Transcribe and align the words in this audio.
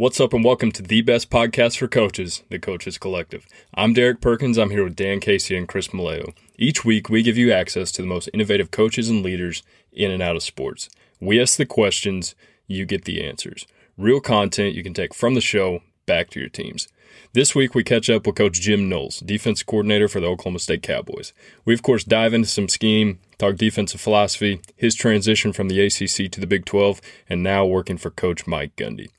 What's 0.00 0.18
up, 0.18 0.32
and 0.32 0.42
welcome 0.42 0.72
to 0.72 0.82
the 0.82 1.02
best 1.02 1.28
podcast 1.28 1.76
for 1.76 1.86
coaches, 1.86 2.42
the 2.48 2.58
Coaches 2.58 2.96
Collective. 2.96 3.46
I'm 3.74 3.92
Derek 3.92 4.22
Perkins. 4.22 4.56
I'm 4.56 4.70
here 4.70 4.84
with 4.84 4.96
Dan 4.96 5.20
Casey 5.20 5.54
and 5.54 5.68
Chris 5.68 5.88
Maleo. 5.88 6.34
Each 6.56 6.86
week, 6.86 7.10
we 7.10 7.22
give 7.22 7.36
you 7.36 7.52
access 7.52 7.92
to 7.92 8.00
the 8.00 8.08
most 8.08 8.30
innovative 8.32 8.70
coaches 8.70 9.10
and 9.10 9.22
leaders 9.22 9.62
in 9.92 10.10
and 10.10 10.22
out 10.22 10.36
of 10.36 10.42
sports. 10.42 10.88
We 11.20 11.38
ask 11.38 11.58
the 11.58 11.66
questions, 11.66 12.34
you 12.66 12.86
get 12.86 13.04
the 13.04 13.22
answers. 13.22 13.66
Real 13.98 14.20
content 14.20 14.74
you 14.74 14.82
can 14.82 14.94
take 14.94 15.12
from 15.12 15.34
the 15.34 15.42
show 15.42 15.82
back 16.06 16.30
to 16.30 16.40
your 16.40 16.48
teams. 16.48 16.88
This 17.34 17.54
week, 17.54 17.74
we 17.74 17.84
catch 17.84 18.08
up 18.08 18.26
with 18.26 18.36
Coach 18.36 18.58
Jim 18.58 18.88
Knowles, 18.88 19.20
defense 19.20 19.62
coordinator 19.62 20.08
for 20.08 20.20
the 20.20 20.28
Oklahoma 20.28 20.60
State 20.60 20.82
Cowboys. 20.82 21.34
We, 21.66 21.74
of 21.74 21.82
course, 21.82 22.04
dive 22.04 22.32
into 22.32 22.48
some 22.48 22.70
scheme, 22.70 23.18
talk 23.36 23.56
defensive 23.56 24.00
philosophy, 24.00 24.62
his 24.76 24.94
transition 24.94 25.52
from 25.52 25.68
the 25.68 25.84
ACC 25.84 26.32
to 26.32 26.40
the 26.40 26.46
Big 26.46 26.64
12, 26.64 27.02
and 27.28 27.42
now 27.42 27.66
working 27.66 27.98
for 27.98 28.10
Coach 28.10 28.46
Mike 28.46 28.74
Gundy. 28.76 29.10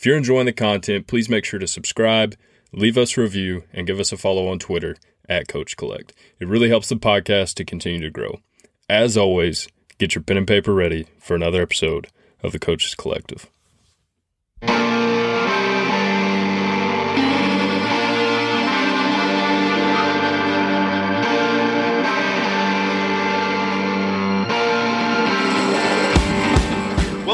If 0.00 0.06
you're 0.06 0.16
enjoying 0.16 0.46
the 0.46 0.54
content, 0.54 1.06
please 1.06 1.28
make 1.28 1.44
sure 1.44 1.60
to 1.60 1.66
subscribe, 1.66 2.34
leave 2.72 2.96
us 2.96 3.18
a 3.18 3.20
review, 3.20 3.64
and 3.70 3.86
give 3.86 4.00
us 4.00 4.12
a 4.12 4.16
follow 4.16 4.48
on 4.48 4.58
Twitter 4.58 4.96
at 5.28 5.46
Coach 5.46 5.76
Collect. 5.76 6.14
It 6.38 6.48
really 6.48 6.70
helps 6.70 6.88
the 6.88 6.94
podcast 6.94 7.52
to 7.56 7.66
continue 7.66 8.00
to 8.00 8.10
grow. 8.10 8.40
As 8.88 9.18
always, 9.18 9.68
get 9.98 10.14
your 10.14 10.24
pen 10.24 10.38
and 10.38 10.48
paper 10.48 10.72
ready 10.72 11.04
for 11.18 11.36
another 11.36 11.60
episode 11.60 12.06
of 12.42 12.52
the 12.52 12.58
Coaches 12.58 12.94
Collective. 12.94 13.50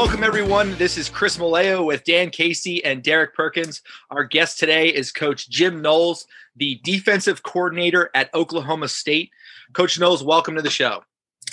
Welcome, 0.07 0.23
everyone. 0.23 0.77
This 0.77 0.97
is 0.97 1.09
Chris 1.09 1.35
Maleo 1.35 1.85
with 1.85 2.05
Dan 2.05 2.29
Casey 2.29 2.83
and 2.85 3.03
Derek 3.03 3.35
Perkins. 3.35 3.81
Our 4.09 4.23
guest 4.23 4.57
today 4.57 4.87
is 4.87 5.11
Coach 5.11 5.49
Jim 5.49 5.81
Knowles, 5.81 6.25
the 6.55 6.79
defensive 6.81 7.43
coordinator 7.43 8.09
at 8.15 8.33
Oklahoma 8.33 8.87
State. 8.87 9.31
Coach 9.73 9.99
Knowles, 9.99 10.23
welcome 10.23 10.55
to 10.55 10.61
the 10.61 10.69
show. 10.69 11.03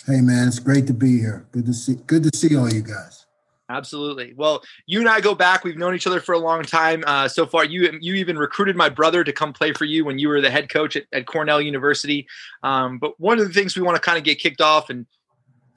Hey, 0.07 0.21
man, 0.21 0.47
it's 0.47 0.61
great 0.61 0.87
to 0.87 0.95
be 0.95 1.19
here. 1.19 1.49
Good 1.51 1.67
to 1.67 1.75
see. 1.75 1.97
Good 2.07 2.23
to 2.23 2.31
see 2.35 2.57
all 2.57 2.73
you 2.73 2.81
guys. 2.81 3.27
Absolutely. 3.69 4.35
Well, 4.37 4.63
you 4.87 5.01
and 5.01 5.09
I 5.09 5.21
go 5.21 5.35
back. 5.35 5.65
We've 5.65 5.77
known 5.77 5.97
each 5.97 6.07
other 6.07 6.21
for 6.21 6.33
a 6.33 6.39
long 6.39 6.63
time. 6.63 7.03
Uh, 7.09 7.27
so 7.27 7.47
far, 7.47 7.65
you 7.65 7.99
you 8.01 8.15
even 8.15 8.39
recruited 8.39 8.77
my 8.77 8.89
brother 8.89 9.25
to 9.25 9.33
come 9.33 9.53
play 9.53 9.73
for 9.73 9.85
you 9.85 10.05
when 10.05 10.21
you 10.21 10.29
were 10.29 10.41
the 10.41 10.51
head 10.51 10.69
coach 10.69 10.95
at, 10.95 11.07
at 11.13 11.27
Cornell 11.27 11.61
University. 11.61 12.29
Um, 12.63 12.99
but 12.99 13.19
one 13.19 13.41
of 13.41 13.49
the 13.49 13.53
things 13.53 13.75
we 13.75 13.83
want 13.83 13.97
to 13.97 14.01
kind 14.01 14.17
of 14.17 14.23
get 14.23 14.39
kicked 14.39 14.61
off 14.61 14.91
and 14.91 15.07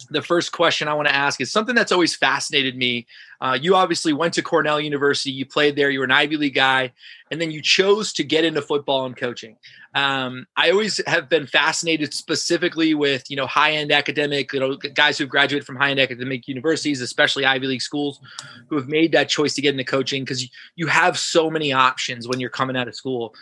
the 0.09 0.21
first 0.21 0.51
question 0.51 0.87
I 0.87 0.93
want 0.93 1.07
to 1.07 1.15
ask 1.15 1.41
is 1.41 1.51
something 1.51 1.75
that's 1.75 1.91
always 1.91 2.15
fascinated 2.15 2.77
me. 2.77 3.07
Uh, 3.41 3.57
you 3.59 3.75
obviously 3.75 4.13
went 4.13 4.33
to 4.35 4.41
Cornell 4.41 4.79
University, 4.79 5.31
you 5.31 5.45
played 5.45 5.75
there, 5.75 5.89
you 5.89 5.99
were 5.99 6.05
an 6.05 6.11
Ivy 6.11 6.37
League 6.37 6.55
guy, 6.55 6.93
and 7.31 7.41
then 7.41 7.51
you 7.51 7.61
chose 7.61 8.13
to 8.13 8.23
get 8.23 8.45
into 8.45 8.61
football 8.61 9.05
and 9.05 9.17
coaching. 9.17 9.57
Um, 9.95 10.45
I 10.55 10.71
always 10.71 11.01
have 11.07 11.29
been 11.29 11.47
fascinated 11.47 12.13
specifically 12.13 12.93
with 12.93 13.29
you 13.29 13.35
know 13.35 13.47
high 13.47 13.71
end 13.71 13.91
academic, 13.91 14.53
you 14.53 14.59
know 14.59 14.75
guys 14.75 15.17
who've 15.17 15.29
graduated 15.29 15.65
from 15.65 15.75
high 15.75 15.91
end 15.91 15.99
academic 15.99 16.47
universities, 16.47 17.01
especially 17.01 17.45
Ivy 17.45 17.67
League 17.67 17.81
schools, 17.81 18.19
who 18.67 18.75
have 18.75 18.87
made 18.87 19.11
that 19.13 19.29
choice 19.29 19.53
to 19.55 19.61
get 19.61 19.71
into 19.71 19.83
coaching 19.83 20.23
because 20.23 20.47
you 20.75 20.87
have 20.87 21.17
so 21.17 21.49
many 21.49 21.73
options 21.73 22.27
when 22.27 22.39
you're 22.39 22.49
coming 22.49 22.77
out 22.77 22.87
of 22.87 22.95
school. 22.95 23.33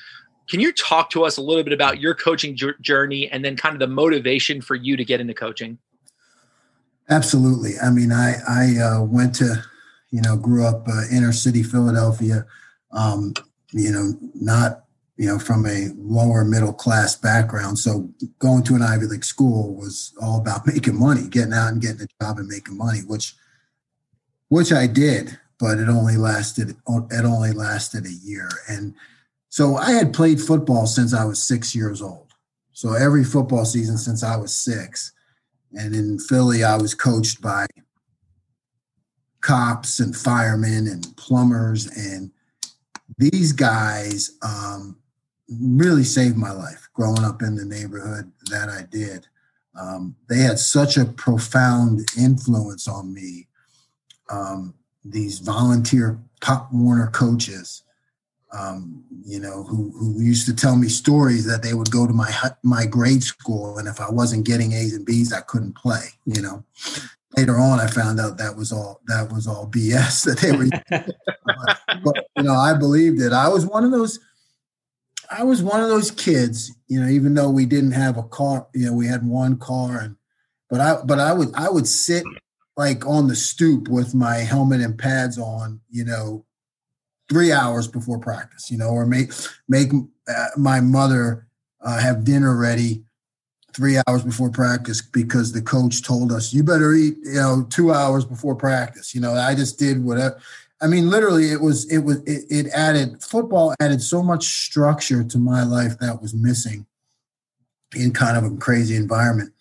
Can 0.47 0.59
you 0.59 0.72
talk 0.72 1.09
to 1.09 1.25
us 1.25 1.38
a 1.38 1.42
little 1.42 1.64
bit 1.64 1.73
about 1.73 2.00
your 2.00 2.14
coaching 2.14 2.58
journey 2.80 3.30
and 3.31 3.44
then 3.44 3.58
kind 3.58 3.73
of 3.73 3.80
the 3.80 3.88
motivation 3.88 4.62
for 4.62 4.75
you 4.75 4.95
to 4.95 5.03
get 5.03 5.19
into 5.19 5.34
coaching? 5.34 5.80
Absolutely. 7.09 7.73
I 7.80 7.89
mean, 7.92 8.11
I 8.11 8.36
I 8.48 8.78
uh, 8.80 9.03
went 9.03 9.36
to, 9.36 9.64
you 10.11 10.22
know, 10.22 10.36
grew 10.38 10.66
up 10.66 10.88
uh, 10.88 11.03
inner 11.12 11.31
city 11.34 11.64
Philadelphia. 11.64 12.45
Um, 12.92 13.34
you 13.72 13.92
know, 13.92 14.14
not 14.34 14.86
you 15.17 15.28
know 15.28 15.38
from 15.38 15.66
a 15.66 15.89
lower 15.97 16.44
middle 16.44 16.73
class 16.73 17.16
background. 17.16 17.78
So 17.78 18.09
going 18.39 18.64
to 18.64 18.75
an 18.75 18.81
Ivy 18.81 19.06
League 19.06 19.25
school 19.25 19.75
was 19.75 20.13
all 20.22 20.40
about 20.40 20.66
making 20.74 21.00
money, 21.00 21.28
getting 21.28 21.53
out 21.53 21.72
and 21.72 21.81
getting 21.81 22.02
a 22.02 22.24
job 22.24 22.40
and 22.40 22.47
making 22.47 22.78
money, 22.78 23.00
which 23.00 23.35
which 24.50 24.72
I 24.72 24.88
did, 24.88 25.38
but 25.59 25.78
it 25.78 25.90
only 25.90 26.18
lasted 26.18 26.72
it 26.72 27.25
only 27.25 27.52
lasted 27.52 28.06
a 28.06 28.12
year. 28.12 28.50
And 28.68 28.96
so 29.50 29.75
I 29.78 29.91
had 29.91 30.13
played 30.13 30.41
football 30.41 30.88
since 30.88 31.13
I 31.13 31.24
was 31.25 31.41
six 31.41 31.75
years 31.75 32.02
old. 32.02 32.34
So 32.74 32.94
every 32.94 33.24
football 33.24 33.63
season 33.63 33.97
since 33.97 34.24
I 34.24 34.35
was 34.35 34.53
six 34.53 35.13
and 35.75 35.96
in 35.96 36.19
Philly, 36.19 36.63
I 36.63 36.78
was 36.78 36.94
coached 36.94 37.41
by 37.41 37.66
cops 39.41 40.00
and 40.00 40.16
firemen 40.16 40.88
and 40.88 41.16
plumbers. 41.18 41.86
And 41.96 42.31
these 43.18 43.52
guys 43.52 44.31
um, 44.41 44.97
really 45.47 46.03
saved 46.03 46.38
my 46.38 46.52
life 46.52 46.90
growing 46.94 47.24
up 47.24 47.41
in 47.41 47.56
the 47.56 47.66
neighborhood 47.66 48.31
that 48.50 48.69
I 48.69 48.84
did. 48.90 49.28
Um, 49.80 50.16
they 50.30 50.40
had 50.40 50.58
such 50.58 50.97
a 50.97 51.06
profound 51.06 52.08
influence 52.18 52.88
on 52.88 53.14
me. 53.14 53.47
Um, 54.31 54.74
these 55.03 55.40
volunteer 55.40 56.19
Pop 56.41 56.74
Warner 56.74 57.08
coaches 57.08 57.84
um, 58.55 59.03
you 59.25 59.39
know, 59.39 59.63
who 59.63 59.91
who 59.97 60.21
used 60.21 60.45
to 60.47 60.55
tell 60.55 60.75
me 60.75 60.88
stories 60.88 61.45
that 61.45 61.63
they 61.63 61.73
would 61.73 61.91
go 61.91 62.07
to 62.07 62.13
my 62.13 62.31
my 62.63 62.85
grade 62.85 63.23
school, 63.23 63.77
and 63.77 63.88
if 63.88 63.99
I 63.99 64.09
wasn't 64.09 64.45
getting 64.45 64.73
A's 64.73 64.93
and 64.93 65.05
B's, 65.05 65.33
I 65.33 65.41
couldn't 65.41 65.75
play. 65.75 66.05
You 66.25 66.41
know, 66.41 66.63
later 67.35 67.57
on, 67.57 67.79
I 67.79 67.88
found 67.88 68.19
out 68.19 68.38
that 68.38 68.55
was 68.55 68.71
all 68.71 69.01
that 69.07 69.31
was 69.31 69.47
all 69.47 69.67
BS 69.67 70.23
that 70.25 70.39
they 70.39 70.51
were. 70.51 70.67
but, 70.89 71.79
but, 72.03 72.27
you 72.38 72.43
know, 72.43 72.53
I 72.53 72.73
believed 72.73 73.21
it. 73.21 73.33
I 73.33 73.47
was 73.49 73.66
one 73.66 73.83
of 73.83 73.91
those. 73.91 74.19
I 75.29 75.43
was 75.43 75.63
one 75.63 75.81
of 75.81 75.89
those 75.89 76.11
kids, 76.11 76.72
you 76.87 77.01
know, 77.01 77.07
even 77.07 77.33
though 77.33 77.49
we 77.49 77.66
didn't 77.66 77.93
have 77.93 78.16
a 78.17 78.23
car, 78.23 78.67
you 78.75 78.85
know, 78.85 78.93
we 78.93 79.07
had 79.07 79.25
one 79.25 79.57
car, 79.57 79.97
and 79.97 80.16
but 80.69 80.79
I 80.79 81.01
but 81.03 81.19
I 81.19 81.33
would 81.33 81.53
I 81.55 81.69
would 81.69 81.87
sit 81.87 82.23
like 82.77 83.05
on 83.05 83.27
the 83.27 83.35
stoop 83.35 83.87
with 83.87 84.13
my 84.13 84.35
helmet 84.37 84.81
and 84.81 84.97
pads 84.97 85.39
on, 85.39 85.79
you 85.89 86.05
know, 86.05 86.45
three 87.30 87.52
hours 87.52 87.88
before 87.88 88.19
practice, 88.19 88.69
you 88.72 88.78
know, 88.78 88.90
or 88.90 89.06
make 89.06 89.31
make 89.68 89.91
uh, 90.28 90.47
my 90.58 90.80
mother 90.80 91.47
uh, 91.81 92.00
have 92.00 92.24
dinner 92.24 92.56
ready 92.58 93.03
three 93.74 94.00
hours 94.08 94.24
before 94.24 94.50
practice 94.50 95.02
because 95.02 95.52
the 95.52 95.62
coach 95.62 96.02
told 96.02 96.31
us 96.31 96.53
you 96.53 96.64
better 96.64 96.94
eat, 96.94 97.18
you 97.24 97.34
know, 97.34 97.68
two 97.69 97.91
hours 97.91 98.25
before 98.25 98.56
practice. 98.56 99.14
You 99.14 99.22
know, 99.22 99.34
I 99.34 99.53
just 99.53 99.78
did 99.78 100.03
whatever. 100.03 100.40
I 100.81 100.88
mean, 100.88 101.09
literally, 101.09 101.52
it 101.52 101.62
was 101.62 101.90
it 101.91 102.00
was 102.00 102.18
it, 102.24 102.46
it 102.50 102.68
added 102.74 103.22
football 103.24 103.74
added 103.80 104.02
so 104.02 104.22
much 104.22 104.46
structure 104.46 105.24
to 105.24 105.38
my 105.38 105.64
life 105.64 105.97
that 106.00 106.22
was 106.22 106.34
missing 106.34 106.85
in 107.96 108.12
kind 108.12 108.38
of 108.38 108.52
a 108.52 108.56
crazy 108.58 108.96
environment, 108.96 109.53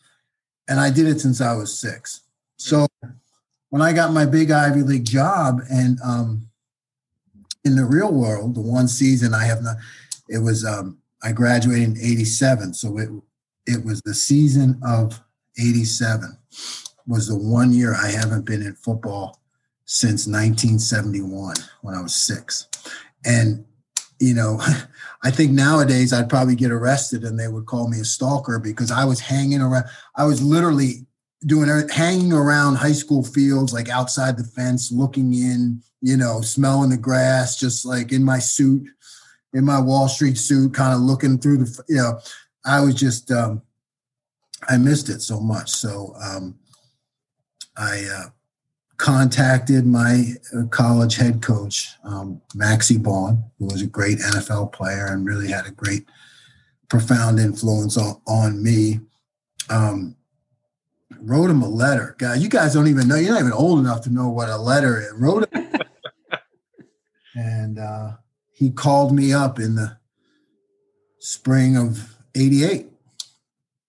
and 0.68 0.80
I 0.80 0.90
did 0.90 1.06
it 1.06 1.20
since 1.20 1.40
I 1.40 1.54
was 1.54 1.78
six. 1.78 2.20
So 2.56 2.86
when 3.70 3.82
I 3.82 3.92
got 3.92 4.12
my 4.12 4.26
big 4.26 4.50
Ivy 4.50 4.82
League 4.82 5.04
job 5.04 5.60
and 5.70 5.98
um, 6.04 6.48
in 7.64 7.76
the 7.76 7.84
real 7.84 8.12
world, 8.12 8.54
the 8.54 8.60
one 8.60 8.88
season 8.88 9.34
I 9.34 9.44
have 9.44 9.62
not, 9.62 9.76
it 10.28 10.38
was, 10.38 10.64
um, 10.64 10.98
I 11.22 11.32
graduated 11.32 11.88
in 11.88 11.96
87. 11.96 12.74
So 12.74 12.98
it, 12.98 13.08
it 13.66 13.84
was 13.84 14.02
the 14.02 14.14
season 14.14 14.80
of 14.86 15.20
87 15.58 16.36
was 17.06 17.28
the 17.28 17.36
one 17.36 17.72
year 17.72 17.94
I 17.94 18.10
haven't 18.10 18.44
been 18.44 18.62
in 18.62 18.74
football 18.74 19.40
since 19.84 20.26
1971 20.26 21.56
when 21.82 21.94
I 21.94 22.02
was 22.02 22.14
six. 22.14 22.68
And, 23.24 23.64
you 24.20 24.34
know, 24.34 24.60
I 25.22 25.30
think 25.30 25.52
nowadays 25.52 26.12
I'd 26.12 26.28
probably 26.28 26.54
get 26.54 26.70
arrested 26.70 27.24
and 27.24 27.38
they 27.38 27.48
would 27.48 27.66
call 27.66 27.88
me 27.88 28.00
a 28.00 28.04
stalker 28.04 28.58
because 28.58 28.90
I 28.90 29.04
was 29.04 29.20
hanging 29.20 29.62
around. 29.62 29.84
I 30.16 30.24
was 30.24 30.42
literally 30.42 31.06
doing 31.46 31.88
hanging 31.88 32.32
around 32.32 32.76
high 32.76 32.92
school 32.92 33.22
fields, 33.22 33.72
like 33.72 33.88
outside 33.88 34.36
the 34.36 34.44
fence, 34.44 34.92
looking 34.92 35.32
in, 35.34 35.82
you 36.04 36.18
know, 36.18 36.42
smelling 36.42 36.90
the 36.90 36.98
grass, 36.98 37.56
just 37.56 37.86
like 37.86 38.12
in 38.12 38.22
my 38.22 38.38
suit, 38.38 38.86
in 39.54 39.64
my 39.64 39.80
Wall 39.80 40.06
Street 40.06 40.36
suit, 40.36 40.74
kind 40.74 40.92
of 40.92 41.00
looking 41.00 41.38
through 41.38 41.56
the, 41.56 41.84
you 41.88 41.96
know, 41.96 42.20
I 42.66 42.82
was 42.82 42.94
just, 42.94 43.30
um, 43.30 43.62
I 44.68 44.76
missed 44.76 45.08
it 45.08 45.22
so 45.22 45.40
much. 45.40 45.70
So 45.70 46.14
um, 46.22 46.58
I 47.78 48.04
uh, 48.14 48.28
contacted 48.98 49.86
my 49.86 50.34
uh, 50.54 50.66
college 50.66 51.16
head 51.16 51.40
coach, 51.40 51.88
um, 52.04 52.42
Maxie 52.54 52.98
Baughan, 52.98 53.42
who 53.58 53.64
was 53.64 53.80
a 53.80 53.86
great 53.86 54.18
NFL 54.18 54.72
player 54.74 55.06
and 55.06 55.24
really 55.24 55.48
had 55.48 55.66
a 55.66 55.70
great, 55.70 56.04
profound 56.90 57.40
influence 57.40 57.96
on, 57.96 58.20
on 58.26 58.62
me. 58.62 59.00
Um, 59.70 60.16
wrote 61.22 61.48
him 61.48 61.62
a 61.62 61.68
letter. 61.68 62.14
God, 62.18 62.40
you 62.40 62.50
guys 62.50 62.74
don't 62.74 62.88
even 62.88 63.08
know. 63.08 63.16
You're 63.16 63.32
not 63.32 63.40
even 63.40 63.52
old 63.52 63.78
enough 63.78 64.02
to 64.02 64.10
know 64.10 64.28
what 64.28 64.50
a 64.50 64.58
letter 64.58 65.00
is. 65.00 65.12
Wrote 65.14 65.50
him 65.50 65.63
and 67.34 67.78
uh, 67.78 68.12
he 68.52 68.70
called 68.70 69.12
me 69.12 69.32
up 69.32 69.58
in 69.58 69.74
the 69.74 69.96
spring 71.18 71.76
of 71.76 72.14
88 72.34 72.86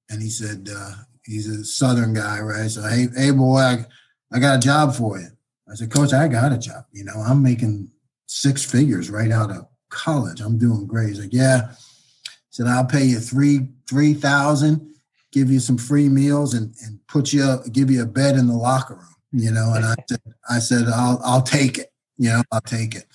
and 0.09 0.21
he 0.21 0.29
said 0.29 0.69
uh, 0.73 0.91
he's 1.25 1.47
a 1.47 1.63
southern 1.65 2.13
guy 2.13 2.39
right 2.39 2.69
so 2.69 2.81
hey 2.83 3.07
hey 3.15 3.31
boy 3.31 3.59
I, 3.59 3.85
I 4.31 4.39
got 4.39 4.57
a 4.57 4.61
job 4.61 4.95
for 4.95 5.19
you 5.19 5.27
i 5.69 5.75
said 5.75 5.91
coach 5.91 6.13
i 6.13 6.27
got 6.27 6.53
a 6.53 6.57
job 6.57 6.85
you 6.91 7.03
know 7.03 7.15
i'm 7.15 7.43
making 7.43 7.91
six 8.27 8.63
figures 8.63 9.09
right 9.09 9.31
out 9.31 9.51
of 9.51 9.67
college. 9.89 10.41
I'm 10.41 10.57
doing 10.57 10.85
great. 10.85 11.09
He's 11.09 11.19
like, 11.19 11.33
yeah. 11.33 11.71
He 11.71 12.51
said, 12.51 12.67
I'll 12.67 12.85
pay 12.85 13.05
you 13.05 13.19
three, 13.19 13.69
3000 13.89 14.91
give 15.31 15.51
you 15.51 15.59
some 15.59 15.77
free 15.77 16.07
meals 16.07 16.53
and, 16.53 16.73
and 16.85 16.97
put 17.07 17.33
you, 17.33 17.43
up, 17.43 17.69
give 17.73 17.91
you 17.91 18.01
a 18.01 18.05
bed 18.05 18.37
in 18.37 18.47
the 18.47 18.53
locker 18.53 18.95
room, 18.95 19.15
you 19.33 19.51
know? 19.51 19.73
And 19.75 19.83
I 19.83 19.95
said, 20.07 20.21
I 20.49 20.59
said, 20.59 20.87
I'll, 20.87 21.19
I'll 21.25 21.41
take 21.41 21.77
it, 21.77 21.91
you 22.17 22.29
know, 22.29 22.43
I'll 22.51 22.61
take 22.61 22.95
it. 22.95 23.05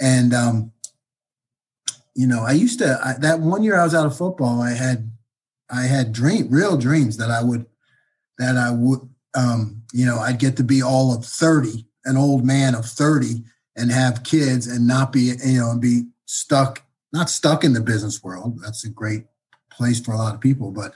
And, 0.00 0.32
um, 0.32 0.72
you 2.14 2.26
know, 2.26 2.42
I 2.42 2.52
used 2.52 2.78
to, 2.80 2.98
I, 3.04 3.14
that 3.20 3.40
one 3.40 3.62
year 3.62 3.78
I 3.78 3.84
was 3.84 3.94
out 3.94 4.06
of 4.06 4.16
football, 4.16 4.60
I 4.60 4.72
had, 4.72 5.10
I 5.70 5.82
had 5.82 6.12
dream, 6.12 6.48
real 6.50 6.76
dreams 6.76 7.16
that 7.18 7.30
I 7.30 7.42
would, 7.42 7.66
that 8.38 8.56
I 8.56 8.70
would, 8.70 9.08
um, 9.34 9.82
you 9.92 10.06
know, 10.06 10.18
I'd 10.18 10.38
get 10.38 10.56
to 10.56 10.64
be 10.64 10.82
all 10.82 11.14
of 11.14 11.24
30, 11.24 11.86
an 12.04 12.16
old 12.16 12.44
man 12.44 12.74
of 12.74 12.86
30 12.86 13.44
and 13.76 13.92
have 13.92 14.24
kids 14.24 14.66
and 14.66 14.86
not 14.86 15.12
be, 15.12 15.32
you 15.44 15.60
know, 15.60 15.70
and 15.70 15.80
be 15.80 16.06
stuck, 16.26 16.82
not 17.12 17.30
stuck 17.30 17.62
in 17.62 17.74
the 17.74 17.80
business 17.80 18.22
world. 18.22 18.60
That's 18.62 18.84
a 18.84 18.88
great 18.88 19.26
place 19.70 20.00
for 20.00 20.12
a 20.12 20.16
lot 20.16 20.34
of 20.34 20.40
people, 20.40 20.70
but 20.70 20.94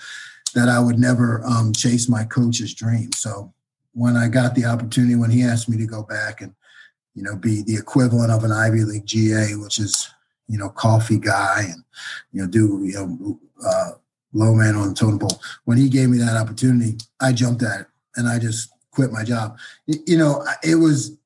that 0.54 0.68
I 0.68 0.80
would 0.80 0.98
never 0.98 1.44
um, 1.44 1.72
chase 1.72 2.08
my 2.08 2.24
coach's 2.24 2.74
dream. 2.74 3.12
So 3.12 3.52
when 3.92 4.16
I 4.16 4.28
got 4.28 4.54
the 4.54 4.64
opportunity, 4.64 5.14
when 5.14 5.30
he 5.30 5.42
asked 5.42 5.68
me 5.68 5.76
to 5.76 5.86
go 5.86 6.02
back 6.02 6.40
and, 6.40 6.54
you 7.14 7.22
know, 7.22 7.36
be 7.36 7.62
the 7.62 7.76
equivalent 7.76 8.30
of 8.30 8.44
an 8.44 8.52
Ivy 8.52 8.84
League 8.84 9.06
GA, 9.06 9.54
which 9.54 9.78
is, 9.78 10.10
you 10.48 10.58
know, 10.58 10.68
coffee 10.68 11.18
guy 11.18 11.64
and, 11.68 11.84
you 12.32 12.42
know, 12.42 12.48
do, 12.48 12.80
you 12.84 12.92
know, 12.92 13.40
uh, 13.64 13.90
low 14.32 14.54
man 14.54 14.74
on 14.74 14.88
the 14.88 14.94
totem 14.94 15.18
pole. 15.18 15.40
When 15.64 15.78
he 15.78 15.88
gave 15.88 16.10
me 16.10 16.18
that 16.18 16.36
opportunity, 16.36 16.98
I 17.20 17.32
jumped 17.32 17.62
at 17.62 17.82
it 17.82 17.86
and 18.16 18.28
I 18.28 18.38
just 18.38 18.70
quit 18.90 19.12
my 19.12 19.24
job. 19.24 19.58
You 19.86 20.18
know, 20.18 20.44
it 20.62 20.74
was 20.74 21.16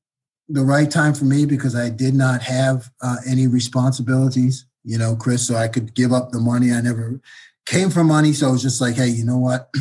the 0.47 0.63
right 0.63 0.89
time 0.89 1.13
for 1.13 1.25
me 1.25 1.45
because 1.45 1.75
I 1.75 1.89
did 1.89 2.13
not 2.13 2.41
have 2.43 2.89
uh, 3.01 3.17
any 3.27 3.47
responsibilities, 3.47 4.65
you 4.83 4.97
know, 4.97 5.15
Chris, 5.15 5.45
so 5.45 5.55
I 5.55 5.67
could 5.67 5.93
give 5.93 6.13
up 6.13 6.31
the 6.31 6.39
money. 6.39 6.71
I 6.71 6.81
never 6.81 7.19
came 7.65 7.89
from 7.89 8.07
money. 8.07 8.33
So 8.33 8.49
it 8.49 8.51
was 8.53 8.63
just 8.63 8.81
like, 8.81 8.95
hey, 8.95 9.09
you 9.09 9.25
know 9.25 9.37
what? 9.37 9.73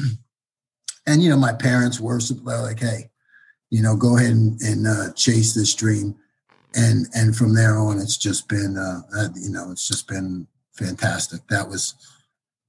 and, 1.07 1.23
you 1.23 1.31
know, 1.31 1.39
my 1.39 1.53
parents 1.53 2.01
were 2.01 2.21
like, 2.43 2.81
hey, 2.81 3.11
you 3.71 3.83
know, 3.83 3.97
go 3.97 4.17
ahead 4.17 4.31
and, 4.31 4.61
and 4.63 4.87
uh, 4.87 5.13
chase 5.13 5.55
this 5.55 5.75
dream. 5.75 6.15
And, 6.75 7.07
and 7.15 7.37
from 7.37 7.55
there 7.55 7.79
on, 7.79 7.99
it's 7.99 8.17
just 8.17 8.49
been, 8.49 8.77
uh, 8.77 9.01
uh, 9.17 9.29
you 9.35 9.51
know, 9.51 9.71
it's 9.71 9.87
just 9.87 10.07
been 10.09 10.47
fantastic. 10.73 11.47
That 11.49 11.69
was, 11.69 11.95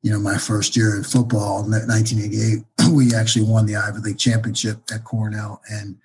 you 0.02 0.12
know, 0.12 0.20
my 0.20 0.38
first 0.38 0.76
year 0.76 0.96
in 0.96 1.04
football, 1.04 1.64
1988, 1.64 2.64
we 2.92 3.14
actually 3.14 3.46
won 3.46 3.66
the 3.66 3.76
Ivy 3.76 4.00
League 4.00 4.18
championship 4.18 4.78
at 4.94 5.04
Cornell. 5.04 5.62
And 5.70 5.98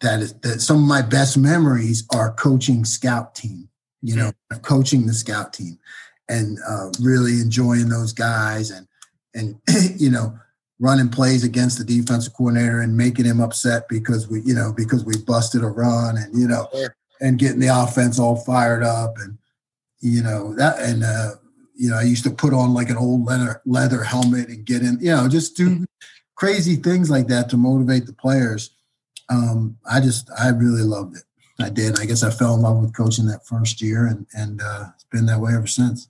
that 0.00 0.20
is 0.20 0.34
that 0.40 0.60
some 0.60 0.78
of 0.78 0.88
my 0.88 1.02
best 1.02 1.38
memories 1.38 2.04
are 2.12 2.32
coaching 2.32 2.84
scout 2.84 3.34
team, 3.34 3.68
you 4.02 4.16
know, 4.16 4.32
coaching 4.62 5.06
the 5.06 5.14
scout 5.14 5.52
team 5.52 5.78
and 6.28 6.58
uh, 6.68 6.90
really 7.00 7.40
enjoying 7.40 7.88
those 7.88 8.12
guys 8.12 8.70
and, 8.70 8.86
and, 9.34 9.60
you 10.00 10.10
know, 10.10 10.38
running 10.80 11.08
plays 11.08 11.44
against 11.44 11.78
the 11.78 11.84
defensive 11.84 12.32
coordinator 12.34 12.80
and 12.80 12.96
making 12.96 13.24
him 13.24 13.40
upset 13.40 13.88
because 13.88 14.28
we, 14.28 14.40
you 14.42 14.54
know, 14.54 14.72
because 14.76 15.04
we 15.04 15.16
busted 15.26 15.62
a 15.62 15.68
run 15.68 16.16
and, 16.16 16.38
you 16.38 16.48
know, 16.48 16.68
and 17.20 17.38
getting 17.38 17.60
the 17.60 17.68
offense 17.68 18.18
all 18.18 18.36
fired 18.36 18.82
up 18.82 19.14
and, 19.18 19.38
you 20.00 20.22
know, 20.22 20.54
that, 20.56 20.80
and, 20.80 21.04
uh, 21.04 21.30
you 21.76 21.90
know, 21.90 21.96
I 21.96 22.02
used 22.02 22.24
to 22.24 22.30
put 22.30 22.52
on 22.52 22.74
like 22.74 22.90
an 22.90 22.96
old 22.96 23.24
leather 23.24 23.60
leather 23.66 24.02
helmet 24.04 24.48
and 24.48 24.64
get 24.64 24.82
in, 24.82 24.98
you 25.00 25.10
know, 25.10 25.28
just 25.28 25.56
do 25.56 25.84
crazy 26.36 26.76
things 26.76 27.10
like 27.10 27.26
that 27.28 27.48
to 27.50 27.56
motivate 27.56 28.06
the 28.06 28.12
players. 28.12 28.70
Um, 29.28 29.76
I 29.90 30.00
just 30.00 30.30
I 30.38 30.48
really 30.50 30.82
loved 30.82 31.16
it. 31.16 31.22
I 31.60 31.70
did. 31.70 32.00
I 32.00 32.04
guess 32.04 32.22
I 32.22 32.30
fell 32.30 32.54
in 32.54 32.62
love 32.62 32.78
with 32.78 32.96
coaching 32.96 33.26
that 33.26 33.46
first 33.46 33.80
year, 33.80 34.06
and 34.06 34.26
and 34.34 34.60
uh, 34.60 34.86
it's 34.94 35.04
been 35.04 35.26
that 35.26 35.40
way 35.40 35.54
ever 35.54 35.66
since. 35.66 36.08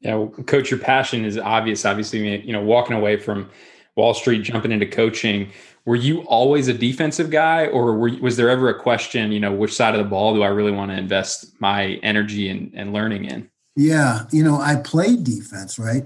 Yeah, 0.00 0.14
well, 0.14 0.28
coach, 0.44 0.70
your 0.70 0.78
passion 0.78 1.24
is 1.24 1.36
obvious. 1.36 1.84
Obviously, 1.84 2.40
you 2.46 2.52
know, 2.52 2.62
walking 2.62 2.96
away 2.96 3.16
from 3.16 3.50
Wall 3.98 4.14
Street, 4.14 4.42
jumping 4.42 4.72
into 4.72 4.86
coaching. 4.86 5.50
Were 5.84 5.96
you 5.96 6.22
always 6.22 6.68
a 6.68 6.74
defensive 6.74 7.30
guy, 7.30 7.66
or 7.66 7.98
were, 7.98 8.12
was 8.20 8.36
there 8.36 8.48
ever 8.48 8.68
a 8.68 8.80
question? 8.80 9.32
You 9.32 9.40
know, 9.40 9.52
which 9.52 9.74
side 9.74 9.94
of 9.94 9.98
the 9.98 10.08
ball 10.08 10.34
do 10.34 10.42
I 10.42 10.48
really 10.48 10.72
want 10.72 10.90
to 10.92 10.96
invest 10.96 11.60
my 11.60 11.98
energy 12.02 12.48
and, 12.48 12.72
and 12.74 12.92
learning 12.92 13.24
in? 13.24 13.50
Yeah, 13.76 14.26
you 14.30 14.42
know, 14.42 14.60
I 14.60 14.76
played 14.76 15.24
defense, 15.24 15.78
right? 15.78 16.04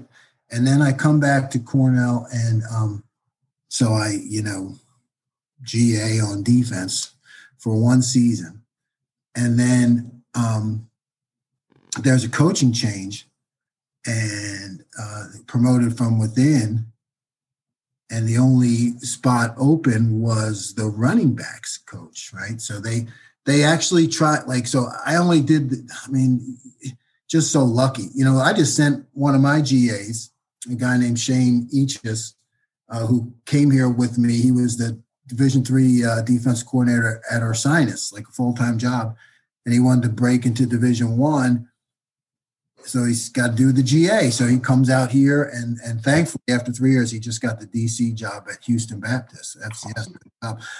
And 0.50 0.66
then 0.66 0.82
I 0.82 0.92
come 0.92 1.20
back 1.20 1.50
to 1.50 1.58
Cornell 1.58 2.26
and 2.32 2.62
um, 2.70 3.04
so 3.68 3.92
I, 3.92 4.18
you 4.22 4.42
know, 4.42 4.74
GA 5.62 6.20
on 6.20 6.42
defense 6.42 7.14
for 7.56 7.80
one 7.80 8.02
season. 8.02 8.62
And 9.34 9.58
then 9.58 10.22
um, 10.34 10.88
there's 12.02 12.24
a 12.24 12.28
coaching 12.28 12.72
change 12.72 13.26
and 14.06 14.84
uh, 15.00 15.28
promoted 15.46 15.96
from 15.96 16.18
within. 16.18 16.91
And 18.12 18.28
the 18.28 18.36
only 18.36 18.98
spot 18.98 19.54
open 19.58 20.20
was 20.20 20.74
the 20.74 20.84
running 20.86 21.34
backs 21.34 21.78
coach, 21.78 22.30
right? 22.34 22.60
So 22.60 22.78
they 22.78 23.06
they 23.46 23.64
actually 23.64 24.06
tried 24.06 24.46
like 24.46 24.66
so 24.66 24.88
I 25.04 25.16
only 25.16 25.40
did 25.40 25.72
I 26.04 26.10
mean 26.10 26.58
just 27.28 27.50
so 27.50 27.64
lucky. 27.64 28.08
You 28.14 28.26
know, 28.26 28.36
I 28.36 28.52
just 28.52 28.76
sent 28.76 29.06
one 29.14 29.34
of 29.34 29.40
my 29.40 29.62
GAs, 29.62 30.30
a 30.70 30.74
guy 30.74 30.98
named 30.98 31.18
Shane 31.18 31.66
Eachus, 31.74 32.34
uh, 32.90 33.06
who 33.06 33.32
came 33.46 33.70
here 33.70 33.88
with 33.88 34.18
me. 34.18 34.34
He 34.34 34.52
was 34.52 34.76
the 34.76 35.00
Division 35.26 35.64
three 35.64 36.04
uh, 36.04 36.20
defense 36.20 36.62
coordinator 36.62 37.22
at 37.30 37.40
Ursinus, 37.40 38.12
like 38.12 38.28
a 38.28 38.32
full 38.32 38.52
time 38.52 38.76
job, 38.76 39.16
and 39.64 39.72
he 39.72 39.80
wanted 39.80 40.02
to 40.02 40.08
break 40.10 40.44
into 40.44 40.66
Division 40.66 41.16
one. 41.16 41.68
So 42.84 43.04
he's 43.04 43.28
got 43.28 43.48
to 43.48 43.54
do 43.54 43.72
the 43.72 43.82
GA. 43.82 44.30
So 44.30 44.46
he 44.46 44.58
comes 44.58 44.90
out 44.90 45.10
here, 45.10 45.44
and 45.44 45.78
and 45.84 46.02
thankfully, 46.02 46.42
after 46.50 46.72
three 46.72 46.92
years, 46.92 47.10
he 47.10 47.18
just 47.18 47.40
got 47.40 47.60
the 47.60 47.66
DC 47.66 48.14
job 48.14 48.46
at 48.50 48.64
Houston 48.64 49.00
Baptist 49.00 49.58
FCS. 49.60 50.16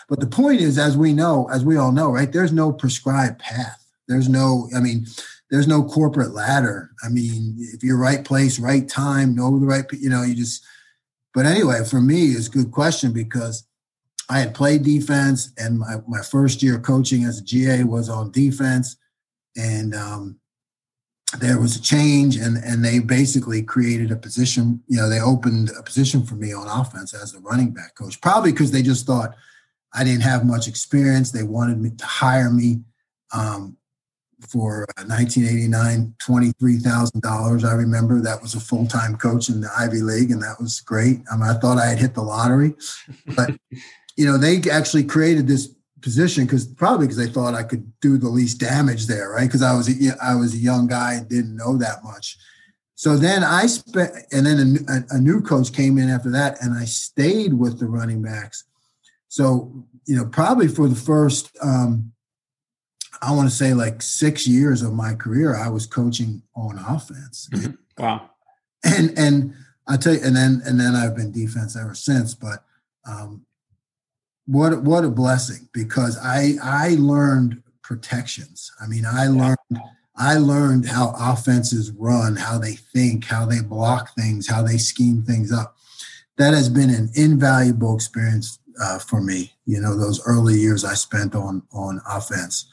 But 0.08 0.20
the 0.20 0.26
point 0.26 0.60
is, 0.60 0.78
as 0.78 0.96
we 0.96 1.12
know, 1.12 1.49
as 1.50 1.64
we 1.64 1.76
all 1.76 1.93
know, 1.93 2.10
right? 2.10 2.32
There's 2.32 2.52
no 2.52 2.72
prescribed 2.72 3.38
path. 3.38 3.84
There's 4.08 4.28
no. 4.28 4.69
I 4.76 4.81
mean, 4.81 5.06
there's 5.50 5.69
no 5.69 5.84
corporate 5.84 6.32
ladder. 6.32 6.90
I 7.04 7.08
mean, 7.08 7.56
if 7.58 7.84
you're 7.84 7.99
right 7.99 8.25
place, 8.25 8.58
right 8.58 8.88
time, 8.88 9.34
know 9.34 9.58
the 9.58 9.66
right, 9.66 9.84
you 9.93 10.10
know, 10.10 10.22
you 10.22 10.34
just. 10.34 10.64
But 11.34 11.46
anyway, 11.46 11.84
for 11.84 12.00
me, 12.00 12.26
it's 12.26 12.48
a 12.48 12.50
good 12.50 12.72
question 12.72 13.12
because 13.12 13.64
I 14.28 14.40
had 14.40 14.55
played 14.55 14.82
defense, 14.82 15.52
and 15.58 15.78
my, 15.78 15.96
my 16.06 16.22
first 16.22 16.62
year 16.62 16.78
coaching 16.78 17.25
as 17.25 17.38
a 17.38 17.44
GA 17.44 17.84
was 17.84 18.08
on 18.08 18.31
defense, 18.31 18.96
and 19.56 19.94
um, 19.94 20.38
there 21.39 21.60
was 21.60 21.77
a 21.77 21.82
change, 21.82 22.36
and 22.36 22.56
and 22.58 22.84
they 22.84 22.98
basically 22.98 23.62
created 23.62 24.10
a 24.10 24.17
position. 24.17 24.82
You 24.86 24.98
know, 24.98 25.08
they 25.08 25.20
opened 25.20 25.70
a 25.79 25.82
position 25.82 26.24
for 26.24 26.34
me 26.34 26.53
on 26.53 26.69
offense 26.69 27.15
as 27.15 27.34
a 27.34 27.41
running 27.41 27.72
back 27.72 27.94
coach, 27.94 28.20
probably 28.20 28.53
because 28.53 28.70
they 28.70 28.82
just 28.82 29.06
thought 29.06 29.34
I 29.94 30.05
didn't 30.05 30.22
have 30.22 30.44
much 30.44 30.69
experience. 30.69 31.31
They 31.31 31.43
wanted 31.43 31.81
me 31.81 31.91
to 31.91 32.06
hire 32.06 32.51
me. 32.51 32.81
Um, 33.32 33.77
for 34.48 34.86
1989, 34.96 36.15
$23,000. 36.20 37.65
I 37.65 37.72
remember 37.74 38.20
that 38.20 38.43
was 38.43 38.55
a 38.55 38.60
full 38.60 38.86
time 38.86 39.17
coach 39.17 39.48
in 39.48 39.60
the 39.60 39.70
Ivy 39.77 40.01
League, 40.01 40.31
and 40.31 40.43
that 40.43 40.60
was 40.60 40.81
great. 40.81 41.20
I 41.31 41.36
mean, 41.36 41.48
I 41.48 41.55
thought 41.55 41.79
I 41.79 41.86
had 41.86 41.98
hit 41.98 42.15
the 42.15 42.22
lottery, 42.22 42.74
but 43.36 43.51
you 44.17 44.27
know, 44.27 44.36
they 44.36 44.60
actually 44.70 45.05
created 45.05 45.46
this 45.46 45.74
position 46.03 46.44
because 46.44 46.67
probably 46.67 47.06
because 47.06 47.17
they 47.17 47.32
thought 47.32 47.55
I 47.55 47.63
could 47.63 47.91
do 48.01 48.19
the 48.19 48.29
least 48.29 48.59
damage 48.61 49.06
there, 49.06 49.31
right? 49.31 49.47
Because 49.47 49.63
I 49.63 49.75
was 49.75 49.89
a, 49.89 50.17
I 50.23 50.35
was 50.35 50.55
a 50.55 50.59
young 50.59 50.87
guy 50.87 51.15
and 51.15 51.29
didn't 51.29 51.56
know 51.56 51.77
that 51.79 52.05
much. 52.05 52.37
So 52.94 53.17
then 53.17 53.43
I 53.43 53.67
spent, 53.67 54.13
and 54.32 54.47
then 54.47 54.79
a, 54.89 55.17
a, 55.17 55.21
new 55.21 55.41
coach 55.41 55.73
came 55.73 55.99
in 55.99 56.09
after 56.09 56.31
that, 56.31 56.63
and 56.63 56.77
I 56.77 56.85
stayed 56.85 57.55
with 57.55 57.81
the 57.81 57.87
running 57.87 58.23
backs. 58.23 58.65
So 59.29 59.87
you 60.06 60.17
know, 60.17 60.27
probably 60.27 60.69
for 60.69 60.89
the 60.89 60.94
first 60.94 61.51
um, 61.63 62.13
I 63.23 63.32
want 63.32 63.49
to 63.49 63.55
say 63.55 63.73
like 63.73 64.03
six 64.03 64.49
years 64.49 64.82
of 64.82 64.93
my 64.93 65.15
career, 65.15 65.55
I 65.55 65.69
was 65.69 65.87
coaching 65.87 66.43
on 66.56 66.77
offense. 66.79 67.49
Mm-hmm. 67.53 68.03
Wow. 68.03 68.31
And 68.85 69.17
and 69.17 69.55
I 69.87 69.97
tell 69.97 70.15
you, 70.15 70.21
and 70.25 70.35
then 70.35 70.61
and 70.65 70.79
then 70.79 70.97
I've 70.97 71.15
been 71.15 71.31
defense 71.31 71.77
ever 71.77 71.94
since. 71.94 72.35
But 72.35 72.65
um, 73.09 73.47
what 74.46 74.82
what 74.82 75.05
a 75.05 75.11
blessing 75.11 75.69
because 75.72 76.19
I 76.22 76.55
I 76.63 76.96
learned 76.99 77.63
protections. 77.82 78.70
I 78.81 78.87
mean, 78.87 79.05
I 79.06 79.27
learned 79.27 79.56
I 80.17 80.37
learned 80.37 80.87
how 80.87 81.15
offenses 81.19 81.91
run, 81.93 82.37
how 82.37 82.58
they 82.58 82.75
think, 82.75 83.25
how 83.25 83.46
they 83.46 83.61
block 83.61 84.15
things, 84.15 84.49
how 84.49 84.63
they 84.63 84.77
scheme 84.77 85.22
things 85.22 85.53
up. 85.53 85.77
That 86.39 86.55
has 86.55 86.69
been 86.69 86.91
an 86.91 87.11
invaluable 87.15 87.94
experience 87.94 88.58
uh, 88.82 88.99
for 88.99 89.20
me. 89.20 89.53
You 89.67 89.81
know, 89.81 89.96
those 89.96 90.25
early 90.27 90.55
years 90.55 90.84
I 90.84 90.94
spent 90.94 91.34
on 91.34 91.63
on 91.72 92.01
offense 92.08 92.67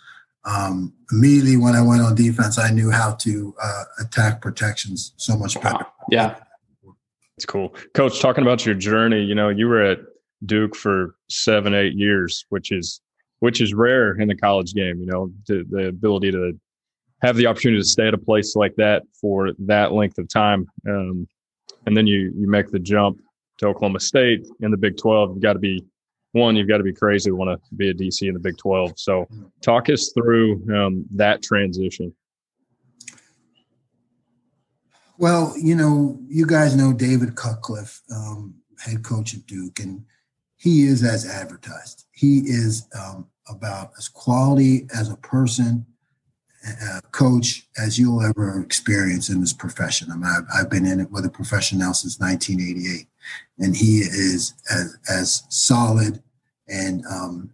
um, 0.46 0.94
immediately 1.12 1.58
when 1.58 1.76
I 1.76 1.82
went 1.82 2.02
on 2.02 2.16
defense, 2.16 2.58
I 2.58 2.72
knew 2.72 2.92
how 2.92 3.14
to 3.14 3.56
uh, 3.62 3.84
attack 4.00 4.42
protections 4.42 5.14
so 5.18 5.38
much 5.38 5.60
better. 5.62 5.86
Yeah. 6.10 6.36
It's 7.38 7.46
cool. 7.46 7.76
Coach, 7.94 8.20
talking 8.20 8.42
about 8.42 8.66
your 8.66 8.76
journey, 8.76 9.22
you 9.22 9.36
know, 9.36 9.50
you 9.50 9.68
were 9.68 9.82
at 9.82 10.00
Duke 10.46 10.76
for 10.76 11.16
seven, 11.30 11.74
eight 11.74 11.94
years, 11.94 12.46
which 12.50 12.72
is 12.72 13.02
which 13.40 13.62
is 13.62 13.74
rare 13.74 14.20
in 14.20 14.28
the 14.28 14.36
college 14.36 14.74
game. 14.74 15.00
You 15.00 15.06
know, 15.06 15.32
the 15.48 15.88
ability 15.88 16.32
to 16.32 16.60
have 17.22 17.36
the 17.36 17.48
opportunity 17.48 17.82
to 17.82 17.88
stay 17.88 18.08
at 18.08 18.14
a 18.14 18.18
place 18.18 18.56
like 18.56 18.76
that 18.76 19.04
for 19.20 19.52
that 19.60 19.92
length 19.92 20.18
of 20.18 20.30
time, 20.30 20.68
um, 20.88 21.28
and 21.86 21.96
then 21.96 22.08
you 22.08 22.34
you 22.38 22.50
make 22.50 22.70
the 22.70 22.80
jump 22.80 23.20
to 23.58 23.68
Oklahoma 23.68 24.00
State 24.00 24.48
in 24.62 24.72
the 24.72 24.78
Big 24.78 24.98
Twelve. 24.98 25.32
You've 25.32 25.42
got 25.42 25.54
to 25.54 25.60
be 25.60 25.84
one. 26.32 26.56
You've 26.56 26.70
got 26.70 26.78
to 26.78 26.84
be 26.84 26.94
crazy 26.94 27.30
to 27.30 27.36
want 27.36 27.50
to 27.50 27.76
be 27.76 27.90
a 27.90 27.94
DC 27.94 28.28
in 28.28 28.34
the 28.34 28.40
Big 28.40 28.58
Twelve. 28.58 28.94
So, 28.98 29.28
talk 29.62 29.90
us 29.90 30.12
through 30.14 30.64
um, 30.74 31.06
that 31.16 31.42
transition. 31.44 32.14
Well, 35.18 35.54
you 35.58 35.76
know, 35.76 36.18
you 36.30 36.46
guys 36.46 36.78
know 36.78 36.94
David 36.94 37.36
Cutcliffe, 37.36 38.02
um, 38.10 38.56
head 38.80 39.04
coach 39.04 39.34
at 39.34 39.46
Duke, 39.46 39.82
and 39.82 40.06
he 40.60 40.84
is 40.84 41.04
as 41.04 41.26
advertised. 41.26 42.06
He 42.12 42.40
is 42.40 42.88
um, 42.94 43.28
about 43.50 43.92
as 43.98 44.10
quality 44.10 44.88
as 44.94 45.10
a 45.10 45.16
person, 45.16 45.86
a 46.66 47.02
coach 47.12 47.66
as 47.78 47.98
you'll 47.98 48.22
ever 48.22 48.62
experience 48.62 49.30
in 49.30 49.40
this 49.40 49.54
profession. 49.54 50.12
I 50.12 50.16
mean, 50.16 50.26
I've, 50.26 50.44
I've 50.54 50.70
been 50.70 50.86
in 50.86 51.00
it 51.00 51.10
with 51.10 51.26
a 51.26 51.30
profession 51.30 51.80
now 51.80 51.94
since 51.94 52.20
1988, 52.20 53.08
and 53.60 53.76
he 53.76 54.00
is 54.00 54.54
as, 54.70 54.98
as 55.10 55.44
solid 55.50 56.22
and 56.68 57.06
um, 57.06 57.52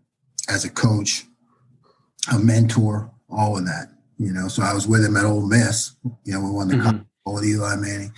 as 0.49 0.65
a 0.65 0.69
coach, 0.69 1.25
a 2.33 2.39
mentor, 2.39 3.11
all 3.29 3.55
of 3.55 3.65
that. 3.65 3.91
You 4.17 4.33
know, 4.33 4.47
so 4.47 4.63
I 4.63 4.73
was 4.73 4.87
with 4.87 5.05
him 5.05 5.15
at 5.15 5.25
Ole 5.25 5.45
Miss. 5.45 5.95
You 6.23 6.33
know, 6.33 6.41
we 6.41 6.49
won 6.49 6.69
the 6.69 6.75
mm-hmm 6.75 7.01
with 7.33 7.45
Eli 7.45 7.75
Manning. 7.75 8.13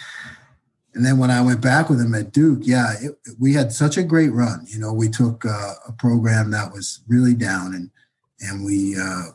And 0.97 1.05
then 1.05 1.19
when 1.19 1.29
I 1.29 1.41
went 1.41 1.61
back 1.61 1.91
with 1.91 2.01
him 2.01 2.15
at 2.15 2.31
Duke, 2.31 2.61
yeah, 2.63 2.93
it, 2.99 3.11
we 3.39 3.53
had 3.53 3.71
such 3.71 3.97
a 3.97 4.03
great 4.03 4.33
run. 4.33 4.65
You 4.67 4.79
know, 4.79 4.91
we 4.91 5.09
took 5.09 5.45
uh, 5.45 5.73
a 5.87 5.91
program 5.91 6.49
that 6.51 6.73
was 6.73 7.01
really 7.07 7.35
down, 7.35 7.75
and 7.75 7.91
and 8.39 8.65
we 8.65 8.97
uh, 8.99 9.25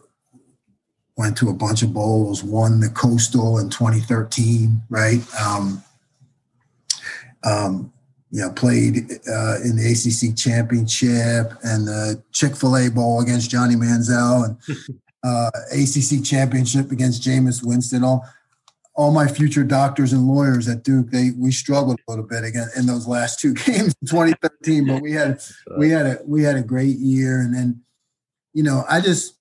went 1.17 1.37
to 1.37 1.51
a 1.51 1.55
bunch 1.55 1.83
of 1.83 1.95
bowls. 1.95 2.43
Won 2.43 2.81
the 2.81 2.89
Coastal 2.89 3.61
in 3.61 3.71
2013, 3.71 4.83
right? 4.91 5.21
Um, 5.41 5.85
um, 7.45 7.93
you 8.33 8.41
know, 8.41 8.51
played 8.51 8.97
uh, 9.29 9.61
in 9.63 9.77
the 9.77 9.93
ACC 9.93 10.37
championship 10.37 11.53
and 11.63 11.87
the 11.87 12.21
Chick 12.33 12.57
Fil 12.57 12.77
A 12.77 12.91
Bowl 12.91 13.21
against 13.21 13.51
Johnny 13.51 13.77
Manziel 13.77 14.47
and 14.47 15.01
uh, 15.23 15.51
ACC 15.71 16.25
championship 16.25 16.91
against 16.91 17.23
Jameis 17.23 17.65
Winston. 17.65 18.03
All 18.03 18.27
all 18.95 19.11
my 19.11 19.27
future 19.27 19.65
doctors 19.65 20.13
and 20.13 20.27
lawyers 20.27 20.69
at 20.69 20.83
Duke, 20.83 21.11
they 21.11 21.31
we 21.39 21.51
struggled 21.51 21.99
a 21.99 22.11
little 22.11 22.27
bit 22.27 22.45
again 22.45 22.69
in 22.77 22.87
those 22.87 23.07
last 23.07 23.41
two 23.41 23.55
games 23.67 23.95
in 24.01 24.09
2013, 24.09 24.87
but 24.87 25.03
we 25.03 25.13
had 25.13 25.41
we 25.79 25.91
had 25.91 26.07
a 26.07 26.19
we 26.27 26.43
had 26.43 26.57
a 26.57 26.63
great 26.63 26.99
year, 26.99 27.41
and 27.41 27.55
then 27.55 27.83
you 28.53 28.63
know 28.63 28.85
I 28.89 29.01
just 29.01 29.35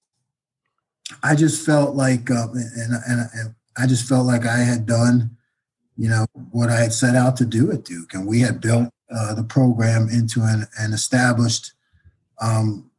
I 1.22 1.36
just 1.36 1.66
felt 1.66 1.96
like 1.96 2.32
uh, 2.32 2.48
and, 2.54 2.94
and 3.08 3.30
and 3.34 3.56
I 3.78 3.88
just 3.88 4.08
felt 4.08 4.26
like 4.26 4.46
I 4.46 4.60
had 4.60 4.86
done 4.86 5.38
you 5.98 6.10
know 6.10 6.26
what 6.52 6.70
I 6.70 6.80
had 6.80 6.94
set 6.94 7.16
out 7.16 7.36
to 7.38 7.46
do 7.46 7.72
at 7.72 7.84
Duke, 7.84 8.14
and 8.14 8.26
we 8.26 8.40
had 8.40 8.62
built 8.62 8.90
uh, 9.14 9.34
the 9.34 9.44
program 9.44 10.08
into 10.10 10.42
an, 10.42 10.68
an 10.80 10.94
established 10.94 11.74
um, 12.40 12.90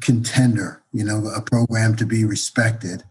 contender, 0.00 0.82
you 0.92 1.04
know, 1.04 1.26
a 1.34 1.40
program 1.40 1.96
to 1.96 2.06
be 2.06 2.24
respected 2.24 3.02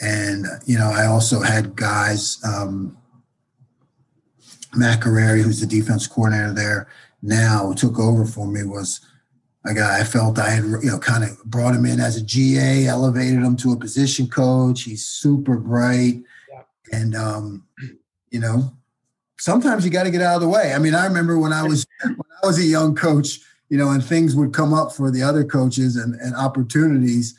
and, 0.00 0.46
you 0.66 0.78
know, 0.78 0.90
I 0.90 1.06
also 1.06 1.40
had 1.40 1.74
guys, 1.74 2.38
um, 2.44 2.96
Matt 4.74 5.02
who's 5.02 5.60
the 5.60 5.66
defense 5.66 6.06
coordinator 6.06 6.52
there 6.52 6.88
now, 7.22 7.72
took 7.72 7.98
over 7.98 8.26
for 8.26 8.46
me, 8.46 8.62
was 8.62 9.00
a 9.64 9.72
guy 9.72 10.00
I 10.00 10.04
felt 10.04 10.38
I 10.38 10.50
had, 10.50 10.64
you 10.64 10.90
know, 10.90 10.98
kind 10.98 11.24
of 11.24 11.42
brought 11.44 11.74
him 11.74 11.86
in 11.86 11.98
as 11.98 12.16
a 12.16 12.22
GA, 12.22 12.86
elevated 12.86 13.42
him 13.42 13.56
to 13.56 13.72
a 13.72 13.76
position 13.76 14.28
coach. 14.28 14.82
He's 14.82 15.06
super 15.06 15.56
bright. 15.56 16.22
Yeah. 16.50 16.62
And, 16.92 17.16
um, 17.16 17.66
you 18.30 18.40
know, 18.40 18.76
sometimes 19.38 19.84
you 19.84 19.90
got 19.90 20.04
to 20.04 20.10
get 20.10 20.20
out 20.20 20.36
of 20.36 20.42
the 20.42 20.48
way. 20.48 20.74
I 20.74 20.78
mean, 20.78 20.94
I 20.94 21.06
remember 21.06 21.38
when 21.38 21.54
I 21.54 21.62
was, 21.62 21.86
when 22.04 22.16
I 22.42 22.46
was 22.46 22.58
a 22.58 22.64
young 22.64 22.94
coach, 22.94 23.40
you 23.70 23.78
know, 23.78 23.90
and 23.90 24.04
things 24.04 24.36
would 24.36 24.52
come 24.52 24.74
up 24.74 24.92
for 24.92 25.10
the 25.10 25.22
other 25.22 25.42
coaches 25.42 25.96
and, 25.96 26.14
and 26.16 26.36
opportunities 26.36 27.34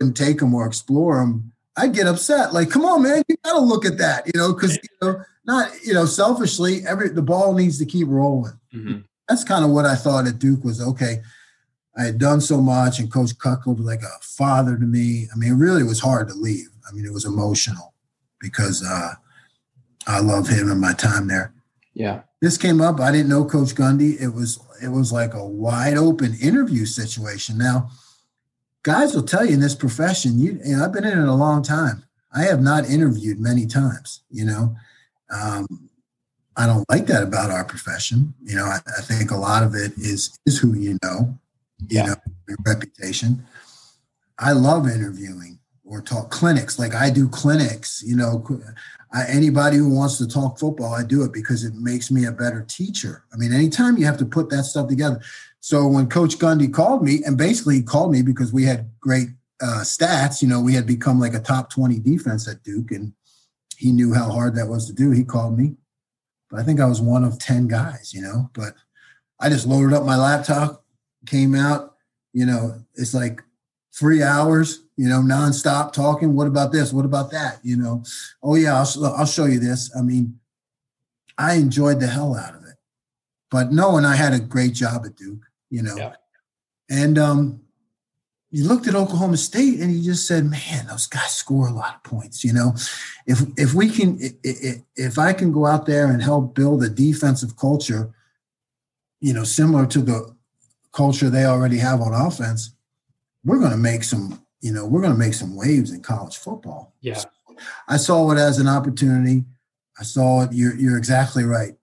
and 0.00 0.16
take 0.16 0.38
them 0.38 0.54
or 0.54 0.66
explore 0.66 1.20
them, 1.20 1.52
I'd 1.76 1.94
get 1.94 2.06
upset. 2.06 2.52
Like, 2.52 2.70
come 2.70 2.84
on, 2.84 3.02
man, 3.02 3.22
you 3.28 3.36
got 3.44 3.54
to 3.54 3.60
look 3.60 3.84
at 3.84 3.98
that, 3.98 4.26
you 4.26 4.32
know, 4.36 4.52
because 4.52 4.76
you 4.76 4.88
know, 5.00 5.22
not 5.46 5.70
you 5.84 5.94
know, 5.94 6.06
selfishly, 6.06 6.86
every 6.86 7.08
the 7.08 7.22
ball 7.22 7.54
needs 7.54 7.78
to 7.78 7.86
keep 7.86 8.08
rolling. 8.08 8.58
Mm-hmm. 8.74 8.98
That's 9.28 9.44
kind 9.44 9.64
of 9.64 9.70
what 9.70 9.84
I 9.84 9.94
thought 9.94 10.26
at 10.26 10.38
Duke 10.38 10.64
was 10.64 10.80
okay. 10.80 11.20
I 11.96 12.04
had 12.04 12.18
done 12.18 12.40
so 12.40 12.60
much, 12.60 12.98
and 13.00 13.12
Coach 13.12 13.36
Cutcliffe 13.38 13.78
was 13.78 13.86
like 13.86 14.02
a 14.02 14.18
father 14.22 14.76
to 14.76 14.84
me. 14.84 15.28
I 15.32 15.36
mean, 15.36 15.54
really, 15.54 15.80
it 15.80 15.80
really 15.80 15.82
was 15.84 16.00
hard 16.00 16.28
to 16.28 16.34
leave. 16.34 16.68
I 16.88 16.92
mean, 16.92 17.04
it 17.04 17.12
was 17.12 17.24
emotional 17.24 17.94
because 18.40 18.84
uh, 18.84 19.14
I 20.06 20.20
love 20.20 20.48
him 20.48 20.70
and 20.70 20.80
my 20.80 20.92
time 20.92 21.26
there. 21.28 21.52
Yeah. 21.94 22.22
This 22.40 22.56
came 22.56 22.80
up. 22.80 23.00
I 23.00 23.10
didn't 23.10 23.28
know 23.28 23.44
Coach 23.44 23.74
Gundy. 23.74 24.20
It 24.20 24.28
was 24.28 24.60
it 24.82 24.88
was 24.88 25.12
like 25.12 25.34
a 25.34 25.44
wide 25.44 25.96
open 25.96 26.36
interview 26.40 26.86
situation. 26.86 27.58
Now 27.58 27.90
guys 28.88 29.14
will 29.14 29.22
tell 29.22 29.44
you 29.44 29.52
in 29.52 29.60
this 29.60 29.74
profession, 29.74 30.38
you, 30.38 30.58
you 30.64 30.74
know, 30.74 30.82
I've 30.82 30.94
been 30.94 31.04
in 31.04 31.18
it 31.18 31.28
a 31.28 31.34
long 31.34 31.62
time. 31.62 32.04
I 32.34 32.44
have 32.44 32.62
not 32.62 32.88
interviewed 32.88 33.38
many 33.38 33.66
times, 33.66 34.22
you 34.30 34.46
know. 34.46 34.74
Um, 35.30 35.90
I 36.56 36.66
don't 36.66 36.88
like 36.88 37.06
that 37.08 37.22
about 37.22 37.50
our 37.50 37.64
profession. 37.64 38.32
You 38.42 38.56
know, 38.56 38.64
I, 38.64 38.78
I, 38.96 39.02
think 39.02 39.30
a 39.30 39.36
lot 39.36 39.62
of 39.62 39.74
it 39.74 39.92
is 39.98 40.38
is 40.46 40.58
who 40.58 40.74
you 40.74 40.96
know, 41.02 41.38
you 41.80 41.98
yeah. 41.98 42.06
know, 42.06 42.14
your 42.48 42.56
reputation. 42.64 43.44
I 44.38 44.52
love 44.52 44.88
interviewing 44.88 45.58
or 45.84 46.00
talk 46.00 46.30
clinics. 46.30 46.78
Like 46.78 46.94
I 46.94 47.10
do 47.10 47.28
clinics, 47.28 48.02
you 48.04 48.16
know, 48.16 48.42
I, 49.12 49.24
anybody 49.28 49.78
who 49.78 49.94
wants 49.94 50.18
to 50.18 50.28
talk 50.28 50.58
football, 50.58 50.94
I 50.94 51.02
do 51.02 51.22
it 51.24 51.32
because 51.32 51.64
it 51.64 51.74
makes 51.74 52.10
me 52.10 52.26
a 52.26 52.32
better 52.32 52.64
teacher. 52.68 53.24
I 53.32 53.36
mean, 53.36 53.52
anytime 53.52 53.96
you 53.96 54.04
have 54.04 54.18
to 54.18 54.26
put 54.26 54.50
that 54.50 54.64
stuff 54.64 54.88
together, 54.88 55.20
so 55.60 55.86
when 55.86 56.08
Coach 56.08 56.38
Gundy 56.38 56.72
called 56.72 57.02
me, 57.02 57.22
and 57.24 57.36
basically 57.36 57.76
he 57.76 57.82
called 57.82 58.12
me 58.12 58.22
because 58.22 58.52
we 58.52 58.64
had 58.64 58.90
great 59.00 59.28
uh, 59.60 59.80
stats, 59.82 60.42
you 60.42 60.48
know, 60.48 60.60
we 60.60 60.74
had 60.74 60.86
become 60.86 61.18
like 61.18 61.34
a 61.34 61.40
top 61.40 61.70
20 61.70 61.98
defense 62.00 62.46
at 62.46 62.62
Duke, 62.62 62.90
and 62.90 63.12
he 63.76 63.92
knew 63.92 64.14
how 64.14 64.30
hard 64.30 64.54
that 64.56 64.68
was 64.68 64.86
to 64.86 64.92
do. 64.92 65.10
He 65.10 65.24
called 65.24 65.58
me. 65.58 65.76
But 66.50 66.60
I 66.60 66.62
think 66.62 66.80
I 66.80 66.86
was 66.86 67.00
one 67.00 67.24
of 67.24 67.38
10 67.38 67.68
guys, 67.68 68.12
you 68.14 68.22
know, 68.22 68.50
but 68.54 68.74
I 69.40 69.48
just 69.48 69.66
loaded 69.66 69.94
up 69.94 70.04
my 70.04 70.16
laptop, 70.16 70.84
came 71.26 71.54
out, 71.54 71.94
you 72.32 72.46
know, 72.46 72.82
it's 72.94 73.14
like 73.14 73.42
three 73.94 74.22
hours, 74.22 74.84
you 74.96 75.08
know, 75.08 75.20
nonstop 75.20 75.92
talking. 75.92 76.34
What 76.34 76.46
about 76.46 76.72
this? 76.72 76.92
What 76.92 77.04
about 77.04 77.30
that? 77.32 77.58
You 77.62 77.76
know, 77.76 78.02
oh 78.42 78.54
yeah, 78.54 78.76
I'll, 78.76 79.06
I'll 79.06 79.26
show 79.26 79.46
you 79.46 79.58
this. 79.58 79.94
I 79.96 80.02
mean, 80.02 80.38
I 81.36 81.54
enjoyed 81.54 82.00
the 82.00 82.06
hell 82.06 82.36
out 82.36 82.54
of 82.54 82.64
it. 82.64 82.76
But 83.50 83.72
knowing 83.72 84.04
I 84.04 84.16
had 84.16 84.34
a 84.34 84.40
great 84.40 84.74
job 84.74 85.02
at 85.06 85.16
Duke, 85.16 85.44
you 85.70 85.82
know. 85.82 85.96
Yeah. 85.96 86.14
And 86.90 87.18
um, 87.18 87.60
you 88.50 88.66
looked 88.66 88.86
at 88.86 88.94
Oklahoma 88.94 89.36
State 89.36 89.80
and 89.80 89.94
you 89.94 90.02
just 90.02 90.26
said, 90.26 90.44
"Man, 90.44 90.86
those 90.86 91.06
guys 91.06 91.34
score 91.34 91.68
a 91.68 91.72
lot 91.72 91.96
of 91.96 92.02
points." 92.02 92.44
You 92.44 92.52
know, 92.54 92.74
if 93.26 93.40
if 93.56 93.74
we 93.74 93.90
can, 93.90 94.18
if, 94.20 94.82
if 94.96 95.18
I 95.18 95.32
can 95.32 95.52
go 95.52 95.66
out 95.66 95.86
there 95.86 96.06
and 96.06 96.22
help 96.22 96.54
build 96.54 96.82
a 96.82 96.88
defensive 96.88 97.56
culture, 97.56 98.10
you 99.20 99.34
know, 99.34 99.44
similar 99.44 99.86
to 99.86 100.00
the 100.00 100.34
culture 100.92 101.28
they 101.28 101.44
already 101.44 101.78
have 101.78 102.00
on 102.00 102.14
offense, 102.14 102.74
we're 103.44 103.58
going 103.58 103.72
to 103.72 103.76
make 103.76 104.04
some. 104.04 104.42
You 104.60 104.72
know, 104.72 104.86
we're 104.86 105.00
going 105.00 105.12
to 105.12 105.18
make 105.18 105.34
some 105.34 105.54
waves 105.54 105.92
in 105.92 106.02
college 106.02 106.36
football. 106.36 106.92
Yeah, 107.00 107.14
so 107.14 107.28
I 107.86 107.96
saw 107.96 108.30
it 108.32 108.38
as 108.38 108.58
an 108.58 108.66
opportunity. 108.66 109.44
I 109.98 110.02
saw 110.02 110.42
it. 110.42 110.52
You're 110.52 110.74
you're 110.76 110.98
exactly 110.98 111.44
right 111.44 111.74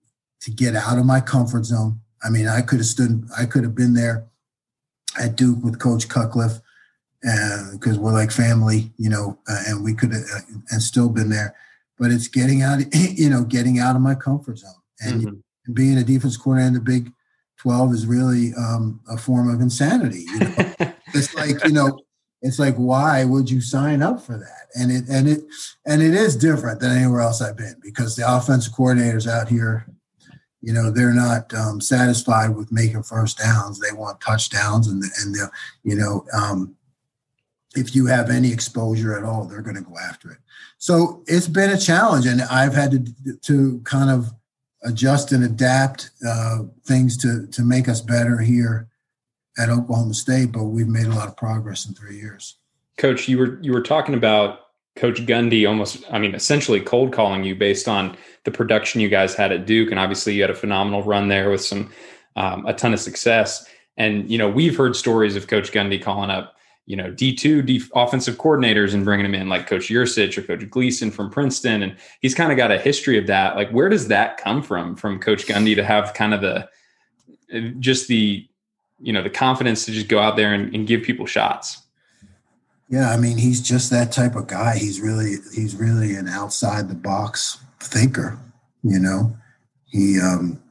to 0.42 0.52
get 0.52 0.76
out 0.76 0.98
of 0.98 1.06
my 1.06 1.22
comfort 1.22 1.66
zone 1.66 2.02
I 2.26 2.30
mean, 2.30 2.48
I 2.48 2.62
could 2.62 2.80
have 2.80 2.88
stood, 2.88 3.28
I 3.38 3.46
could 3.46 3.64
have 3.64 3.76
been 3.76 3.94
there 3.94 4.26
at 5.20 5.36
Duke 5.36 5.64
with 5.64 5.80
Coach 5.80 6.10
Cutcliffe 6.10 6.60
because 7.22 7.98
uh, 7.98 8.02
we're 8.02 8.14
like 8.14 8.32
family, 8.32 8.92
you 8.98 9.10
know, 9.10 9.38
uh, 9.48 9.64
and 9.68 9.84
we 9.84 9.94
could 9.94 10.12
have 10.12 10.24
uh, 10.24 10.42
and 10.72 10.82
still 10.82 11.10
been 11.10 11.30
there. 11.30 11.56
But 11.98 12.12
it's 12.12 12.28
getting 12.28 12.64
out, 12.64 12.80
you 12.94 13.30
know, 13.30 13.44
getting 13.44 13.80
out 13.80 13.96
of 13.96 14.02
my 14.02 14.16
comfort 14.16 14.58
zone 14.58 14.72
and 15.00 15.22
mm-hmm. 15.22 15.74
being 15.74 15.98
a 15.98 16.04
defense 16.04 16.36
coordinator 16.36 16.68
in 16.68 16.74
the 16.74 16.80
Big 16.80 17.12
12 17.58 17.94
is 17.94 18.08
really 18.08 18.54
um, 18.56 19.02
a 19.08 19.18
form 19.18 19.54
of 19.54 19.62
insanity. 19.62 20.26
You 20.28 20.40
know? 20.40 20.74
it's 21.16 21.34
like, 21.34 21.64
you 21.66 21.72
know, 21.72 22.00
it's 22.42 22.60
like, 22.60 22.76
why 22.76 23.24
would 23.24 23.50
you 23.50 23.62
sign 23.62 24.04
up 24.04 24.22
for 24.22 24.38
that? 24.38 24.68
And 24.76 24.92
it, 24.92 25.06
and 25.10 25.28
it, 25.28 25.44
and 25.86 26.02
it 26.02 26.14
is 26.14 26.36
different 26.36 26.80
than 26.80 26.92
anywhere 26.92 27.22
else 27.22 27.42
I've 27.42 27.58
been 27.58 27.76
because 27.82 28.16
the 28.16 28.32
offensive 28.32 28.74
coordinators 28.74 29.28
out 29.28 29.48
here 29.48 29.88
you 30.66 30.74
know 30.74 30.90
they're 30.90 31.14
not 31.14 31.54
um, 31.54 31.80
satisfied 31.80 32.56
with 32.56 32.72
making 32.72 33.04
first 33.04 33.38
downs. 33.38 33.80
They 33.80 33.96
want 33.96 34.20
touchdowns 34.20 34.88
and 34.88 35.04
and 35.22 35.36
the 35.36 35.52
you 35.84 35.96
know 35.96 36.26
um, 36.34 36.76
if 37.76 37.96
you 37.96 38.08
have 38.08 38.32
any 38.32 38.52
exposure 38.52 39.16
at 39.16 39.24
all 39.24 39.46
they're 39.46 39.62
going 39.62 39.76
to 39.76 39.84
go 39.84 39.96
after 40.10 40.32
it. 40.32 40.40
So 40.80 41.24
it's 41.28 41.48
been 41.48 41.70
a 41.70 41.78
challenge 41.78 42.26
and 42.26 42.42
i've 42.42 42.74
had 42.74 42.92
to 42.92 43.38
to 43.44 43.80
kind 43.84 44.10
of 44.10 44.32
adjust 44.84 45.32
and 45.32 45.44
adapt 45.44 46.10
uh, 46.28 46.64
things 46.86 47.16
to 47.18 47.46
to 47.48 47.62
make 47.62 47.88
us 47.88 48.02
better 48.02 48.40
here 48.40 48.88
at 49.58 49.70
Oklahoma 49.70 50.14
State, 50.14 50.52
but 50.52 50.66
we've 50.66 50.88
made 50.88 51.06
a 51.06 51.14
lot 51.14 51.28
of 51.28 51.38
progress 51.38 51.86
in 51.88 51.94
three 51.94 52.18
years. 52.18 52.58
Coach, 52.98 53.28
you 53.28 53.38
were 53.38 53.60
you 53.62 53.74
were 53.74 53.82
talking 53.82 54.16
about 54.16 54.60
Coach 54.96 55.26
Gundy 55.26 55.68
almost, 55.68 56.06
I 56.10 56.20
mean, 56.20 56.34
essentially 56.34 56.80
cold 56.80 57.12
calling 57.12 57.44
you 57.44 57.56
based 57.56 57.88
on 57.88 58.16
the 58.46 58.52
production 58.52 59.02
you 59.02 59.10
guys 59.10 59.36
had 59.36 59.52
at 59.52 59.66
Duke, 59.66 59.92
and 59.92 60.00
obviously 60.00 60.34
you 60.34 60.42
had 60.42 60.52
a 60.52 60.56
phenomenal 60.56 61.04
run 61.04 61.28
there 61.28 61.50
with 61.50 61.62
some 61.62 61.92
um, 62.36 62.66
a 62.66 62.74
ton 62.74 62.94
of 62.94 63.00
success. 63.00 63.66
And 63.98 64.30
you 64.30 64.38
know, 64.38 64.50
we've 64.50 64.78
heard 64.78 64.96
stories 64.96 65.36
of 65.36 65.48
Coach 65.48 65.72
Gundy 65.72 66.02
calling 66.02 66.30
up, 66.30 66.56
you 66.86 66.96
know, 66.96 67.12
D 67.12 67.36
two 67.36 67.62
D 67.62 67.82
offensive 67.94 68.38
coordinators 68.38 68.94
and 68.94 69.04
bringing 69.04 69.26
them 69.26 69.36
in, 69.36 69.50
like 69.50 69.68
Coach 69.68 69.90
Yurcich 69.90 70.38
or 70.38 70.44
Coach 70.44 70.70
Gleeson 70.70 71.12
from 71.12 71.30
Princeton, 71.30 71.84
and 71.84 71.98
he's 72.22 72.36
kind 72.36 72.52
of 72.52 72.58
got 72.58 72.72
a 72.72 72.78
history 72.78 73.18
of 73.18 73.28
that. 73.28 73.56
Like, 73.56 73.70
where 73.72 73.90
does 73.90 74.08
that 74.08 74.38
come 74.38 74.62
from? 74.62 74.96
From 74.96 75.20
Coach 75.20 75.46
Gundy 75.46 75.76
to 75.76 75.84
have 75.84 76.14
kind 76.14 76.34
of 76.34 76.42
the 76.42 76.70
just 77.80 78.08
the 78.08 78.48
you 79.00 79.14
know 79.14 79.22
the 79.22 79.30
confidence 79.30 79.86
to 79.86 79.92
just 79.92 80.08
go 80.08 80.20
out 80.20 80.36
there 80.36 80.54
and, 80.54 80.74
and 80.74 80.88
give 80.88 81.04
people 81.04 81.26
shots. 81.26 81.82
Yeah, 82.90 83.10
I 83.10 83.18
mean, 83.18 83.38
he's 83.38 83.62
just 83.62 83.90
that 83.90 84.12
type 84.12 84.36
of 84.36 84.48
guy. 84.48 84.78
He's 84.78 85.02
really 85.02 85.38
he's 85.54 85.76
really 85.76 86.16
an 86.16 86.28
outside 86.28 86.88
the 86.88 86.96
box 86.96 87.60
thinker. 87.80 88.38
You 88.84 89.00
know, 89.00 89.36
he 89.86 90.20
um, 90.20 90.62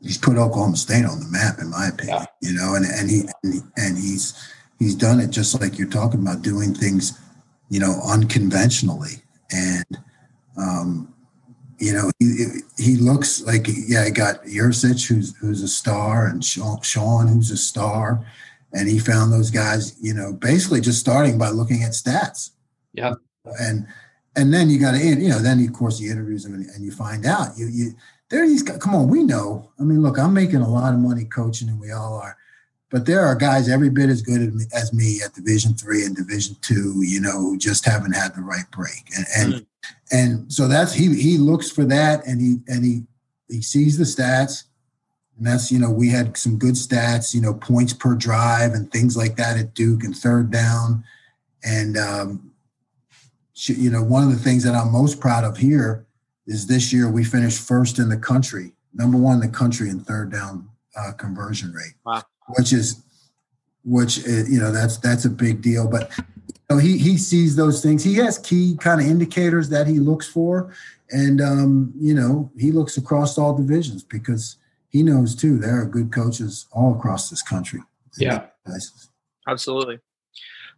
he's 0.00 0.18
put 0.18 0.38
Oklahoma 0.38 0.76
State 0.76 1.04
on 1.04 1.20
the 1.20 1.26
map, 1.26 1.58
in 1.58 1.70
my 1.70 1.88
opinion. 1.88 2.26
Yeah. 2.40 2.48
You 2.48 2.56
know, 2.56 2.74
and 2.74 2.86
and 2.86 3.10
he, 3.10 3.22
and 3.42 3.54
he 3.54 3.60
and 3.76 3.96
he's 3.96 4.34
he's 4.78 4.94
done 4.94 5.20
it 5.20 5.30
just 5.30 5.60
like 5.60 5.78
you're 5.78 5.88
talking 5.88 6.20
about 6.20 6.42
doing 6.42 6.74
things, 6.74 7.18
you 7.68 7.80
know, 7.80 8.00
unconventionally. 8.06 9.22
And 9.52 9.98
um, 10.56 11.14
you 11.78 11.92
know, 11.92 12.10
he 12.18 12.46
he 12.76 12.96
looks 12.96 13.40
like 13.42 13.66
yeah, 13.68 14.02
I 14.02 14.10
got 14.10 14.42
Yurcich, 14.44 15.06
who's 15.06 15.36
who's 15.36 15.62
a 15.62 15.68
star, 15.68 16.26
and 16.26 16.44
Sean, 16.44 17.28
who's 17.28 17.50
a 17.50 17.56
star 17.56 18.24
and 18.72 18.88
he 18.88 18.98
found 18.98 19.32
those 19.32 19.50
guys, 19.50 19.96
you 20.00 20.14
know, 20.14 20.32
basically 20.32 20.80
just 20.80 21.00
starting 21.00 21.38
by 21.38 21.48
looking 21.50 21.82
at 21.82 21.92
stats. 21.92 22.50
Yeah. 22.92 23.14
And 23.60 23.86
and 24.36 24.52
then 24.52 24.70
you 24.70 24.78
got 24.78 24.92
to, 24.92 24.98
you 24.98 25.28
know, 25.28 25.38
then 25.38 25.64
of 25.64 25.72
course 25.72 26.00
you 26.00 26.10
interviews 26.10 26.44
them 26.44 26.54
and, 26.54 26.66
and 26.70 26.84
you 26.84 26.90
find 26.90 27.26
out 27.26 27.56
you 27.56 27.66
you 27.66 27.92
there 28.28 28.46
these 28.46 28.62
guys. 28.62 28.78
Come 28.78 28.94
on, 28.94 29.08
we 29.08 29.22
know. 29.22 29.70
I 29.80 29.84
mean, 29.84 30.02
look, 30.02 30.18
I'm 30.18 30.34
making 30.34 30.60
a 30.60 30.68
lot 30.68 30.92
of 30.92 31.00
money 31.00 31.24
coaching, 31.24 31.68
and 31.68 31.80
we 31.80 31.92
all 31.92 32.14
are. 32.14 32.36
But 32.90 33.04
there 33.04 33.20
are 33.20 33.34
guys 33.34 33.68
every 33.68 33.90
bit 33.90 34.08
as 34.08 34.22
good 34.22 34.40
as 34.72 34.94
me 34.94 35.20
at 35.24 35.34
Division 35.34 35.74
three 35.74 36.04
and 36.04 36.16
Division 36.16 36.56
two, 36.62 37.02
you 37.04 37.20
know, 37.20 37.38
who 37.38 37.58
just 37.58 37.84
haven't 37.84 38.14
had 38.14 38.34
the 38.34 38.40
right 38.40 38.64
break. 38.70 39.10
And 39.16 39.26
and 39.36 39.54
mm. 39.54 39.66
and 40.10 40.52
so 40.52 40.68
that's 40.68 40.94
he 40.94 41.14
he 41.20 41.36
looks 41.36 41.70
for 41.70 41.84
that, 41.84 42.26
and 42.26 42.40
he 42.40 42.56
and 42.66 42.84
he 42.84 43.02
he 43.48 43.60
sees 43.60 43.98
the 43.98 44.04
stats 44.04 44.64
and 45.38 45.46
that's, 45.46 45.70
you 45.70 45.78
know, 45.78 45.90
we 45.90 46.08
had 46.08 46.36
some 46.36 46.58
good 46.58 46.74
stats, 46.74 47.32
you 47.32 47.40
know, 47.40 47.54
points 47.54 47.92
per 47.92 48.16
drive 48.16 48.72
and 48.72 48.90
things 48.90 49.16
like 49.16 49.36
that 49.36 49.56
at 49.56 49.72
Duke 49.72 50.02
and 50.02 50.14
third 50.14 50.50
down. 50.50 51.04
And, 51.62 51.96
um, 51.96 52.50
you 53.54 53.90
know, 53.90 54.02
one 54.02 54.24
of 54.24 54.30
the 54.30 54.38
things 54.38 54.64
that 54.64 54.74
I'm 54.74 54.92
most 54.92 55.20
proud 55.20 55.44
of 55.44 55.56
here 55.56 56.04
is 56.46 56.66
this 56.66 56.92
year 56.92 57.08
we 57.08 57.22
finished 57.22 57.60
first 57.60 58.00
in 58.00 58.08
the 58.08 58.16
country, 58.16 58.72
number 58.94 59.16
one 59.16 59.34
in 59.34 59.40
the 59.40 59.56
country 59.56 59.88
in 59.88 60.00
third 60.00 60.32
down 60.32 60.68
uh, 60.96 61.12
conversion 61.12 61.72
rate, 61.72 61.94
wow. 62.04 62.22
Which 62.56 62.72
is, 62.72 63.02
which, 63.84 64.26
uh, 64.26 64.44
you 64.48 64.58
know, 64.58 64.72
that's, 64.72 64.96
that's 64.98 65.24
a 65.24 65.30
big 65.30 65.62
deal. 65.62 65.88
But 65.88 66.10
you 66.18 66.24
know, 66.70 66.78
he, 66.78 66.98
he 66.98 67.16
sees 67.16 67.56
those 67.56 67.82
things. 67.82 68.04
He 68.04 68.14
has 68.14 68.38
key 68.38 68.76
kind 68.80 69.00
of 69.00 69.06
indicators 69.06 69.68
that 69.70 69.86
he 69.86 69.98
looks 69.98 70.28
for. 70.28 70.74
And, 71.10 71.40
um, 71.40 71.92
you 71.98 72.14
know, 72.14 72.50
he 72.58 72.72
looks 72.72 72.96
across 72.96 73.38
all 73.38 73.56
divisions 73.56 74.02
because– 74.02 74.56
he 74.90 75.02
knows 75.02 75.34
too 75.34 75.58
there 75.58 75.80
are 75.80 75.86
good 75.86 76.12
coaches 76.12 76.66
all 76.72 76.94
across 76.96 77.30
this 77.30 77.42
country. 77.42 77.80
Yeah. 78.16 78.46
Absolutely. 79.46 80.00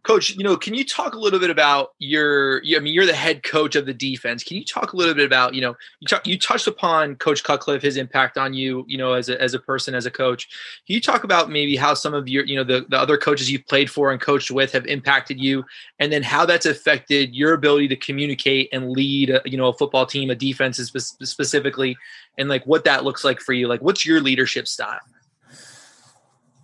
Coach, 0.03 0.31
you 0.31 0.43
know, 0.43 0.57
can 0.57 0.73
you 0.73 0.83
talk 0.83 1.13
a 1.13 1.19
little 1.19 1.39
bit 1.39 1.51
about 1.51 1.93
your? 1.99 2.63
I 2.75 2.79
mean, 2.79 2.91
you're 2.91 3.05
the 3.05 3.13
head 3.13 3.43
coach 3.43 3.75
of 3.75 3.85
the 3.85 3.93
defense. 3.93 4.43
Can 4.43 4.57
you 4.57 4.65
talk 4.65 4.93
a 4.93 4.97
little 4.97 5.13
bit 5.13 5.27
about, 5.27 5.53
you 5.53 5.61
know, 5.61 5.75
you, 5.99 6.07
talk, 6.07 6.25
you 6.25 6.39
touched 6.39 6.65
upon 6.65 7.17
Coach 7.17 7.43
Cutcliffe, 7.43 7.83
his 7.83 7.97
impact 7.97 8.35
on 8.35 8.51
you, 8.51 8.83
you 8.87 8.97
know, 8.97 9.13
as 9.13 9.29
a 9.29 9.39
as 9.39 9.53
a 9.53 9.59
person, 9.59 9.93
as 9.93 10.07
a 10.07 10.11
coach. 10.11 10.49
Can 10.87 10.95
you 10.95 11.01
talk 11.01 11.23
about 11.23 11.51
maybe 11.51 11.75
how 11.75 11.93
some 11.93 12.15
of 12.15 12.27
your, 12.27 12.43
you 12.45 12.55
know, 12.55 12.63
the 12.63 12.83
the 12.89 12.97
other 12.97 13.15
coaches 13.15 13.51
you've 13.51 13.67
played 13.67 13.91
for 13.91 14.11
and 14.11 14.19
coached 14.19 14.49
with 14.49 14.71
have 14.71 14.87
impacted 14.87 15.39
you, 15.39 15.63
and 15.99 16.11
then 16.11 16.23
how 16.23 16.47
that's 16.47 16.65
affected 16.65 17.35
your 17.35 17.53
ability 17.53 17.87
to 17.89 17.95
communicate 17.95 18.69
and 18.73 18.89
lead, 18.89 19.29
a, 19.29 19.41
you 19.45 19.57
know, 19.57 19.67
a 19.67 19.73
football 19.77 20.07
team, 20.07 20.31
a 20.31 20.35
defense 20.35 20.77
specifically, 20.77 21.95
and 22.39 22.49
like 22.49 22.65
what 22.65 22.85
that 22.85 23.03
looks 23.03 23.23
like 23.23 23.39
for 23.39 23.53
you. 23.53 23.67
Like, 23.67 23.83
what's 23.83 24.03
your 24.03 24.19
leadership 24.19 24.67
style? 24.67 24.99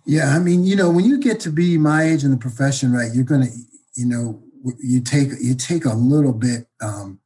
Yeah, 0.08 0.34
I 0.34 0.38
mean, 0.38 0.64
you 0.64 0.74
know, 0.74 0.90
when 0.90 1.04
you 1.04 1.18
get 1.20 1.38
to 1.40 1.50
be 1.50 1.76
my 1.76 2.04
age 2.04 2.24
in 2.24 2.30
the 2.30 2.38
profession, 2.38 2.92
right, 2.92 3.10
you're 3.12 3.24
gonna, 3.24 3.50
you 3.94 4.06
know, 4.06 4.42
you 4.82 5.02
take 5.02 5.28
you 5.38 5.54
take 5.54 5.84
a 5.84 5.92
little 5.92 6.32
bit 6.32 6.66
um, 6.80 7.20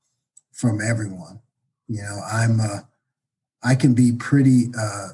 from 0.51 0.81
everyone. 0.81 1.39
You 1.87 2.03
know, 2.03 2.21
I'm 2.29 2.59
uh, 2.59 2.81
I 3.63 3.77
can 3.77 3.95
be 3.95 4.11
pretty 4.11 4.65
uh, 4.77 5.11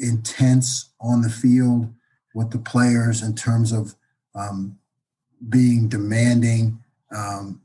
intense 0.00 0.90
on 1.00 1.22
the 1.22 1.28
field 1.28 1.92
with 2.36 2.52
the 2.52 2.60
players 2.60 3.20
in 3.20 3.34
terms 3.34 3.72
of 3.72 3.96
um, 4.36 4.78
being 5.48 5.88
demanding 5.88 6.78
um, 7.10 7.60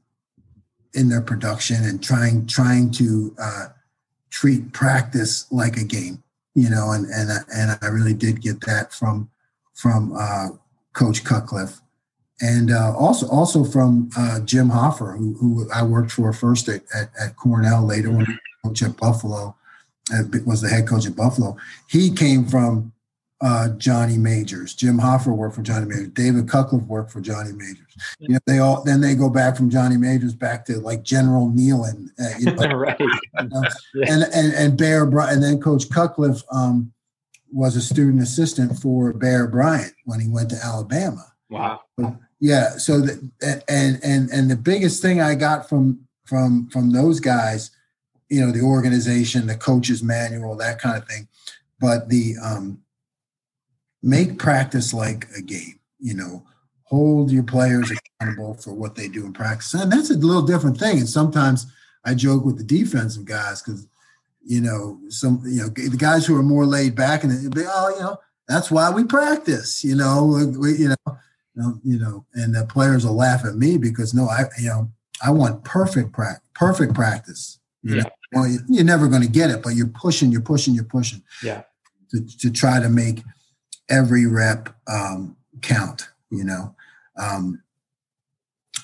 in 0.95 1.09
their 1.09 1.21
production 1.21 1.83
and 1.83 2.03
trying 2.03 2.47
trying 2.47 2.89
to 2.93 3.35
uh, 3.39 3.67
treat 4.31 4.73
practice 4.73 5.45
like 5.51 5.77
a 5.77 5.83
game. 5.83 6.23
You 6.55 6.71
know, 6.71 6.89
and 6.89 7.05
and 7.05 7.29
and 7.55 7.77
I 7.83 7.85
really 7.85 8.15
did 8.15 8.41
get 8.41 8.59
that 8.61 8.91
from 8.91 9.29
from 9.73 10.13
uh, 10.17 10.49
Coach 10.93 11.23
Cutcliffe, 11.23 11.81
and 12.41 12.71
uh, 12.71 12.93
also 12.95 13.27
also 13.29 13.63
from 13.63 14.09
uh, 14.17 14.39
Jim 14.41 14.69
Hofher, 14.69 15.17
who, 15.17 15.33
who, 15.35 15.69
I 15.71 15.83
worked 15.83 16.11
for 16.11 16.31
first 16.33 16.67
at, 16.69 16.83
at, 16.93 17.09
at 17.19 17.35
Cornell, 17.35 17.85
later 17.85 18.09
when 18.11 18.25
mm-hmm. 18.25 18.67
coach 18.67 18.83
at 18.83 18.97
Buffalo, 18.97 19.55
uh, 20.13 20.23
was 20.45 20.61
the 20.61 20.69
head 20.69 20.87
coach 20.87 21.05
at 21.05 21.15
Buffalo. 21.15 21.55
He 21.87 22.11
came 22.11 22.45
from 22.45 22.93
uh, 23.43 23.69
Johnny 23.77 24.17
Majors. 24.17 24.73
Jim 24.73 24.97
Hofher 24.97 25.35
worked 25.35 25.55
for 25.55 25.61
Johnny 25.61 25.85
Majors. 25.85 26.09
David 26.09 26.47
Cutcliffe 26.47 26.83
worked 26.83 27.11
for 27.11 27.19
Johnny 27.19 27.51
Majors. 27.51 27.79
You 28.19 28.29
know, 28.29 28.39
they 28.47 28.59
all 28.59 28.83
then 28.83 29.01
they 29.01 29.15
go 29.15 29.29
back 29.29 29.57
from 29.57 29.69
Johnny 29.69 29.97
Majors 29.97 30.33
back 30.33 30.65
to 30.65 30.79
like 30.79 31.03
General 31.03 31.49
Neyland, 31.49 32.09
uh, 32.19 32.37
you 32.39 32.53
know, 32.53 32.75
right. 32.77 32.99
You 32.99 33.47
know, 33.49 33.63
yeah. 33.95 34.13
and 34.13 34.23
and 34.33 34.53
and 34.53 34.77
Bear 34.77 35.03
and 35.03 35.43
then 35.43 35.59
Coach 35.59 35.89
Cutcliffe 35.89 36.41
um, 36.51 36.93
was 37.53 37.75
a 37.75 37.81
student 37.81 38.21
assistant 38.21 38.79
for 38.79 39.13
Bear 39.13 39.47
Bryant 39.47 39.93
when 40.05 40.19
he 40.19 40.27
went 40.27 40.49
to 40.49 40.59
Alabama. 40.63 41.33
Wow. 41.49 41.81
Yeah. 42.39 42.71
So 42.77 42.99
that 42.99 43.63
and 43.69 43.99
and 44.03 44.29
and 44.31 44.49
the 44.49 44.55
biggest 44.55 45.01
thing 45.01 45.21
I 45.21 45.35
got 45.35 45.69
from 45.69 46.07
from 46.25 46.67
from 46.69 46.91
those 46.91 47.19
guys, 47.19 47.71
you 48.29 48.41
know, 48.41 48.51
the 48.51 48.61
organization, 48.61 49.47
the 49.47 49.55
coach's 49.55 50.03
manual, 50.03 50.55
that 50.57 50.81
kind 50.81 50.97
of 50.97 51.07
thing, 51.07 51.27
but 51.79 52.09
the 52.09 52.35
um, 52.43 52.79
make 54.01 54.39
practice 54.39 54.93
like 54.93 55.27
a 55.37 55.41
game. 55.41 55.79
You 55.99 56.15
know, 56.15 56.43
hold 56.83 57.31
your 57.31 57.43
players 57.43 57.91
accountable 57.91 58.55
for 58.55 58.73
what 58.73 58.95
they 58.95 59.07
do 59.07 59.25
in 59.25 59.33
practice, 59.33 59.73
and 59.73 59.91
that's 59.91 60.09
a 60.09 60.15
little 60.15 60.41
different 60.41 60.77
thing. 60.77 60.97
And 60.97 61.07
sometimes 61.07 61.67
I 62.03 62.13
joke 62.13 62.43
with 62.43 62.57
the 62.57 62.63
defensive 62.63 63.25
guys 63.25 63.61
because 63.61 63.87
you 64.45 64.61
know, 64.61 64.99
some, 65.09 65.41
you 65.45 65.61
know, 65.61 65.69
the 65.69 65.97
guys 65.97 66.25
who 66.25 66.35
are 66.35 66.43
more 66.43 66.65
laid 66.65 66.95
back 66.95 67.23
and 67.23 67.53
be, 67.53 67.63
oh, 67.65 67.89
you 67.95 68.01
know, 68.01 68.17
that's 68.47 68.69
why 68.69 68.89
we 68.89 69.03
practice, 69.03 69.83
you 69.83 69.95
know, 69.95 70.51
we, 70.59 70.77
you 70.77 70.89
know, 70.89 71.79
you 71.83 71.99
know, 71.99 72.25
and 72.33 72.53
the 72.55 72.65
players 72.65 73.05
will 73.05 73.15
laugh 73.15 73.45
at 73.45 73.55
me 73.55 73.77
because 73.77 74.13
no, 74.13 74.27
I, 74.27 74.45
you 74.59 74.67
know, 74.67 74.91
I 75.23 75.31
want 75.31 75.63
perfect 75.63 76.11
practice, 76.11 76.49
perfect 76.53 76.93
practice. 76.93 77.59
You 77.83 77.97
Yeah. 77.97 78.03
Well, 78.31 78.49
you're 78.67 78.83
never 78.83 79.07
going 79.07 79.21
to 79.21 79.27
get 79.27 79.51
it, 79.51 79.61
but 79.61 79.75
you're 79.75 79.87
pushing, 79.87 80.31
you're 80.31 80.41
pushing, 80.41 80.73
you're 80.73 80.83
pushing. 80.83 81.21
Yeah. 81.43 81.63
To, 82.11 82.25
to 82.39 82.51
try 82.51 82.79
to 82.79 82.89
make 82.89 83.23
every 83.89 84.25
rep 84.25 84.75
um, 84.87 85.37
count, 85.61 86.09
you 86.31 86.43
know. 86.43 86.75
Um, 87.17 87.61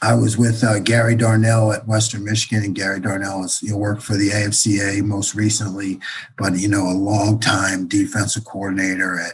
I 0.02 0.16
was 0.16 0.38
with 0.38 0.64
uh, 0.64 0.80
Gary 0.80 1.16
Darnell 1.16 1.74
at 1.74 1.88
Western 1.88 2.24
Michigan, 2.24 2.64
and 2.64 2.76
Gary 2.76 3.02
Darnell 3.02 3.42
has 3.42 3.62
you 3.62 3.72
know, 3.72 3.78
worked 3.78 4.02
for 4.02 4.16
the 4.16 4.30
AFCA 4.30 5.04
most 5.04 5.36
recently, 5.36 6.00
but 6.38 6.58
you 6.58 6.70
know 6.70 6.90
a 6.90 6.94
long 6.94 7.40
time 7.40 7.88
defensive 7.88 8.46
coordinator 8.46 9.20
at 9.20 9.34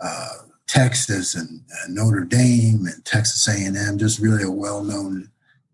uh, 0.00 0.32
Texas 0.66 1.34
and 1.34 1.62
uh, 1.72 1.86
Notre 1.88 2.24
Dame 2.24 2.86
and 2.86 3.04
Texas 3.04 3.48
A&M, 3.48 3.98
just 3.98 4.18
really 4.18 4.42
a 4.42 4.50
well-known 4.50 5.30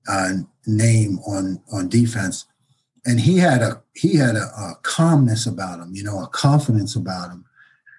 uh, 0.08 0.32
name 0.66 1.18
on 1.26 1.60
on 1.72 1.88
defense. 1.88 2.46
And 3.04 3.18
he 3.18 3.38
had 3.38 3.62
a 3.62 3.82
he 3.94 4.16
had 4.16 4.36
a, 4.36 4.44
a, 4.56 4.74
calmness 4.82 5.46
about 5.46 5.80
him, 5.80 5.94
you 5.94 6.04
know, 6.04 6.22
a 6.22 6.28
confidence 6.28 6.94
about 6.94 7.30
him, 7.30 7.44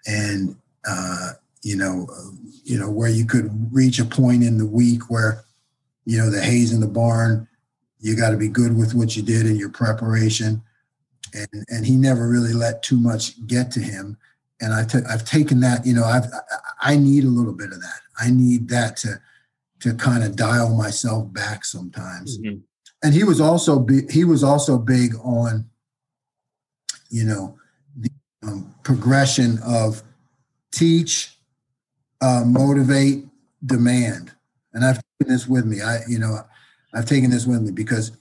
and 0.07 0.55
uh, 0.87 1.31
you 1.63 1.75
know, 1.75 2.07
uh, 2.09 2.31
you 2.63 2.79
know 2.79 2.89
where 2.89 3.09
you 3.09 3.25
could 3.25 3.51
reach 3.73 3.99
a 3.99 4.05
point 4.05 4.43
in 4.43 4.57
the 4.57 4.65
week 4.65 5.09
where 5.09 5.43
you 6.05 6.17
know, 6.17 6.29
the 6.29 6.41
hays 6.41 6.71
in 6.73 6.79
the 6.79 6.87
barn. 6.87 7.47
You 7.99 8.15
got 8.15 8.31
to 8.31 8.37
be 8.37 8.49
good 8.49 8.75
with 8.75 8.93
what 8.93 9.15
you 9.15 9.23
did 9.23 9.45
in 9.45 9.55
your 9.55 9.69
preparation. 9.69 10.61
And, 11.33 11.65
and 11.69 11.85
he 11.85 11.95
never 11.95 12.27
really 12.27 12.53
let 12.53 12.83
too 12.83 12.99
much 12.99 13.45
get 13.47 13.71
to 13.71 13.79
him. 13.79 14.17
and 14.63 14.73
I 14.73 14.85
t- 14.85 15.05
I've 15.09 15.25
taken 15.25 15.59
that. 15.59 15.85
You 15.85 15.93
know, 15.93 16.05
I've 16.05 16.25
I 16.81 16.95
need 16.95 17.25
a 17.25 17.27
little 17.27 17.53
bit 17.53 17.71
of 17.71 17.81
that. 17.81 18.01
I 18.19 18.31
need 18.31 18.69
that 18.69 18.97
to 18.97 19.19
to 19.81 19.93
kind 19.93 20.23
of 20.23 20.35
dial 20.35 20.73
myself 20.75 21.31
back 21.33 21.65
sometimes. 21.65 22.39
Mm-hmm. 22.39 22.59
And 23.03 23.13
he 23.13 23.25
was 23.25 23.41
also 23.41 23.79
big, 23.79 24.09
he 24.09 24.23
was 24.23 24.43
also 24.43 24.77
big 24.77 25.13
on, 25.21 25.69
you 27.09 27.25
know, 27.25 27.57
the 27.97 28.09
um, 28.43 28.73
progression 28.83 29.59
of 29.65 30.01
teach, 30.71 31.37
uh, 32.21 32.43
motivate, 32.45 33.25
demand. 33.65 34.31
And 34.71 34.85
I've 34.85 35.01
this 35.27 35.47
with 35.47 35.65
me. 35.65 35.81
I, 35.81 35.99
you 36.07 36.19
know, 36.19 36.39
I've 36.93 37.05
taken 37.05 37.29
this 37.29 37.45
with 37.45 37.61
me 37.61 37.71
because 37.71 38.11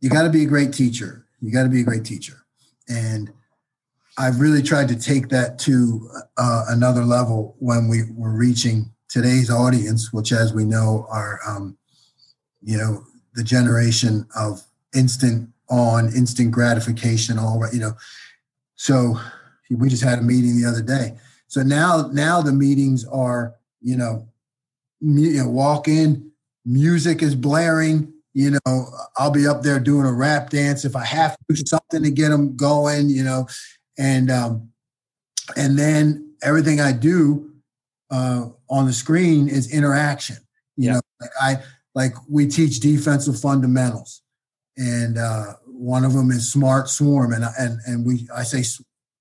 you 0.00 0.10
got 0.10 0.22
to 0.22 0.30
be 0.30 0.44
a 0.44 0.48
great 0.48 0.72
teacher. 0.72 1.26
You 1.40 1.52
got 1.52 1.62
to 1.62 1.68
be 1.68 1.80
a 1.80 1.84
great 1.84 2.04
teacher. 2.04 2.44
And 2.88 3.32
I've 4.18 4.40
really 4.40 4.62
tried 4.62 4.88
to 4.88 4.98
take 4.98 5.28
that 5.30 5.58
to 5.60 6.10
uh, 6.36 6.64
another 6.68 7.04
level 7.04 7.56
when 7.58 7.88
we 7.88 8.02
were 8.14 8.32
reaching 8.32 8.92
today's 9.08 9.50
audience, 9.50 10.12
which, 10.12 10.32
as 10.32 10.52
we 10.52 10.64
know, 10.64 11.06
are, 11.10 11.40
um, 11.46 11.76
you 12.62 12.76
know, 12.76 13.04
the 13.34 13.44
generation 13.44 14.26
of 14.36 14.62
instant 14.94 15.48
on, 15.70 16.06
instant 16.14 16.50
gratification, 16.50 17.38
all 17.38 17.58
right, 17.58 17.72
you 17.72 17.80
know. 17.80 17.94
So 18.74 19.18
we 19.70 19.88
just 19.88 20.02
had 20.02 20.18
a 20.18 20.22
meeting 20.22 20.60
the 20.60 20.68
other 20.68 20.82
day. 20.82 21.16
So 21.46 21.62
now, 21.62 22.10
now 22.12 22.42
the 22.42 22.52
meetings 22.52 23.06
are, 23.06 23.54
you 23.80 23.96
know, 23.96 24.26
you 25.02 25.42
know, 25.42 25.48
walk 25.48 25.88
in, 25.88 26.30
music 26.64 27.22
is 27.22 27.34
blaring. 27.34 28.12
You 28.34 28.52
know, 28.52 28.86
I'll 29.18 29.30
be 29.30 29.46
up 29.46 29.62
there 29.62 29.78
doing 29.78 30.06
a 30.06 30.12
rap 30.12 30.50
dance 30.50 30.84
if 30.84 30.96
I 30.96 31.04
have 31.04 31.36
to 31.36 31.54
do 31.54 31.62
something 31.66 32.02
to 32.02 32.10
get 32.10 32.30
them 32.30 32.56
going. 32.56 33.10
You 33.10 33.24
know, 33.24 33.46
and 33.98 34.30
um, 34.30 34.70
and 35.56 35.78
then 35.78 36.34
everything 36.42 36.80
I 36.80 36.92
do 36.92 37.52
uh, 38.10 38.46
on 38.70 38.86
the 38.86 38.92
screen 38.92 39.48
is 39.48 39.72
interaction. 39.72 40.36
You 40.76 40.86
yeah. 40.86 40.92
know, 40.94 41.00
like 41.20 41.30
I 41.40 41.56
like 41.94 42.14
we 42.28 42.46
teach 42.46 42.80
defensive 42.80 43.38
fundamentals, 43.38 44.22
and 44.76 45.18
uh, 45.18 45.54
one 45.66 46.04
of 46.04 46.14
them 46.14 46.30
is 46.30 46.50
smart 46.50 46.88
swarm, 46.88 47.32
and 47.32 47.44
and 47.58 47.80
and 47.86 48.06
we 48.06 48.26
I 48.34 48.44
say 48.44 48.64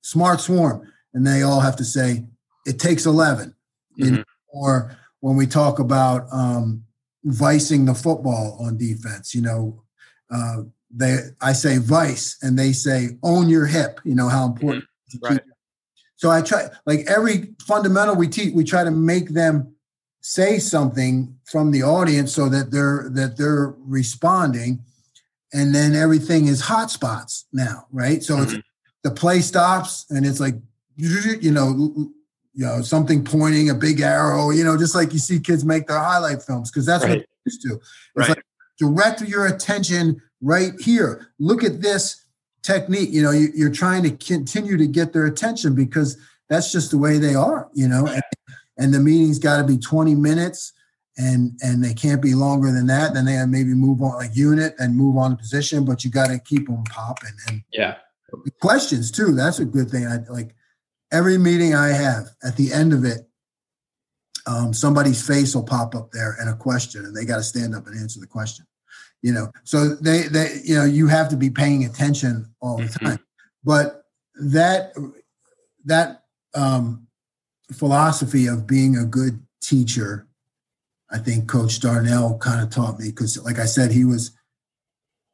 smart 0.01 0.39
swarm, 0.39 0.87
and 1.13 1.27
they 1.27 1.41
all 1.41 1.59
have 1.59 1.75
to 1.77 1.85
say 1.85 2.25
it 2.65 2.79
takes 2.79 3.05
11 3.05 3.49
mm-hmm. 3.49 4.03
you 4.03 4.11
know, 4.11 4.23
or 4.47 4.95
when 5.21 5.35
we 5.35 5.47
talk 5.47 5.79
about 5.79 6.27
um, 6.31 6.83
vicing 7.23 7.85
the 7.85 7.93
football 7.93 8.57
on 8.59 8.77
defense, 8.77 9.33
you 9.33 9.41
know, 9.41 9.83
uh, 10.29 10.63
they 10.93 11.19
I 11.39 11.53
say 11.53 11.77
vice 11.77 12.37
and 12.41 12.59
they 12.59 12.73
say 12.73 13.17
own 13.23 13.47
your 13.47 13.65
hip. 13.65 13.99
You 14.03 14.15
know 14.15 14.27
how 14.27 14.45
important. 14.45 14.83
Mm-hmm. 15.15 15.33
Right. 15.33 15.41
So 16.17 16.29
I 16.29 16.41
try 16.41 16.67
like 16.85 17.05
every 17.07 17.53
fundamental 17.65 18.15
we 18.15 18.27
teach, 18.27 18.53
we 18.53 18.63
try 18.63 18.83
to 18.83 18.91
make 18.91 19.29
them 19.29 19.73
say 20.21 20.59
something 20.59 21.35
from 21.45 21.71
the 21.71 21.83
audience 21.83 22.33
so 22.33 22.49
that 22.49 22.71
they're 22.71 23.09
that 23.13 23.37
they're 23.37 23.73
responding, 23.79 24.83
and 25.53 25.73
then 25.73 25.95
everything 25.95 26.47
is 26.47 26.61
hotspots 26.63 27.45
now, 27.53 27.87
right? 27.91 28.21
So 28.21 28.37
mm-hmm. 28.37 28.59
the 29.03 29.11
play 29.11 29.39
stops 29.39 30.05
and 30.09 30.25
it's 30.25 30.39
like 30.39 30.55
you 30.97 31.51
know 31.51 32.11
you 32.53 32.65
know, 32.65 32.81
something 32.81 33.23
pointing, 33.23 33.69
a 33.69 33.75
big 33.75 34.01
arrow, 34.01 34.49
you 34.49 34.63
know, 34.63 34.77
just 34.77 34.95
like 34.95 35.13
you 35.13 35.19
see 35.19 35.39
kids 35.39 35.63
make 35.63 35.87
their 35.87 35.99
highlight 35.99 36.43
films, 36.43 36.69
because 36.69 36.85
that's 36.85 37.03
right. 37.03 37.11
what 37.11 37.19
they 37.19 37.25
used 37.45 37.61
to. 37.61 37.75
It's 37.75 37.89
right. 38.15 38.29
like 38.29 38.43
direct 38.77 39.21
your 39.21 39.47
attention 39.47 40.21
right 40.41 40.73
here. 40.79 41.27
Look 41.39 41.63
at 41.63 41.81
this 41.81 42.25
technique. 42.63 43.09
You 43.11 43.23
know, 43.23 43.31
you, 43.31 43.67
are 43.67 43.71
trying 43.71 44.03
to 44.03 44.11
continue 44.11 44.77
to 44.77 44.87
get 44.87 45.13
their 45.13 45.25
attention 45.25 45.75
because 45.75 46.17
that's 46.49 46.71
just 46.71 46.91
the 46.91 46.97
way 46.97 47.17
they 47.17 47.35
are, 47.35 47.69
you 47.73 47.87
know. 47.87 48.05
And, 48.07 48.23
and 48.77 48.93
the 48.93 48.99
meeting's 48.99 49.39
got 49.39 49.57
to 49.57 49.63
be 49.63 49.77
20 49.77 50.15
minutes 50.15 50.73
and 51.17 51.57
and 51.61 51.83
they 51.83 51.93
can't 51.93 52.21
be 52.21 52.33
longer 52.33 52.71
than 52.71 52.87
that. 52.87 53.13
Then 53.13 53.25
they 53.25 53.33
have 53.33 53.49
maybe 53.49 53.73
move 53.73 54.01
on 54.01 54.23
a 54.23 54.29
unit 54.33 54.75
and 54.79 54.95
move 54.95 55.17
on 55.17 55.31
to 55.31 55.37
position, 55.37 55.85
but 55.85 56.03
you 56.03 56.11
got 56.11 56.27
to 56.27 56.39
keep 56.39 56.67
them 56.67 56.83
popping. 56.85 57.33
And 57.47 57.61
yeah, 57.71 57.97
questions 58.59 59.11
too. 59.11 59.33
That's 59.33 59.59
a 59.59 59.65
good 59.65 59.89
thing. 59.89 60.07
I 60.07 60.19
like 60.29 60.55
every 61.11 61.37
meeting 61.37 61.75
I 61.75 61.89
have, 61.89 62.29
at 62.43 62.55
the 62.55 62.71
end 62.73 62.93
of 62.93 63.03
it, 63.03 63.27
um, 64.47 64.73
somebody's 64.73 65.25
face 65.25 65.53
will 65.53 65.63
pop 65.63 65.93
up 65.93 66.11
there 66.11 66.35
and 66.39 66.49
a 66.49 66.55
question, 66.55 67.05
and 67.05 67.15
they 67.15 67.25
got 67.25 67.37
to 67.37 67.43
stand 67.43 67.75
up 67.75 67.87
and 67.87 67.99
answer 67.99 68.19
the 68.19 68.27
question. 68.27 68.65
You 69.21 69.33
know, 69.33 69.51
so 69.63 69.89
they 69.89 70.23
they 70.23 70.61
you 70.63 70.75
know 70.75 70.85
you 70.85 71.07
have 71.07 71.29
to 71.29 71.37
be 71.37 71.51
paying 71.51 71.85
attention 71.85 72.47
all 72.59 72.77
the 72.77 72.85
mm-hmm. 72.85 73.05
time. 73.05 73.19
But 73.63 74.05
that 74.35 74.93
that 75.85 76.23
um, 76.55 77.07
philosophy 77.71 78.47
of 78.47 78.65
being 78.65 78.97
a 78.97 79.05
good 79.05 79.39
teacher, 79.61 80.27
I 81.11 81.19
think 81.19 81.47
Coach 81.47 81.79
Darnell 81.79 82.39
kind 82.39 82.61
of 82.61 82.71
taught 82.71 82.99
me 82.99 83.09
because, 83.09 83.41
like 83.43 83.59
I 83.59 83.65
said, 83.65 83.91
he 83.91 84.05
was 84.05 84.31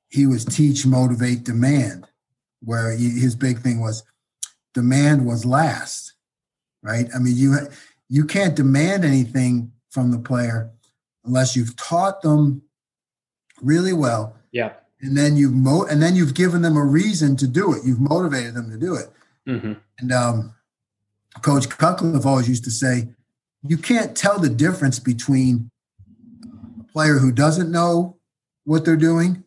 he 0.10 0.26
was 0.26 0.44
teach, 0.44 0.86
motivate, 0.86 1.44
demand, 1.44 2.08
where 2.62 2.92
he, 2.92 3.10
his 3.10 3.36
big 3.36 3.60
thing 3.60 3.80
was 3.80 4.04
demand 4.78 5.26
was 5.26 5.44
last, 5.44 6.14
right? 6.84 7.08
I 7.16 7.18
mean, 7.18 7.36
you 7.36 7.58
you 8.10 8.26
can't 8.26 8.56
demand 8.56 9.04
anything 9.04 9.72
from 9.90 10.12
the 10.12 10.20
player 10.20 10.70
unless 11.26 11.56
you've 11.56 11.76
taught 11.76 12.22
them 12.22 12.62
really 13.60 13.92
well. 13.92 14.36
Yeah. 14.52 14.74
And 15.02 15.18
then 15.18 15.36
you've 15.36 15.56
mo- 15.56 15.88
and 15.90 16.00
then 16.00 16.16
you've 16.16 16.36
given 16.36 16.62
them 16.62 16.78
a 16.78 16.86
reason 16.86 17.36
to 17.38 17.48
do 17.48 17.74
it. 17.74 17.82
You've 17.84 18.00
motivated 18.00 18.54
them 18.54 18.70
to 18.70 18.78
do 18.78 18.94
it. 18.94 19.10
Mm-hmm. 19.48 19.74
And 19.98 20.12
um, 20.12 20.54
Coach 21.42 21.68
Cutcliffe 21.70 22.28
always 22.28 22.48
used 22.48 22.66
to 22.66 22.72
say, 22.72 23.10
you 23.64 23.80
can't 23.80 24.16
tell 24.16 24.38
the 24.38 24.50
difference 24.50 25.00
between 25.00 25.72
a 26.80 26.84
player 26.84 27.18
who 27.18 27.32
doesn't 27.32 27.72
know 27.72 28.18
what 28.64 28.86
they're 28.86 28.96
doing 28.96 29.44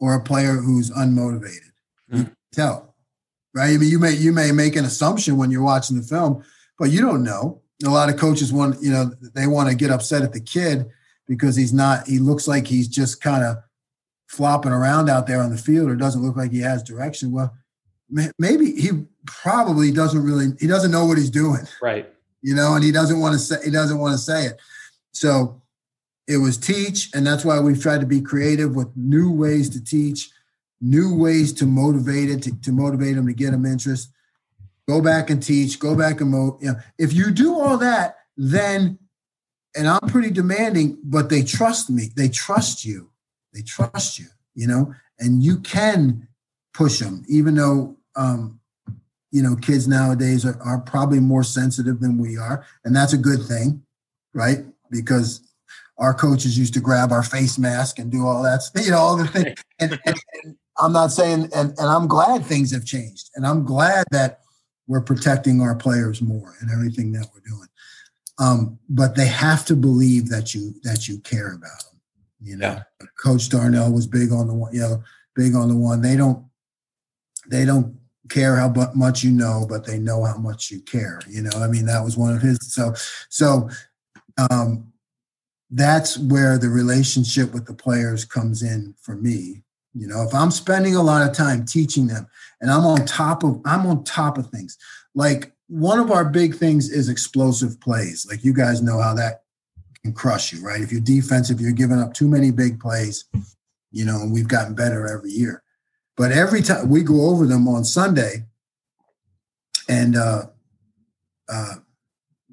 or 0.00 0.14
a 0.14 0.24
player 0.24 0.54
who's 0.54 0.90
unmotivated. 0.90 1.72
Mm-hmm. 2.10 2.16
You 2.16 2.36
tell 2.52 2.91
right? 3.54 3.70
I 3.70 3.76
mean, 3.76 3.90
you 3.90 3.98
may 3.98 4.12
you 4.12 4.32
may 4.32 4.52
make 4.52 4.76
an 4.76 4.84
assumption 4.84 5.36
when 5.36 5.50
you're 5.50 5.62
watching 5.62 5.96
the 5.96 6.02
film, 6.02 6.44
but 6.78 6.90
you 6.90 7.00
don't 7.00 7.24
know. 7.24 7.60
A 7.84 7.90
lot 7.90 8.08
of 8.08 8.16
coaches 8.16 8.52
want, 8.52 8.80
you 8.80 8.92
know, 8.92 9.12
they 9.34 9.46
want 9.46 9.68
to 9.68 9.74
get 9.74 9.90
upset 9.90 10.22
at 10.22 10.32
the 10.32 10.40
kid 10.40 10.88
because 11.26 11.56
he's 11.56 11.72
not. 11.72 12.06
He 12.06 12.18
looks 12.18 12.46
like 12.46 12.66
he's 12.66 12.88
just 12.88 13.20
kind 13.20 13.42
of 13.42 13.56
flopping 14.28 14.72
around 14.72 15.10
out 15.10 15.26
there 15.26 15.42
on 15.42 15.50
the 15.50 15.58
field, 15.58 15.90
or 15.90 15.96
doesn't 15.96 16.22
look 16.22 16.36
like 16.36 16.52
he 16.52 16.60
has 16.60 16.82
direction. 16.82 17.32
Well, 17.32 17.54
maybe 18.38 18.72
he 18.72 19.06
probably 19.26 19.90
doesn't 19.90 20.22
really. 20.22 20.48
He 20.60 20.66
doesn't 20.66 20.90
know 20.90 21.06
what 21.06 21.18
he's 21.18 21.30
doing, 21.30 21.66
right? 21.80 22.08
You 22.40 22.54
know, 22.54 22.74
and 22.74 22.84
he 22.84 22.92
doesn't 22.92 23.20
want 23.20 23.34
to 23.34 23.38
say. 23.38 23.56
He 23.64 23.70
doesn't 23.70 23.98
want 23.98 24.12
to 24.12 24.18
say 24.18 24.46
it. 24.46 24.60
So 25.12 25.60
it 26.28 26.38
was 26.38 26.56
teach, 26.56 27.10
and 27.14 27.26
that's 27.26 27.44
why 27.44 27.58
we've 27.60 27.80
tried 27.80 28.00
to 28.00 28.06
be 28.06 28.20
creative 28.20 28.76
with 28.76 28.88
new 28.96 29.32
ways 29.32 29.68
to 29.70 29.82
teach 29.82 30.30
new 30.82 31.16
ways 31.16 31.52
to 31.54 31.64
motivate 31.64 32.28
it, 32.28 32.42
to, 32.42 32.60
to 32.60 32.72
motivate 32.72 33.16
them 33.16 33.26
to 33.26 33.32
get 33.32 33.52
them 33.52 33.64
interest. 33.64 34.12
Go 34.88 35.00
back 35.00 35.30
and 35.30 35.42
teach, 35.42 35.78
go 35.78 35.96
back 35.96 36.20
and 36.20 36.30
mo. 36.30 36.58
You 36.60 36.72
know, 36.72 36.78
if 36.98 37.14
you 37.14 37.30
do 37.30 37.58
all 37.58 37.78
that, 37.78 38.16
then 38.36 38.98
and 39.74 39.88
I'm 39.88 40.00
pretty 40.08 40.30
demanding, 40.30 40.98
but 41.02 41.30
they 41.30 41.42
trust 41.42 41.88
me. 41.88 42.10
They 42.14 42.28
trust 42.28 42.84
you. 42.84 43.10
They 43.54 43.62
trust 43.62 44.18
you, 44.18 44.26
you 44.54 44.66
know, 44.66 44.92
and 45.18 45.42
you 45.42 45.60
can 45.60 46.28
push 46.74 46.98
them, 46.98 47.24
even 47.28 47.54
though 47.54 47.96
um, 48.16 48.60
you 49.32 49.42
know, 49.42 49.56
kids 49.56 49.88
nowadays 49.88 50.44
are, 50.44 50.60
are 50.62 50.78
probably 50.78 51.18
more 51.18 51.42
sensitive 51.42 52.00
than 52.00 52.18
we 52.18 52.36
are. 52.36 52.64
And 52.84 52.94
that's 52.94 53.14
a 53.14 53.18
good 53.18 53.42
thing, 53.42 53.82
right? 54.34 54.58
Because 54.90 55.40
our 55.98 56.12
coaches 56.12 56.58
used 56.58 56.74
to 56.74 56.80
grab 56.80 57.12
our 57.12 57.22
face 57.22 57.58
mask 57.58 57.98
and 57.98 58.12
do 58.12 58.26
all 58.26 58.42
that, 58.42 58.60
you 58.84 58.90
know, 58.90 58.98
all 58.98 59.16
the 59.16 59.26
things. 59.26 59.64
And, 59.78 59.98
and, 60.04 60.56
I'm 60.78 60.92
not 60.92 61.12
saying, 61.12 61.50
and, 61.54 61.70
and 61.78 61.88
I'm 61.88 62.08
glad 62.08 62.44
things 62.44 62.72
have 62.72 62.84
changed. 62.84 63.30
And 63.34 63.46
I'm 63.46 63.64
glad 63.64 64.06
that 64.10 64.40
we're 64.86 65.02
protecting 65.02 65.60
our 65.60 65.74
players 65.74 66.22
more 66.22 66.54
and 66.60 66.70
everything 66.70 67.12
that 67.12 67.26
we're 67.32 67.40
doing. 67.40 67.68
Um, 68.38 68.78
but 68.88 69.14
they 69.14 69.26
have 69.26 69.64
to 69.66 69.76
believe 69.76 70.28
that 70.30 70.54
you 70.54 70.74
that 70.82 71.06
you 71.06 71.20
care 71.20 71.52
about 71.52 71.84
them. 71.84 72.00
You 72.40 72.56
know, 72.56 72.78
yeah. 73.00 73.06
Coach 73.22 73.48
Darnell 73.50 73.92
was 73.92 74.06
big 74.06 74.32
on 74.32 74.48
the 74.48 74.54
one, 74.54 74.74
you 74.74 74.80
know, 74.80 75.02
big 75.36 75.54
on 75.54 75.68
the 75.68 75.76
one. 75.76 76.00
They 76.00 76.16
don't 76.16 76.44
they 77.48 77.64
don't 77.64 77.96
care 78.32 78.56
how 78.56 78.72
much 78.94 79.22
you 79.22 79.30
know, 79.30 79.66
but 79.68 79.86
they 79.86 79.98
know 79.98 80.24
how 80.24 80.36
much 80.36 80.70
you 80.70 80.80
care. 80.80 81.20
You 81.28 81.42
know, 81.42 81.50
I 81.56 81.68
mean, 81.68 81.86
that 81.86 82.02
was 82.02 82.16
one 82.16 82.34
of 82.34 82.42
his. 82.42 82.58
So, 82.62 82.94
so 83.28 83.68
um, 84.50 84.92
that's 85.70 86.18
where 86.18 86.58
the 86.58 86.68
relationship 86.68 87.52
with 87.52 87.66
the 87.66 87.74
players 87.74 88.24
comes 88.24 88.62
in 88.62 88.94
for 89.00 89.14
me. 89.14 89.62
You 89.94 90.06
know, 90.06 90.22
if 90.22 90.34
I'm 90.34 90.50
spending 90.50 90.94
a 90.94 91.02
lot 91.02 91.28
of 91.28 91.36
time 91.36 91.64
teaching 91.66 92.06
them 92.06 92.26
and 92.60 92.70
I'm 92.70 92.86
on 92.86 93.04
top 93.04 93.44
of 93.44 93.60
I'm 93.64 93.86
on 93.86 94.04
top 94.04 94.38
of 94.38 94.48
things. 94.48 94.78
Like 95.14 95.52
one 95.68 95.98
of 95.98 96.10
our 96.10 96.24
big 96.24 96.54
things 96.54 96.88
is 96.88 97.08
explosive 97.08 97.80
plays. 97.80 98.26
Like 98.28 98.44
you 98.44 98.54
guys 98.54 98.80
know 98.80 99.00
how 99.00 99.14
that 99.14 99.42
can 100.02 100.12
crush 100.12 100.52
you, 100.52 100.64
right? 100.64 100.80
If 100.80 100.92
you're 100.92 101.00
defensive, 101.00 101.60
you're 101.60 101.72
giving 101.72 101.98
up 101.98 102.14
too 102.14 102.28
many 102.28 102.50
big 102.50 102.80
plays, 102.80 103.24
you 103.90 104.04
know, 104.04 104.16
and 104.16 104.32
we've 104.32 104.48
gotten 104.48 104.74
better 104.74 105.06
every 105.06 105.30
year. 105.30 105.62
But 106.16 106.32
every 106.32 106.62
time 106.62 106.88
we 106.88 107.02
go 107.02 107.30
over 107.30 107.46
them 107.46 107.68
on 107.68 107.84
Sunday, 107.84 108.44
and 109.88 110.16
uh, 110.16 110.46
uh, 111.48 111.74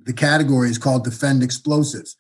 the 0.04 0.14
category 0.14 0.70
is 0.70 0.78
called 0.78 1.04
defend 1.04 1.44
explosives, 1.44 2.16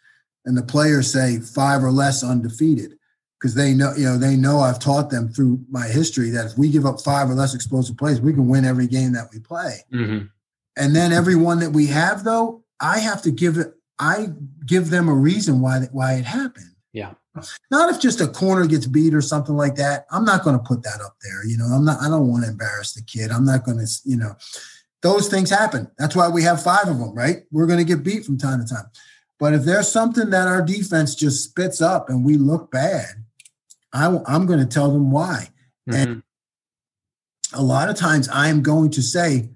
and 0.45 0.57
the 0.57 0.63
players 0.63 1.11
say 1.11 1.39
five 1.39 1.83
or 1.83 1.91
less 1.91 2.23
undefeated 2.23 2.98
because 3.39 3.55
they 3.55 3.73
know 3.73 3.93
you 3.95 4.05
know 4.05 4.17
they 4.17 4.35
know 4.35 4.59
I've 4.59 4.79
taught 4.79 5.09
them 5.09 5.29
through 5.29 5.63
my 5.69 5.87
history 5.87 6.29
that 6.31 6.47
if 6.47 6.57
we 6.57 6.69
give 6.69 6.85
up 6.85 6.99
five 6.99 7.29
or 7.29 7.33
less 7.33 7.55
explosive 7.55 7.97
plays, 7.97 8.19
we 8.19 8.33
can 8.33 8.47
win 8.47 8.65
every 8.65 8.87
game 8.87 9.13
that 9.13 9.29
we 9.33 9.39
play. 9.39 9.79
Mm-hmm. 9.93 10.25
And 10.77 10.95
then 10.95 11.11
every 11.11 11.35
one 11.35 11.59
that 11.59 11.71
we 11.71 11.87
have, 11.87 12.23
though, 12.23 12.63
I 12.79 12.99
have 12.99 13.21
to 13.23 13.31
give 13.31 13.57
it. 13.57 13.73
I 13.97 14.27
give 14.65 14.89
them 14.89 15.09
a 15.09 15.13
reason 15.13 15.61
why 15.61 15.79
why 15.91 16.13
it 16.13 16.25
happened. 16.25 16.71
Yeah. 16.93 17.13
Not 17.71 17.93
if 17.93 18.01
just 18.01 18.21
a 18.21 18.27
corner 18.27 18.65
gets 18.65 18.87
beat 18.87 19.13
or 19.13 19.21
something 19.21 19.55
like 19.55 19.75
that. 19.75 20.05
I'm 20.11 20.25
not 20.25 20.43
going 20.43 20.57
to 20.57 20.63
put 20.63 20.83
that 20.83 20.99
up 21.01 21.15
there. 21.21 21.45
You 21.45 21.57
know, 21.57 21.65
I'm 21.65 21.85
not. 21.85 22.01
I 22.01 22.09
don't 22.09 22.27
want 22.27 22.43
to 22.43 22.49
embarrass 22.49 22.93
the 22.93 23.03
kid. 23.03 23.31
I'm 23.31 23.45
not 23.45 23.63
going 23.63 23.77
to. 23.77 23.87
You 24.03 24.17
know, 24.17 24.35
those 25.01 25.29
things 25.29 25.49
happen. 25.49 25.89
That's 25.97 26.15
why 26.15 26.27
we 26.27 26.43
have 26.43 26.61
five 26.61 26.87
of 26.87 26.97
them, 26.99 27.13
right? 27.13 27.43
We're 27.51 27.67
going 27.67 27.79
to 27.79 27.85
get 27.85 28.03
beat 28.03 28.25
from 28.25 28.37
time 28.37 28.59
to 28.59 28.73
time. 28.73 28.85
But 29.39 29.53
if 29.53 29.63
there's 29.63 29.89
something 29.89 30.29
that 30.31 30.47
our 30.47 30.61
defense 30.61 31.15
just 31.15 31.45
spits 31.45 31.81
up 31.81 32.09
and 32.09 32.25
we 32.25 32.35
look 32.35 32.71
bad, 32.71 33.23
I, 33.93 34.05
am 34.27 34.45
going 34.45 34.59
to 34.59 34.65
tell 34.65 34.91
them 34.91 35.11
why. 35.11 35.49
Mm-hmm. 35.89 35.93
And 35.93 36.23
a 37.53 37.63
lot 37.63 37.89
of 37.89 37.95
times 37.95 38.29
I 38.29 38.49
am 38.49 38.61
going 38.61 38.91
to 38.91 39.01
say, 39.01 39.49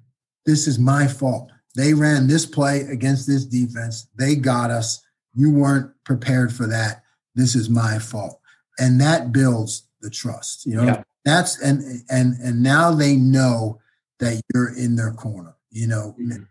this 0.46 0.68
is 0.68 0.80
my 0.80 1.08
fault. 1.08 1.52
They 1.76 1.94
ran 1.94 2.28
this 2.28 2.46
play 2.46 2.82
against 2.82 3.28
this 3.28 3.46
defense. 3.46 4.08
They 4.18 4.36
got 4.36 4.72
us. 4.72 5.02
You 5.36 5.52
weren't 5.52 5.92
prepared 6.04 6.54
for 6.54 6.68
that. 6.68 7.04
This 7.36 7.56
is 7.56 7.70
my 7.70 7.98
fault. 8.00 8.40
And 8.78 9.02
that 9.02 9.32
builds 9.32 9.88
the 10.02 10.10
trust. 10.10 10.66
You 10.66 10.76
know, 10.76 10.84
yeah. 10.84 11.04
that's 11.26 11.60
and 11.62 12.04
and 12.10 12.36
and 12.36 12.62
now 12.62 12.92
they 12.92 13.16
know 13.16 13.80
that 14.20 14.42
you're 14.54 14.76
in 14.76 14.96
their 14.96 15.12
corner. 15.12 15.56
You 15.72 15.88
know, 15.88 16.16
mm-hmm. 16.20 16.44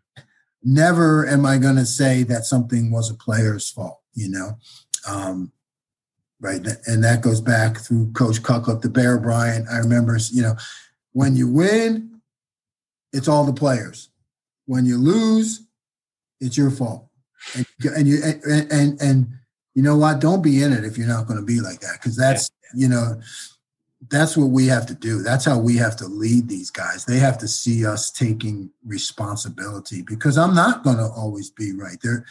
never 0.64 1.28
am 1.28 1.46
I 1.46 1.58
going 1.58 1.76
to 1.76 1.86
say 1.86 2.24
that 2.24 2.44
something 2.44 2.90
was 2.90 3.10
a 3.10 3.14
player's 3.14 3.70
fault. 3.70 4.00
You 4.14 4.30
know, 4.30 4.58
um, 5.08 5.52
right? 6.42 6.60
And 6.86 7.02
that 7.04 7.22
goes 7.22 7.40
back 7.40 7.78
through 7.78 8.12
Coach 8.12 8.42
Cutcliffe, 8.42 8.82
the 8.82 8.90
Bear 8.90 9.16
Bryant. 9.16 9.68
I 9.70 9.78
remember, 9.78 10.18
you 10.30 10.42
know, 10.42 10.56
when 11.12 11.36
you 11.36 11.50
win, 11.50 12.20
it's 13.12 13.28
all 13.28 13.44
the 13.44 13.52
players. 13.52 14.10
When 14.66 14.84
you 14.84 14.98
lose, 14.98 15.66
it's 16.40 16.58
your 16.58 16.70
fault. 16.70 17.06
And, 17.54 17.66
and 17.84 18.08
you 18.08 18.18
and, 18.22 18.72
and 18.72 19.00
and 19.00 19.26
you 19.74 19.82
know 19.82 19.96
what? 19.96 20.20
Don't 20.20 20.42
be 20.42 20.62
in 20.62 20.72
it 20.72 20.84
if 20.84 20.98
you're 20.98 21.08
not 21.08 21.26
going 21.26 21.40
to 21.40 21.46
be 21.46 21.60
like 21.60 21.80
that 21.80 21.98
because 22.00 22.16
that's 22.16 22.50
yeah. 22.74 22.82
you 22.82 22.88
know 22.88 23.20
that's 24.08 24.36
what 24.36 24.50
we 24.50 24.66
have 24.66 24.86
to 24.86 24.94
do. 24.94 25.22
That's 25.22 25.44
how 25.44 25.58
we 25.58 25.76
have 25.76 25.96
to 25.96 26.06
lead 26.06 26.48
these 26.48 26.70
guys. 26.70 27.04
They 27.04 27.18
have 27.18 27.38
to 27.38 27.48
see 27.48 27.86
us 27.86 28.10
taking 28.10 28.70
responsibility 28.84 30.02
because 30.02 30.38
I'm 30.38 30.54
not 30.54 30.82
going 30.82 30.96
to 30.96 31.08
always 31.16 31.50
be 31.50 31.72
right. 31.72 31.98
There, 32.02 32.24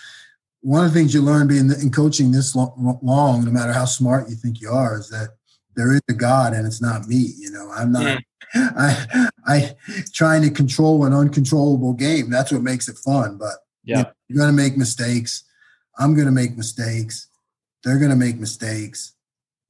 one 0.62 0.86
of 0.86 0.94
the 0.94 1.00
things 1.00 1.14
you 1.14 1.22
learn 1.22 1.48
being 1.48 1.72
in 1.72 1.92
coaching 1.92 2.32
this 2.32 2.56
long, 2.56 3.44
no 3.44 3.52
matter 3.52 3.74
how 3.74 3.86
smart 3.86 4.30
you 4.30 4.36
think 4.36 4.62
you 4.62 4.70
are, 4.70 5.00
is 5.00 5.10
that 5.10 5.30
there 5.76 5.94
is 5.94 6.02
a 6.10 6.14
God 6.14 6.54
and 6.54 6.66
it's 6.66 6.82
not 6.82 7.08
me. 7.08 7.34
You 7.38 7.52
know, 7.52 7.72
I'm 7.76 7.92
not. 7.92 8.04
Mm. 8.04 8.24
I 8.54 9.30
I 9.48 9.76
trying 10.14 10.42
to 10.44 10.52
control 10.52 11.06
an 11.06 11.14
uncontrollable 11.14 11.94
game. 11.94 12.30
That's 12.30 12.52
what 12.52 12.62
makes 12.62 12.88
it 12.88 12.98
fun. 12.98 13.38
But 13.38 13.54
yeah, 13.84 13.98
you 13.98 14.04
know, 14.04 14.12
you're 14.28 14.38
going 14.38 14.56
to 14.56 14.64
make 14.64 14.78
mistakes. 14.78 15.44
I'm 15.98 16.14
going 16.14 16.26
to 16.26 16.32
make 16.32 16.58
mistakes. 16.58 17.28
They're 17.84 17.98
going 17.98 18.12
to 18.12 18.16
make 18.18 18.40
mistakes. 18.40 19.14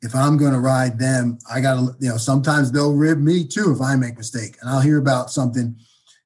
If 0.01 0.15
I'm 0.15 0.37
going 0.37 0.53
to 0.53 0.59
ride 0.59 0.97
them, 0.97 1.37
I 1.49 1.61
got 1.61 1.75
to. 1.75 1.95
You 1.99 2.09
know, 2.09 2.17
sometimes 2.17 2.71
they'll 2.71 2.95
rib 2.95 3.19
me 3.19 3.45
too 3.45 3.71
if 3.71 3.81
I 3.81 3.95
make 3.95 4.17
mistake, 4.17 4.57
and 4.61 4.69
I'll 4.69 4.81
hear 4.81 4.97
about 4.97 5.29
something. 5.29 5.77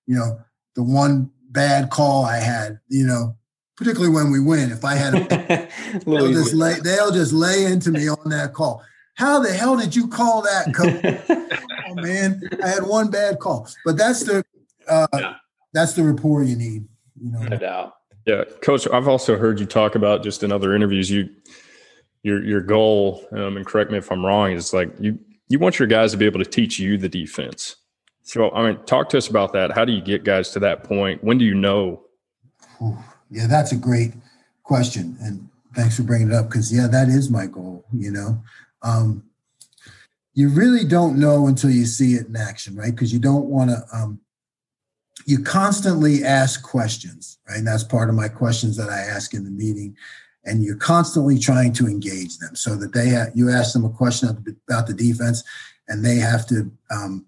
You 0.07 0.15
know, 0.15 0.39
the 0.75 0.83
one 0.83 1.29
bad 1.49 1.89
call 1.89 2.25
I 2.25 2.37
had. 2.37 2.79
You 2.87 3.05
know, 3.05 3.37
particularly 3.75 4.13
when 4.13 4.31
we 4.31 4.39
win. 4.39 4.71
If 4.71 4.85
I 4.85 4.95
had, 4.95 5.15
a, 5.15 5.67
they'll 6.05 6.31
just 6.31 6.53
lay 6.53 6.75
they'll 6.79 7.11
just 7.11 7.33
lay 7.33 7.65
into 7.65 7.91
me 7.91 8.09
on 8.09 8.29
that 8.29 8.53
call. 8.53 8.83
How 9.15 9.39
the 9.39 9.53
hell 9.53 9.77
did 9.77 9.95
you 9.95 10.07
call 10.07 10.41
that, 10.41 10.73
coach? 10.75 11.39
oh 11.89 11.95
man, 11.95 12.41
I 12.63 12.67
had 12.67 12.83
one 12.83 13.09
bad 13.09 13.39
call, 13.39 13.67
but 13.85 13.97
that's 13.97 14.23
the 14.23 14.43
uh, 14.87 15.07
yeah. 15.13 15.35
that's 15.73 15.93
the 15.93 16.03
rapport 16.03 16.43
you 16.43 16.55
need. 16.55 16.85
You 17.21 17.31
know, 17.31 17.39
no 17.39 17.57
doubt. 17.57 17.95
Yeah, 18.25 18.43
coach. 18.61 18.87
I've 18.91 19.07
also 19.07 19.37
heard 19.37 19.59
you 19.59 19.65
talk 19.65 19.95
about 19.95 20.23
just 20.23 20.43
in 20.43 20.51
other 20.51 20.75
interviews. 20.75 21.09
You 21.09 21.29
your 22.23 22.43
your 22.43 22.61
goal, 22.61 23.25
um, 23.31 23.57
and 23.57 23.65
correct 23.65 23.91
me 23.91 23.97
if 23.97 24.11
I'm 24.11 24.25
wrong, 24.25 24.51
is 24.51 24.73
like 24.73 24.91
you 24.99 25.19
you 25.47 25.59
want 25.59 25.79
your 25.79 25.87
guys 25.87 26.11
to 26.11 26.17
be 26.17 26.25
able 26.25 26.39
to 26.39 26.49
teach 26.49 26.79
you 26.79 26.97
the 26.97 27.09
defense. 27.09 27.75
So 28.23 28.51
I 28.51 28.67
mean, 28.67 28.83
talk 28.85 29.09
to 29.09 29.17
us 29.17 29.27
about 29.27 29.53
that. 29.53 29.71
How 29.71 29.85
do 29.85 29.93
you 29.93 30.01
get 30.01 30.23
guys 30.23 30.49
to 30.51 30.59
that 30.59 30.83
point? 30.83 31.23
When 31.23 31.37
do 31.37 31.45
you 31.45 31.53
know? 31.53 32.01
Yeah, 33.29 33.47
that's 33.47 33.71
a 33.71 33.77
great 33.77 34.13
question, 34.63 35.17
and 35.21 35.47
thanks 35.75 35.97
for 35.97 36.03
bringing 36.03 36.29
it 36.29 36.33
up 36.33 36.47
because 36.47 36.71
yeah, 36.71 36.87
that 36.87 37.09
is 37.09 37.29
my 37.29 37.47
goal. 37.47 37.85
You 37.93 38.11
know, 38.11 38.43
um, 38.81 39.23
you 40.33 40.49
really 40.49 40.85
don't 40.85 41.17
know 41.17 41.47
until 41.47 41.69
you 41.69 41.85
see 41.85 42.13
it 42.13 42.27
in 42.27 42.35
action, 42.35 42.75
right? 42.75 42.91
Because 42.91 43.11
you 43.11 43.19
don't 43.19 43.45
want 43.45 43.71
to. 43.71 43.83
Um, 43.93 44.19
you 45.25 45.39
constantly 45.39 46.23
ask 46.23 46.61
questions, 46.61 47.39
right? 47.47 47.57
And 47.57 47.67
that's 47.67 47.83
part 47.83 48.09
of 48.09 48.15
my 48.15 48.27
questions 48.27 48.77
that 48.77 48.89
I 48.89 48.99
ask 48.99 49.33
in 49.33 49.43
the 49.43 49.49
meeting. 49.49 49.95
And 50.43 50.63
you're 50.63 50.75
constantly 50.75 51.39
trying 51.39 51.73
to 51.73 51.87
engage 51.87 52.37
them 52.37 52.55
so 52.55 52.75
that 52.75 52.93
they 52.93 53.09
have, 53.09 53.29
you 53.33 53.49
ask 53.49 53.73
them 53.73 53.85
a 53.85 53.89
question 53.89 54.29
about 54.69 54.85
the 54.85 54.93
defense, 54.93 55.43
and 55.87 56.05
they 56.05 56.17
have 56.17 56.45
to, 56.47 56.71
um, 56.91 57.25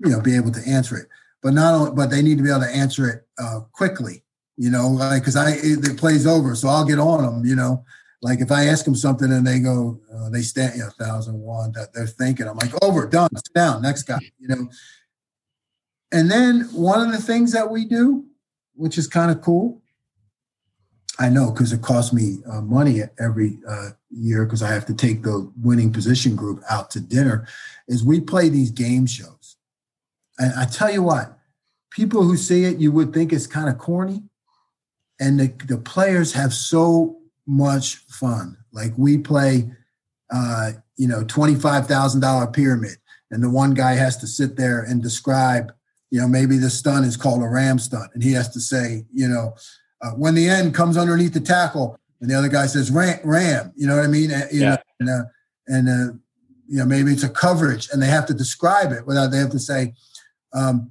you 0.00 0.10
know, 0.10 0.20
be 0.20 0.34
able 0.34 0.50
to 0.50 0.68
answer 0.68 0.96
it. 0.96 1.06
But 1.42 1.54
not 1.54 1.74
only, 1.74 1.92
but 1.92 2.10
they 2.10 2.22
need 2.22 2.38
to 2.38 2.44
be 2.44 2.50
able 2.50 2.62
to 2.62 2.74
answer 2.74 3.08
it 3.08 3.26
uh, 3.38 3.60
quickly, 3.72 4.24
you 4.56 4.70
know, 4.70 4.88
like 4.88 5.22
because 5.22 5.36
I 5.36 5.52
it, 5.52 5.88
it, 5.88 5.96
plays 5.96 6.26
over, 6.26 6.54
so 6.54 6.68
I'll 6.68 6.84
get 6.84 6.98
on 6.98 7.22
them. 7.22 7.44
You 7.44 7.56
know, 7.56 7.84
like 8.20 8.40
if 8.40 8.50
I 8.52 8.66
ask 8.66 8.84
them 8.84 8.94
something 8.94 9.32
and 9.32 9.46
they 9.46 9.58
go, 9.58 10.00
uh, 10.14 10.28
they 10.30 10.42
stand, 10.42 10.74
you 10.76 10.82
know, 10.82 10.90
thousand 10.98 11.38
one, 11.40 11.72
that 11.72 11.92
they're 11.92 12.06
thinking, 12.06 12.46
I'm 12.46 12.56
like, 12.56 12.72
over, 12.82 13.06
done, 13.06 13.30
sit 13.34 13.54
down, 13.54 13.82
next 13.82 14.04
guy. 14.04 14.18
You 14.38 14.48
know. 14.48 14.68
And 16.12 16.30
then 16.30 16.68
one 16.72 17.00
of 17.00 17.12
the 17.12 17.22
things 17.22 17.52
that 17.52 17.70
we 17.70 17.86
do, 17.86 18.26
which 18.74 18.98
is 18.98 19.08
kind 19.08 19.30
of 19.30 19.40
cool, 19.40 19.80
I 21.18 21.28
know 21.28 21.50
because 21.50 21.72
it 21.72 21.82
costs 21.82 22.12
me 22.12 22.38
uh, 22.50 22.60
money 22.60 23.02
every 23.18 23.58
uh, 23.68 23.90
year 24.10 24.44
because 24.44 24.62
I 24.62 24.72
have 24.72 24.86
to 24.86 24.94
take 24.94 25.22
the 25.22 25.50
winning 25.62 25.92
position 25.92 26.36
group 26.36 26.62
out 26.70 26.90
to 26.92 27.00
dinner, 27.00 27.46
is 27.88 28.04
we 28.04 28.20
play 28.20 28.48
these 28.48 28.70
game 28.70 29.06
shows. 29.06 29.56
And 30.38 30.52
I 30.54 30.66
tell 30.66 30.90
you 30.90 31.02
what, 31.02 31.38
people 31.90 32.22
who 32.22 32.36
see 32.36 32.64
it, 32.64 32.78
you 32.78 32.92
would 32.92 33.12
think 33.12 33.32
it's 33.32 33.46
kind 33.46 33.68
of 33.68 33.78
corny 33.78 34.22
and 35.22 35.38
the, 35.38 35.54
the 35.66 35.78
players 35.78 36.32
have 36.32 36.52
so 36.52 37.16
much 37.46 37.98
fun. 38.08 38.56
Like 38.72 38.92
we 38.96 39.18
play, 39.18 39.70
uh, 40.34 40.72
you 40.96 41.06
know, 41.06 41.22
$25,000 41.22 42.52
pyramid, 42.52 42.96
and 43.30 43.42
the 43.42 43.48
one 43.48 43.72
guy 43.72 43.92
has 43.92 44.16
to 44.18 44.26
sit 44.26 44.56
there 44.56 44.82
and 44.82 45.00
describe, 45.00 45.72
you 46.10 46.20
know, 46.20 46.26
maybe 46.26 46.58
the 46.58 46.68
stunt 46.68 47.06
is 47.06 47.16
called 47.16 47.40
a 47.40 47.48
ram 47.48 47.78
stunt, 47.78 48.10
and 48.14 48.22
he 48.22 48.32
has 48.32 48.48
to 48.50 48.60
say, 48.60 49.04
you 49.12 49.28
know, 49.28 49.54
uh, 50.02 50.10
when 50.10 50.34
the 50.34 50.48
end 50.48 50.74
comes 50.74 50.96
underneath 50.96 51.34
the 51.34 51.40
tackle, 51.40 51.96
and 52.20 52.28
the 52.28 52.34
other 52.34 52.48
guy 52.48 52.66
says 52.66 52.90
ram, 52.90 53.20
ram 53.22 53.72
you 53.76 53.86
know 53.86 53.96
what 53.96 54.04
I 54.04 54.08
mean? 54.08 54.32
And, 54.32 54.52
you 54.52 54.62
yeah. 54.62 54.70
know, 54.70 54.76
and, 54.98 55.08
uh, 55.08 55.24
and 55.68 55.88
uh, 55.88 56.14
you 56.66 56.78
know, 56.78 56.84
maybe 56.84 57.12
it's 57.12 57.22
a 57.22 57.28
coverage, 57.28 57.88
and 57.92 58.02
they 58.02 58.08
have 58.08 58.26
to 58.26 58.34
describe 58.34 58.90
it 58.90 59.06
without 59.06 59.28
they 59.28 59.38
have 59.38 59.50
to 59.50 59.60
say, 59.60 59.94
um, 60.52 60.90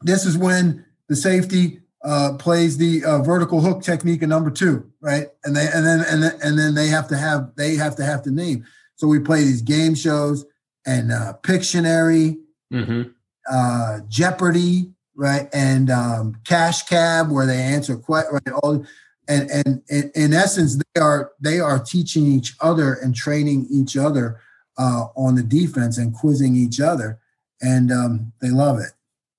this 0.00 0.26
is 0.26 0.38
when 0.38 0.84
the 1.08 1.16
safety 1.16 1.81
uh, 2.04 2.34
plays 2.38 2.78
the 2.78 3.04
uh, 3.04 3.18
vertical 3.22 3.60
hook 3.60 3.82
technique 3.82 4.22
in 4.22 4.28
number 4.28 4.50
two, 4.50 4.90
right? 5.00 5.28
And 5.44 5.54
they 5.54 5.68
and 5.72 5.86
then 5.86 6.04
and 6.08 6.22
then 6.22 6.38
and 6.42 6.58
then 6.58 6.74
they 6.74 6.88
have 6.88 7.08
to 7.08 7.16
have 7.16 7.52
they 7.56 7.76
have 7.76 7.96
to 7.96 8.04
have 8.04 8.24
the 8.24 8.30
name. 8.30 8.64
So 8.96 9.06
we 9.06 9.18
play 9.20 9.42
these 9.44 9.62
game 9.62 9.94
shows 9.94 10.44
and 10.86 11.12
uh, 11.12 11.34
Pictionary, 11.42 12.38
mm-hmm. 12.72 13.10
uh, 13.50 14.00
Jeopardy, 14.08 14.92
right, 15.14 15.48
and 15.52 15.90
um, 15.90 16.36
Cash 16.44 16.84
Cab, 16.84 17.30
where 17.30 17.46
they 17.46 17.58
answer 17.58 17.96
quite 17.96 18.26
right 18.30 18.54
all. 18.62 18.84
And, 19.28 19.50
and, 19.50 19.82
and 19.88 20.10
in 20.16 20.34
essence, 20.34 20.76
they 20.76 21.00
are 21.00 21.32
they 21.40 21.60
are 21.60 21.78
teaching 21.78 22.26
each 22.26 22.54
other 22.60 22.94
and 22.94 23.14
training 23.14 23.68
each 23.70 23.96
other 23.96 24.40
uh, 24.76 25.06
on 25.14 25.36
the 25.36 25.42
defense 25.44 25.96
and 25.98 26.12
quizzing 26.12 26.56
each 26.56 26.80
other, 26.80 27.20
and 27.60 27.92
um, 27.92 28.32
they 28.40 28.50
love 28.50 28.78
it. 28.80 28.90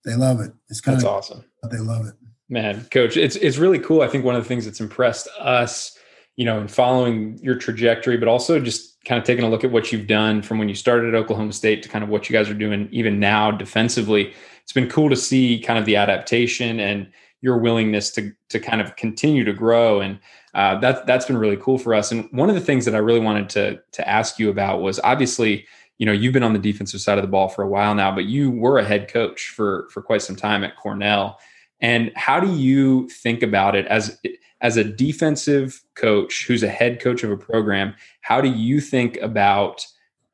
They 0.05 0.15
love 0.15 0.39
it. 0.39 0.53
It's 0.69 0.81
kind 0.81 0.97
That's 0.97 1.05
of 1.05 1.11
awesome. 1.11 1.45
They 1.69 1.79
love 1.79 2.07
it. 2.07 2.13
Man, 2.53 2.85
coach, 2.91 3.17
it's 3.17 3.35
it's 3.37 3.57
really 3.57 3.79
cool. 3.79 4.03
I 4.03 4.07
think 4.07 4.23
one 4.23 4.35
of 4.35 4.43
the 4.43 4.47
things 4.47 4.65
that's 4.65 4.79
impressed 4.79 5.27
us, 5.39 5.97
you 6.35 6.45
know, 6.45 6.61
in 6.61 6.67
following 6.67 7.39
your 7.41 7.55
trajectory, 7.55 8.15
but 8.15 8.27
also 8.27 8.59
just 8.59 9.03
kind 9.05 9.19
of 9.19 9.25
taking 9.25 9.43
a 9.43 9.49
look 9.49 9.63
at 9.63 9.71
what 9.71 9.91
you've 9.91 10.05
done 10.05 10.43
from 10.43 10.59
when 10.59 10.69
you 10.69 10.75
started 10.75 11.15
at 11.15 11.17
Oklahoma 11.19 11.51
State 11.51 11.81
to 11.81 11.89
kind 11.89 12.03
of 12.03 12.11
what 12.11 12.29
you 12.29 12.33
guys 12.33 12.51
are 12.51 12.53
doing 12.53 12.87
even 12.91 13.19
now 13.19 13.49
defensively. 13.49 14.35
It's 14.61 14.71
been 14.71 14.87
cool 14.87 15.09
to 15.09 15.15
see 15.15 15.61
kind 15.61 15.79
of 15.79 15.85
the 15.85 15.95
adaptation 15.95 16.79
and 16.79 17.11
your 17.41 17.57
willingness 17.57 18.11
to 18.11 18.31
to 18.49 18.59
kind 18.59 18.81
of 18.81 18.95
continue 18.97 19.43
to 19.45 19.53
grow, 19.53 19.99
and 19.99 20.19
uh, 20.53 20.77
that 20.77 21.07
that's 21.07 21.25
been 21.25 21.37
really 21.37 21.57
cool 21.57 21.79
for 21.79 21.95
us. 21.95 22.11
And 22.11 22.29
one 22.33 22.49
of 22.49 22.55
the 22.55 22.61
things 22.61 22.85
that 22.85 22.93
I 22.93 22.99
really 22.99 23.19
wanted 23.19 23.49
to 23.49 23.81
to 23.93 24.07
ask 24.07 24.37
you 24.37 24.51
about 24.51 24.83
was 24.83 24.99
obviously 24.99 25.65
you 25.97 26.05
know 26.05 26.11
you've 26.11 26.33
been 26.33 26.43
on 26.43 26.53
the 26.53 26.59
defensive 26.59 27.01
side 27.01 27.17
of 27.17 27.23
the 27.23 27.31
ball 27.31 27.47
for 27.47 27.63
a 27.63 27.67
while 27.67 27.93
now 27.93 28.13
but 28.13 28.25
you 28.25 28.49
were 28.49 28.79
a 28.79 28.83
head 28.83 29.07
coach 29.07 29.49
for 29.55 29.87
for 29.91 30.01
quite 30.01 30.23
some 30.23 30.35
time 30.35 30.63
at 30.63 30.75
cornell 30.75 31.39
And 31.83 32.13
how 32.15 32.39
do 32.39 32.55
you 32.55 33.09
think 33.09 33.43
about 33.43 33.75
it 33.75 33.85
as 33.87 34.17
as 34.61 34.77
a 34.77 34.83
defensive 34.83 35.83
coach 35.95 36.45
who's 36.47 36.63
a 36.63 36.69
head 36.69 37.01
coach 37.01 37.23
of 37.23 37.29
a 37.29 37.37
program? 37.37 37.93
How 38.21 38.39
do 38.39 38.49
you 38.49 38.79
think 38.79 39.17
about 39.17 39.85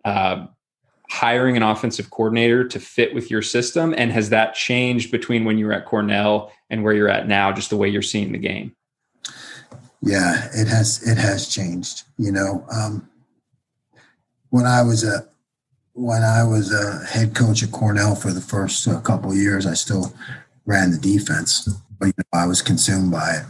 uh, 0.06 0.46
hiring 1.10 1.58
an 1.58 1.64
offensive 1.64 2.12
coordinator 2.12 2.68
to 2.68 2.80
fit 2.80 3.16
with 3.16 3.32
your 3.32 3.42
system? 3.42 3.96
And 3.98 4.12
has 4.12 4.30
that 4.30 4.54
changed 4.54 5.12
between 5.12 5.44
when 5.44 5.58
you 5.58 5.66
were 5.66 5.74
at 5.74 5.88
Cornell 5.88 6.52
and 6.70 6.84
where 6.84 6.94
you're 6.94 7.10
at 7.10 7.28
now, 7.28 7.52
just 7.52 7.72
the 7.72 7.78
way 7.78 7.90
you're 7.90 8.04
seeing 8.04 8.32
the 8.32 8.38
game? 8.38 8.76
Yeah, 10.02 10.48
it 10.54 10.68
has. 10.68 11.02
It 11.06 11.18
has 11.18 11.48
changed. 11.48 12.04
You 12.18 12.32
know, 12.32 12.64
um, 12.72 13.10
when 14.50 14.68
I 14.68 14.84
was 14.84 15.04
a 15.04 15.28
when 15.94 16.22
I 16.22 16.44
was 16.44 16.72
a 16.72 17.04
head 17.06 17.36
coach 17.36 17.64
at 17.64 17.72
Cornell 17.72 18.16
for 18.16 18.32
the 18.32 18.40
first 18.40 18.88
couple 19.04 19.36
years, 19.36 19.66
I 19.66 19.74
still 19.74 20.14
ran 20.70 20.92
the 20.92 20.98
defense, 20.98 21.68
but 21.98 22.06
you 22.06 22.14
know, 22.16 22.40
I 22.40 22.46
was 22.46 22.62
consumed 22.62 23.12
by 23.12 23.38
it. 23.38 23.46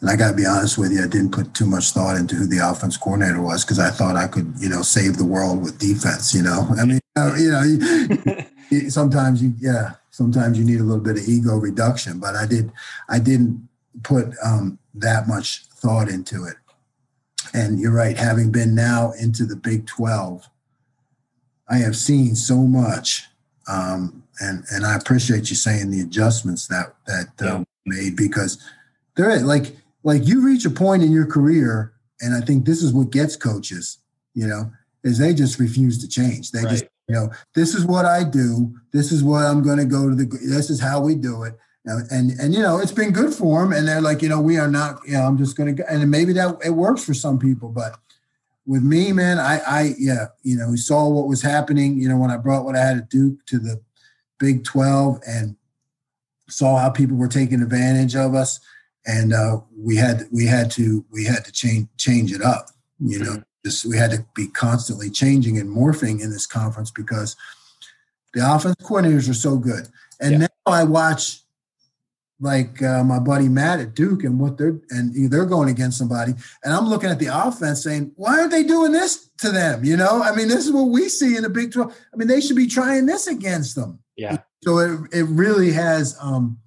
And 0.00 0.10
I 0.10 0.16
got 0.16 0.30
to 0.30 0.36
be 0.36 0.44
honest 0.44 0.76
with 0.76 0.90
you, 0.90 1.04
I 1.04 1.06
didn't 1.06 1.30
put 1.30 1.54
too 1.54 1.64
much 1.66 1.92
thought 1.92 2.16
into 2.16 2.34
who 2.34 2.46
the 2.46 2.58
offense 2.58 2.96
coordinator 2.96 3.40
was 3.40 3.64
because 3.64 3.78
I 3.78 3.90
thought 3.90 4.16
I 4.16 4.26
could, 4.26 4.52
you 4.58 4.68
know, 4.68 4.82
save 4.82 5.16
the 5.16 5.24
world 5.24 5.62
with 5.62 5.78
defense. 5.78 6.34
You 6.34 6.42
know, 6.42 6.66
I 6.76 6.84
mean, 6.84 7.00
you 7.38 7.50
know, 7.52 8.88
sometimes 8.88 9.40
you, 9.40 9.54
yeah, 9.60 9.92
sometimes 10.10 10.58
you 10.58 10.64
need 10.64 10.80
a 10.80 10.84
little 10.84 11.04
bit 11.04 11.18
of 11.18 11.28
ego 11.28 11.54
reduction, 11.56 12.18
but 12.18 12.34
I 12.34 12.46
did, 12.46 12.72
I 13.08 13.20
didn't 13.20 13.68
put 14.02 14.34
um, 14.44 14.78
that 14.94 15.28
much 15.28 15.66
thought 15.66 16.08
into 16.08 16.44
it. 16.44 16.56
And 17.54 17.78
you're 17.78 17.94
right, 17.94 18.16
having 18.16 18.50
been 18.50 18.74
now 18.74 19.12
into 19.12 19.44
the 19.44 19.56
Big 19.56 19.86
12, 19.86 20.48
I 21.68 21.76
have 21.76 21.96
seen 21.96 22.34
so 22.34 22.56
much. 22.56 23.28
Um, 23.68 24.24
and 24.40 24.64
and 24.70 24.84
I 24.84 24.96
appreciate 24.96 25.50
you 25.50 25.56
saying 25.56 25.90
the 25.90 26.00
adjustments 26.00 26.66
that 26.68 26.94
that 27.06 27.28
uh, 27.40 27.64
made 27.84 28.16
because 28.16 28.62
they're 29.16 29.40
like 29.40 29.76
like 30.02 30.26
you 30.26 30.44
reach 30.44 30.64
a 30.64 30.70
point 30.70 31.02
in 31.02 31.12
your 31.12 31.26
career, 31.26 31.92
and 32.20 32.34
I 32.34 32.40
think 32.40 32.64
this 32.64 32.82
is 32.82 32.92
what 32.92 33.10
gets 33.10 33.36
coaches, 33.36 33.98
you 34.34 34.46
know, 34.46 34.70
is 35.04 35.18
they 35.18 35.34
just 35.34 35.58
refuse 35.58 35.98
to 35.98 36.08
change. 36.08 36.52
They 36.52 36.62
right. 36.62 36.70
just 36.70 36.84
you 37.08 37.14
know 37.14 37.30
this 37.54 37.74
is 37.74 37.84
what 37.84 38.04
I 38.04 38.24
do. 38.24 38.74
This 38.92 39.12
is 39.12 39.22
what 39.22 39.44
I'm 39.44 39.62
going 39.62 39.78
to 39.78 39.84
go 39.84 40.08
to 40.08 40.14
the. 40.14 40.24
This 40.24 40.70
is 40.70 40.80
how 40.80 41.00
we 41.00 41.14
do 41.14 41.42
it 41.44 41.58
and 41.86 42.32
and 42.40 42.54
you 42.54 42.60
know 42.60 42.78
it's 42.78 42.92
been 42.92 43.12
good 43.12 43.32
for 43.32 43.62
them 43.62 43.72
and 43.72 43.86
they're 43.86 44.00
like 44.00 44.22
you 44.22 44.28
know 44.28 44.40
we 44.40 44.58
are 44.58 44.68
not 44.68 44.98
you 45.06 45.12
know 45.12 45.22
i'm 45.22 45.38
just 45.38 45.56
gonna 45.56 45.72
go 45.72 45.84
and 45.88 46.08
maybe 46.10 46.32
that 46.32 46.56
it 46.64 46.70
works 46.70 47.04
for 47.04 47.14
some 47.14 47.38
people 47.38 47.68
but 47.68 47.98
with 48.66 48.82
me 48.82 49.12
man 49.12 49.38
i 49.38 49.58
i 49.66 49.94
yeah 49.98 50.26
you 50.42 50.56
know 50.56 50.70
we 50.70 50.76
saw 50.76 51.08
what 51.08 51.28
was 51.28 51.42
happening 51.42 51.98
you 51.98 52.08
know 52.08 52.16
when 52.16 52.30
i 52.30 52.36
brought 52.36 52.64
what 52.64 52.76
i 52.76 52.80
had 52.80 52.96
at 52.96 53.08
duke 53.08 53.44
to 53.46 53.58
the 53.58 53.80
big 54.38 54.64
12 54.64 55.20
and 55.26 55.56
saw 56.48 56.78
how 56.78 56.90
people 56.90 57.16
were 57.16 57.28
taking 57.28 57.62
advantage 57.62 58.14
of 58.14 58.34
us 58.34 58.60
and 59.06 59.32
uh, 59.32 59.58
we 59.76 59.96
had 59.96 60.24
we 60.32 60.46
had 60.46 60.70
to 60.70 61.04
we 61.10 61.24
had 61.24 61.44
to 61.44 61.52
change 61.52 61.88
change 61.96 62.32
it 62.32 62.42
up 62.42 62.70
you 63.00 63.18
know 63.18 63.32
mm-hmm. 63.32 63.42
just 63.64 63.84
we 63.84 63.96
had 63.96 64.10
to 64.10 64.24
be 64.34 64.48
constantly 64.48 65.10
changing 65.10 65.58
and 65.58 65.74
morphing 65.74 66.20
in 66.20 66.30
this 66.30 66.46
conference 66.46 66.90
because 66.90 67.36
the 68.34 68.54
offense 68.54 68.76
coordinators 68.76 69.28
are 69.28 69.34
so 69.34 69.56
good 69.56 69.88
and 70.20 70.32
yeah. 70.32 70.38
now 70.38 70.46
i 70.66 70.84
watch 70.84 71.40
like 72.40 72.82
uh, 72.82 73.02
my 73.02 73.18
buddy 73.18 73.48
Matt 73.48 73.80
at 73.80 73.94
Duke 73.94 74.24
and 74.24 74.38
what 74.38 74.58
they're 74.58 74.78
and 74.90 75.30
they're 75.30 75.46
going 75.46 75.70
against 75.70 75.98
somebody, 75.98 76.34
and 76.62 76.74
I'm 76.74 76.86
looking 76.86 77.10
at 77.10 77.18
the 77.18 77.28
offense 77.28 77.82
saying, 77.82 78.12
why 78.16 78.38
aren't 78.38 78.50
they 78.50 78.62
doing 78.62 78.92
this 78.92 79.30
to 79.38 79.50
them? 79.50 79.84
You 79.84 79.96
know, 79.96 80.22
I 80.22 80.34
mean, 80.34 80.48
this 80.48 80.66
is 80.66 80.72
what 80.72 80.90
we 80.90 81.08
see 81.08 81.36
in 81.36 81.44
the 81.44 81.48
Big 81.48 81.72
Twelve. 81.72 81.96
I 82.12 82.16
mean, 82.16 82.28
they 82.28 82.40
should 82.40 82.56
be 82.56 82.66
trying 82.66 83.06
this 83.06 83.26
against 83.26 83.74
them. 83.74 84.00
Yeah. 84.16 84.38
So 84.64 84.78
it 84.78 85.00
it 85.12 85.24
really 85.24 85.72
has 85.72 86.16
um, 86.20 86.58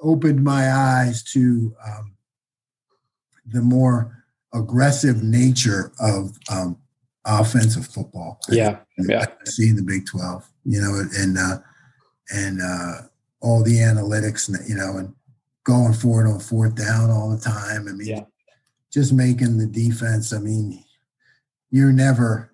opened 0.00 0.42
my 0.42 0.70
eyes 0.70 1.22
to 1.32 1.74
um, 1.86 2.16
the 3.46 3.62
more 3.62 4.24
aggressive 4.52 5.22
nature 5.22 5.92
of 5.98 6.38
um, 6.50 6.78
offensive 7.24 7.86
football. 7.86 8.40
Yeah, 8.48 8.78
yeah. 8.98 9.26
I 9.28 9.44
see 9.50 9.68
in 9.68 9.76
the 9.76 9.82
Big 9.82 10.06
Twelve, 10.06 10.48
you 10.64 10.80
know, 10.80 11.02
and 11.16 11.38
uh, 11.38 11.58
and 12.30 12.60
uh, 12.60 13.02
all 13.40 13.62
the 13.62 13.78
analytics 13.78 14.48
and 14.48 14.68
you 14.68 14.74
know 14.74 14.96
and 14.98 15.14
going 15.64 15.94
for 15.94 16.24
it 16.24 16.30
on 16.30 16.40
fourth 16.40 16.74
down 16.74 17.10
all 17.10 17.30
the 17.30 17.40
time. 17.40 17.88
I 17.88 17.92
mean, 17.92 18.06
yeah. 18.06 18.24
just 18.92 19.12
making 19.12 19.58
the 19.58 19.66
defense. 19.66 20.32
I 20.32 20.38
mean, 20.38 20.84
you're 21.70 21.92
never 21.92 22.50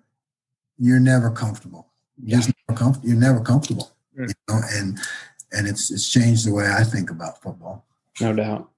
you're 0.77 0.99
never 0.99 1.29
comfortable. 1.29 1.87
You're 2.23 2.39
yeah. 2.39 2.51
never 2.67 2.79
comfortable. 2.79 3.09
You're 3.09 3.19
never 3.19 3.41
comfortable. 3.41 3.91
You 4.27 4.33
know, 4.49 4.61
and 4.73 4.99
and 5.51 5.67
it's 5.67 5.91
it's 5.91 6.09
changed 6.09 6.47
the 6.47 6.53
way 6.53 6.71
I 6.71 6.83
think 6.83 7.11
about 7.11 7.41
football. 7.41 7.85
No 8.19 8.33
doubt 8.33 8.70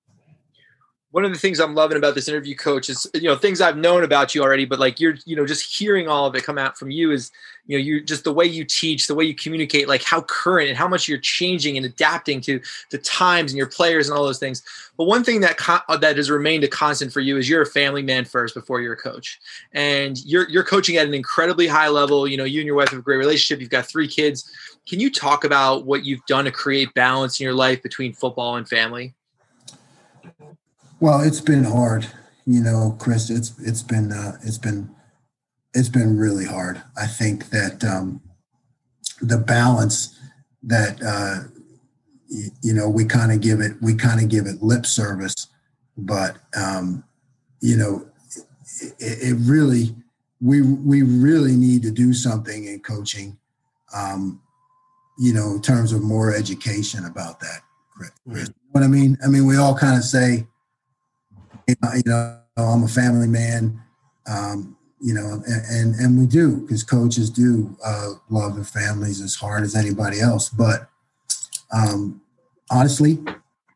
one 1.14 1.24
of 1.24 1.32
the 1.32 1.38
things 1.38 1.60
I'm 1.60 1.76
loving 1.76 1.96
about 1.96 2.16
this 2.16 2.28
interview, 2.28 2.56
coach, 2.56 2.90
is 2.90 3.06
you 3.14 3.30
know 3.30 3.36
things 3.36 3.62
I've 3.62 3.78
known 3.78 4.04
about 4.04 4.34
you 4.34 4.42
already, 4.42 4.66
but 4.66 4.80
like 4.80 5.00
you're 5.00 5.14
you 5.28 5.36
know 5.36 5.46
just 5.46 5.72
hearing 5.72 6.08
all 6.08 6.26
of 6.26 6.34
it 6.34 6.44
come 6.44 6.58
out 6.58 6.76
from 6.76 6.90
you 6.90 7.12
is 7.12 7.32
you 7.68 7.78
know 7.78 7.84
you 7.84 8.02
just 8.02 8.24
the 8.24 8.34
way 8.34 8.46
you 8.46 8.66
teach, 8.66 9.06
the 9.06 9.14
way 9.14 9.24
you 9.24 9.36
communicate, 9.36 9.88
like 9.88 10.02
how 10.02 10.22
current 10.22 10.70
and 10.70 10.78
how 10.78 10.88
much 10.88 11.08
you're 11.08 11.20
changing 11.20 11.78
and 11.78 11.86
adapting 11.86 12.42
to 12.42 12.60
the 12.90 12.98
times 12.98 13.52
and 13.52 13.60
your 13.60 13.68
players 13.68 14.10
and 14.10 14.18
all 14.18 14.26
those 14.26 14.40
things. 14.40 14.64
But 14.98 15.04
one 15.04 15.24
thing 15.24 15.42
that 15.42 15.58
co- 15.60 15.86
uh, 15.88 15.98
that 15.98 16.18
has 16.18 16.32
remained 16.32 16.64
a 16.64 16.68
constant 16.68 17.14
for 17.14 17.20
you 17.20 17.38
is 17.38 17.48
you're 17.48 17.62
a 17.62 17.68
family 17.68 18.02
man 18.02 18.26
first 18.26 18.56
before 18.56 18.82
you're 18.82 18.94
a 18.94 18.98
coach, 18.98 19.40
and 19.72 20.18
you're 20.26 20.50
you're 20.50 20.64
coaching 20.64 20.98
at 20.98 21.06
an 21.06 21.14
incredibly 21.14 21.68
high 21.68 21.90
level. 21.90 22.28
You 22.28 22.38
know, 22.38 22.44
you 22.44 22.60
and 22.60 22.66
your 22.66 22.76
wife 22.76 22.90
have 22.90 22.98
a 22.98 23.04
great 23.04 23.18
relationship. 23.18 23.62
You've 23.62 23.70
got 23.70 23.86
three 23.86 24.08
kids. 24.08 24.52
Can 24.90 25.00
you 25.00 25.12
talk 25.12 25.44
about 25.44 25.86
what 25.86 26.06
you've 26.06 26.26
done 26.26 26.46
to 26.46 26.52
create 26.52 26.92
balance 26.96 27.40
in 27.40 27.44
your 27.44 27.54
life 27.54 27.84
between 27.84 28.14
football 28.14 28.56
and 28.56 28.68
family? 28.68 29.14
Well, 31.04 31.20
it's 31.20 31.42
been 31.42 31.66
hard, 31.66 32.08
you 32.46 32.64
know, 32.64 32.96
Chris. 32.98 33.30
It's 33.30 33.60
it's 33.60 33.84
been 33.84 34.14
uh, 34.14 34.38
it's 34.42 34.58
been 34.58 34.90
it's 35.74 35.90
been 35.90 36.18
really 36.18 36.46
hard. 36.46 36.82
I 36.96 37.08
think 37.08 37.50
that 37.50 37.84
um, 37.84 38.22
the 39.22 39.38
balance 39.38 40.18
that 40.62 41.04
uh, 41.04 41.50
y- 42.32 42.48
you 42.62 42.74
know 42.74 42.88
we 42.88 43.04
kind 43.04 43.34
of 43.34 43.42
give 43.42 43.60
it 43.60 43.74
we 43.82 43.96
kind 43.96 44.22
of 44.22 44.30
give 44.30 44.46
it 44.46 44.64
lip 44.64 44.86
service, 44.86 45.48
but 45.98 46.38
um, 46.56 47.04
you 47.60 47.76
know 47.76 48.08
it, 48.80 48.96
it, 49.00 49.38
really 49.42 49.94
we 50.40 50.62
we 50.62 51.02
really 51.02 51.58
need 51.58 51.82
to 51.82 51.92
do 51.92 52.14
something 52.14 52.64
in 52.64 52.80
coaching. 52.80 53.38
Um, 53.94 54.42
you 55.20 55.34
know, 55.34 55.52
in 55.52 55.62
terms 55.62 55.92
of 55.92 56.02
more 56.02 56.34
education 56.34 57.04
about 57.04 57.42
that. 57.42 57.60
Chris. 57.94 58.10
Mm-hmm. 58.22 58.38
You 58.38 58.44
know 58.46 58.54
what 58.72 58.84
I 58.84 58.88
mean? 58.88 59.18
I 59.22 59.28
mean, 59.28 59.46
we 59.46 59.58
all 59.58 59.76
kind 59.78 59.98
of 59.98 60.06
say 60.06 60.48
you 61.68 61.76
know, 62.06 62.40
I'm 62.58 62.84
a 62.84 62.88
family 62.88 63.28
man, 63.28 63.82
um, 64.28 64.76
you 65.02 65.14
know, 65.14 65.42
and, 65.46 65.96
and, 65.96 66.20
we 66.20 66.26
do 66.26 66.58
because 66.58 66.84
coaches 66.84 67.30
do 67.30 67.76
uh, 67.86 68.14
love 68.30 68.56
their 68.56 68.64
families 68.64 69.22
as 69.22 69.36
hard 69.36 69.64
as 69.64 69.76
anybody 69.76 70.22
else. 70.22 70.50
But 70.50 70.88
um, 71.74 72.22
honestly, 72.72 73.20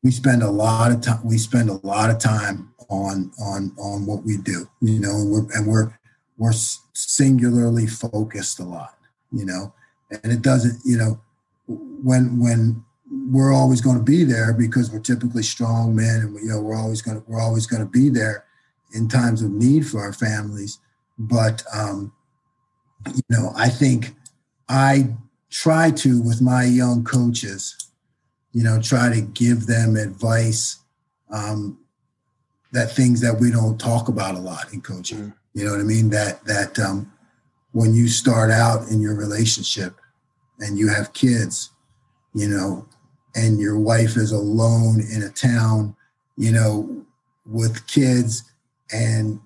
we 0.03 0.11
spend 0.11 0.43
a 0.43 0.49
lot 0.49 0.91
of 0.91 1.01
time. 1.01 1.19
We 1.25 1.37
spend 1.37 1.69
a 1.69 1.85
lot 1.85 2.09
of 2.09 2.19
time 2.19 2.73
on 2.89 3.31
on 3.41 3.73
on 3.77 4.05
what 4.05 4.23
we 4.23 4.37
do, 4.37 4.69
you 4.81 4.99
know, 4.99 5.15
and 5.17 5.31
we're 5.31 5.51
and 5.53 5.67
we're 5.67 5.99
we're 6.37 6.53
singularly 6.93 7.87
focused 7.87 8.59
a 8.59 8.63
lot, 8.63 8.95
you 9.31 9.45
know, 9.45 9.73
and 10.11 10.31
it 10.31 10.41
doesn't, 10.41 10.79
you 10.85 10.97
know, 10.97 11.19
when 11.67 12.39
when 12.39 12.85
we're 13.09 13.53
always 13.53 13.81
going 13.81 13.97
to 13.97 14.03
be 14.03 14.23
there 14.23 14.53
because 14.53 14.91
we're 14.91 14.99
typically 14.99 15.43
strong 15.43 15.95
men 15.95 16.21
and 16.21 16.35
you 16.35 16.49
know 16.49 16.61
we're 16.61 16.75
always 16.75 17.01
going 17.01 17.19
to 17.19 17.23
we're 17.27 17.41
always 17.41 17.65
going 17.65 17.81
to 17.81 17.89
be 17.89 18.09
there 18.09 18.45
in 18.93 19.07
times 19.07 19.41
of 19.41 19.51
need 19.51 19.87
for 19.87 20.01
our 20.01 20.13
families. 20.13 20.79
But 21.17 21.63
um 21.73 22.11
you 23.13 23.21
know 23.29 23.51
i 23.55 23.69
think 23.69 24.15
i 24.69 25.07
try 25.49 25.91
to 25.91 26.21
with 26.21 26.41
my 26.41 26.63
young 26.63 27.03
coaches 27.03 27.91
you 28.53 28.63
know 28.63 28.81
try 28.81 29.13
to 29.13 29.21
give 29.21 29.67
them 29.67 29.95
advice 29.95 30.79
um 31.31 31.77
that 32.73 32.91
things 32.91 33.21
that 33.21 33.39
we 33.39 33.49
don't 33.49 33.79
talk 33.79 34.09
about 34.09 34.35
a 34.35 34.39
lot 34.39 34.73
in 34.73 34.81
coaching. 34.81 35.19
Mm. 35.19 35.33
you 35.53 35.65
know 35.65 35.71
what 35.71 35.79
i 35.79 35.83
mean? 35.83 36.09
That 36.09 36.43
that 36.45 36.77
um 36.79 37.11
when 37.71 37.93
you 37.93 38.07
start 38.07 38.51
out 38.51 38.87
in 38.89 38.99
your 38.99 39.15
relationship 39.15 39.95
and 40.59 40.77
you 40.77 40.89
have 40.89 41.13
kids 41.13 41.71
you 42.33 42.47
know 42.47 42.85
and 43.37 43.59
your 43.59 43.79
wife 43.79 44.17
is 44.17 44.31
alone 44.31 44.99
in 44.99 45.21
a 45.21 45.29
town, 45.29 45.95
you 46.37 46.51
know, 46.51 47.05
with 47.45 47.85
kids 47.87 48.43
and, 48.91 49.39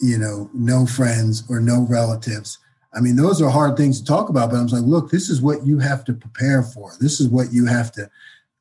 you 0.00 0.16
know, 0.16 0.48
no 0.54 0.86
friends 0.86 1.42
or 1.50 1.60
no 1.60 1.84
relatives. 1.90 2.58
I 2.94 3.00
mean, 3.00 3.16
those 3.16 3.42
are 3.42 3.50
hard 3.50 3.76
things 3.76 4.00
to 4.00 4.06
talk 4.06 4.28
about, 4.28 4.50
but 4.50 4.58
I 4.58 4.62
was 4.62 4.72
like, 4.72 4.84
look, 4.84 5.10
this 5.10 5.28
is 5.28 5.42
what 5.42 5.66
you 5.66 5.80
have 5.80 6.04
to 6.04 6.14
prepare 6.14 6.62
for. 6.62 6.92
This 7.00 7.20
is 7.20 7.28
what 7.28 7.52
you 7.52 7.66
have 7.66 7.90
to 7.92 8.08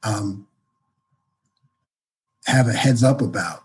um, 0.04 0.48
have 2.48 2.68
a 2.68 2.74
heads 2.74 3.04
up 3.04 3.22
about. 3.22 3.64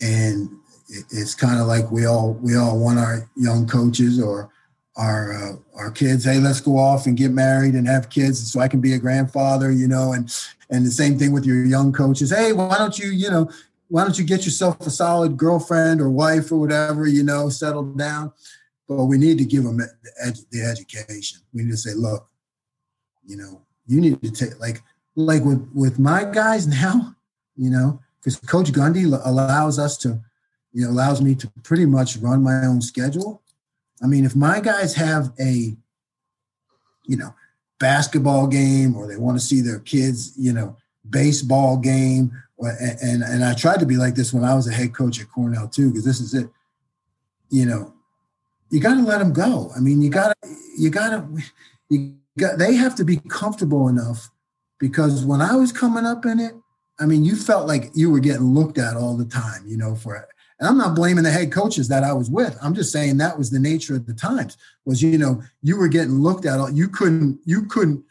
And 0.00 0.50
it's 0.88 1.34
kind 1.34 1.58
of 1.58 1.66
like 1.66 1.90
we 1.90 2.06
all 2.06 2.34
we 2.34 2.56
all 2.56 2.78
want 2.78 2.98
our 2.98 3.28
young 3.36 3.66
coaches 3.66 4.20
or 4.20 4.50
our 4.98 5.32
uh, 5.32 5.56
our 5.76 5.90
kids, 5.90 6.24
hey, 6.24 6.38
let's 6.38 6.60
go 6.60 6.76
off 6.76 7.06
and 7.06 7.16
get 7.16 7.30
married 7.30 7.74
and 7.74 7.86
have 7.86 8.10
kids, 8.10 8.52
so 8.52 8.60
I 8.60 8.68
can 8.68 8.80
be 8.80 8.92
a 8.92 8.98
grandfather, 8.98 9.70
you 9.70 9.86
know, 9.86 10.12
and 10.12 10.34
and 10.70 10.84
the 10.84 10.90
same 10.90 11.18
thing 11.18 11.32
with 11.32 11.46
your 11.46 11.64
young 11.64 11.92
coaches. 11.92 12.30
Hey, 12.30 12.52
why 12.52 12.76
don't 12.76 12.98
you, 12.98 13.08
you 13.10 13.30
know, 13.30 13.48
why 13.88 14.02
don't 14.02 14.18
you 14.18 14.24
get 14.24 14.44
yourself 14.44 14.80
a 14.80 14.90
solid 14.90 15.36
girlfriend 15.36 16.00
or 16.00 16.10
wife 16.10 16.52
or 16.52 16.56
whatever, 16.56 17.06
you 17.06 17.22
know, 17.22 17.48
settle 17.48 17.84
down. 17.84 18.32
But 18.86 19.04
we 19.04 19.18
need 19.18 19.38
to 19.38 19.44
give 19.44 19.64
them 19.64 19.78
the, 19.78 20.46
the 20.50 20.62
education. 20.62 21.40
We 21.54 21.62
need 21.62 21.70
to 21.70 21.76
say, 21.76 21.94
look, 21.94 22.28
you 23.24 23.36
know, 23.36 23.62
you 23.86 24.00
need 24.00 24.20
to 24.22 24.30
take 24.30 24.58
like 24.60 24.82
like 25.14 25.44
with 25.44 25.66
with 25.74 25.98
my 25.98 26.24
guys 26.24 26.66
now, 26.82 27.14
you 27.56 27.70
know, 27.70 28.00
because 28.20 28.36
Coach 28.36 28.72
Gundy 28.72 29.04
allows 29.24 29.78
us 29.78 29.96
to, 29.98 30.20
you 30.72 30.84
know, 30.84 30.90
allows 30.90 31.22
me 31.22 31.36
to 31.36 31.48
pretty 31.62 31.86
much 31.86 32.16
run 32.16 32.42
my 32.42 32.66
own 32.66 32.80
schedule. 32.82 33.42
I 34.02 34.06
mean, 34.06 34.24
if 34.24 34.36
my 34.36 34.60
guys 34.60 34.94
have 34.94 35.32
a, 35.40 35.76
you 37.06 37.16
know, 37.16 37.34
basketball 37.78 38.46
game 38.46 38.96
or 38.96 39.06
they 39.06 39.16
want 39.16 39.38
to 39.38 39.44
see 39.44 39.60
their 39.60 39.80
kids, 39.80 40.32
you 40.36 40.52
know, 40.52 40.76
baseball 41.08 41.76
game, 41.76 42.32
or, 42.56 42.76
and 43.00 43.22
and 43.22 43.44
I 43.44 43.54
tried 43.54 43.80
to 43.80 43.86
be 43.86 43.96
like 43.96 44.14
this 44.14 44.32
when 44.32 44.44
I 44.44 44.54
was 44.54 44.66
a 44.66 44.72
head 44.72 44.94
coach 44.94 45.20
at 45.20 45.30
Cornell 45.30 45.68
too, 45.68 45.90
because 45.90 46.04
this 46.04 46.20
is 46.20 46.34
it. 46.34 46.48
You 47.50 47.66
know, 47.66 47.94
you 48.70 48.80
got 48.80 48.94
to 48.94 49.02
let 49.02 49.18
them 49.18 49.32
go. 49.32 49.70
I 49.76 49.80
mean, 49.80 50.02
you 50.02 50.10
got 50.10 50.36
to 50.42 50.48
you 50.76 50.90
got 50.90 51.10
to 51.10 51.42
you 51.88 52.16
got 52.38 52.58
they 52.58 52.74
have 52.74 52.94
to 52.96 53.04
be 53.04 53.18
comfortable 53.28 53.88
enough 53.88 54.30
because 54.78 55.24
when 55.24 55.40
I 55.40 55.56
was 55.56 55.72
coming 55.72 56.04
up 56.04 56.26
in 56.26 56.40
it, 56.40 56.54
I 57.00 57.06
mean, 57.06 57.24
you 57.24 57.36
felt 57.36 57.66
like 57.66 57.90
you 57.94 58.10
were 58.10 58.20
getting 58.20 58.54
looked 58.54 58.78
at 58.78 58.96
all 58.96 59.16
the 59.16 59.24
time, 59.24 59.64
you 59.66 59.76
know, 59.76 59.94
for 59.94 60.28
and 60.60 60.68
I'm 60.68 60.78
not 60.78 60.96
blaming 60.96 61.24
the 61.24 61.30
head 61.30 61.52
coaches 61.52 61.88
that 61.88 62.02
I 62.02 62.12
was 62.12 62.30
with. 62.30 62.58
I'm 62.62 62.74
just 62.74 62.92
saying 62.92 63.16
that 63.18 63.38
was 63.38 63.50
the 63.50 63.60
nature 63.60 63.94
of 63.94 64.06
the 64.06 64.14
times. 64.14 64.56
Was 64.84 65.02
you 65.02 65.18
know 65.18 65.42
you 65.62 65.76
were 65.76 65.88
getting 65.88 66.20
looked 66.20 66.46
at. 66.46 66.74
You 66.74 66.88
couldn't 66.88 67.40
you 67.44 67.66
couldn't 67.66 68.04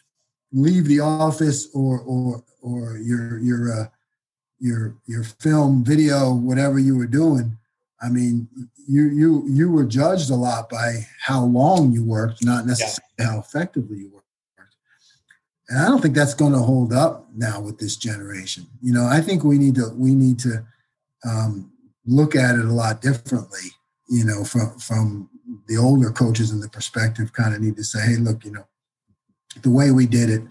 leave 0.51 0.85
the 0.85 1.01
office 1.01 1.67
or 1.73 1.99
or 2.01 2.43
or 2.61 2.97
your 2.97 3.39
your 3.39 3.81
uh, 3.81 3.85
your 4.59 4.95
your 5.05 5.23
film 5.23 5.83
video 5.83 6.33
whatever 6.33 6.79
you 6.79 6.97
were 6.97 7.07
doing. 7.07 7.57
I 8.01 8.09
mean, 8.09 8.47
you 8.87 9.09
you 9.09 9.43
you 9.47 9.71
were 9.71 9.85
judged 9.85 10.29
a 10.29 10.35
lot 10.35 10.69
by 10.69 11.07
how 11.21 11.43
long 11.43 11.91
you 11.91 12.05
worked, 12.05 12.45
not 12.45 12.65
necessarily 12.65 13.01
yeah. 13.19 13.31
how 13.31 13.39
effectively 13.39 13.97
you 13.97 14.11
worked. 14.13 14.25
And 15.69 15.79
I 15.79 15.87
don't 15.87 16.01
think 16.01 16.15
that's 16.15 16.33
going 16.33 16.53
to 16.53 16.59
hold 16.59 16.93
up 16.93 17.27
now 17.35 17.59
with 17.59 17.77
this 17.77 17.97
generation. 17.97 18.67
You 18.81 18.93
know, 18.93 19.05
I 19.05 19.19
think 19.19 19.43
we 19.43 19.57
need 19.57 19.75
to 19.75 19.89
we 19.95 20.15
need 20.15 20.39
to 20.39 20.63
um, 21.25 21.71
look 22.07 22.35
at 22.35 22.55
it 22.55 22.65
a 22.65 22.73
lot 22.73 23.01
differently. 23.01 23.71
You 24.09 24.25
know, 24.25 24.43
from 24.43 24.79
from 24.79 25.29
the 25.67 25.77
older 25.77 26.11
coaches 26.11 26.51
in 26.51 26.59
the 26.59 26.69
perspective, 26.69 27.33
kind 27.33 27.53
of 27.53 27.61
need 27.61 27.75
to 27.75 27.83
say, 27.83 27.99
hey, 27.99 28.15
look, 28.15 28.43
you 28.45 28.51
know, 28.51 28.65
the 29.61 29.69
way 29.69 29.91
we 29.91 30.05
did 30.05 30.29
it 30.29 30.41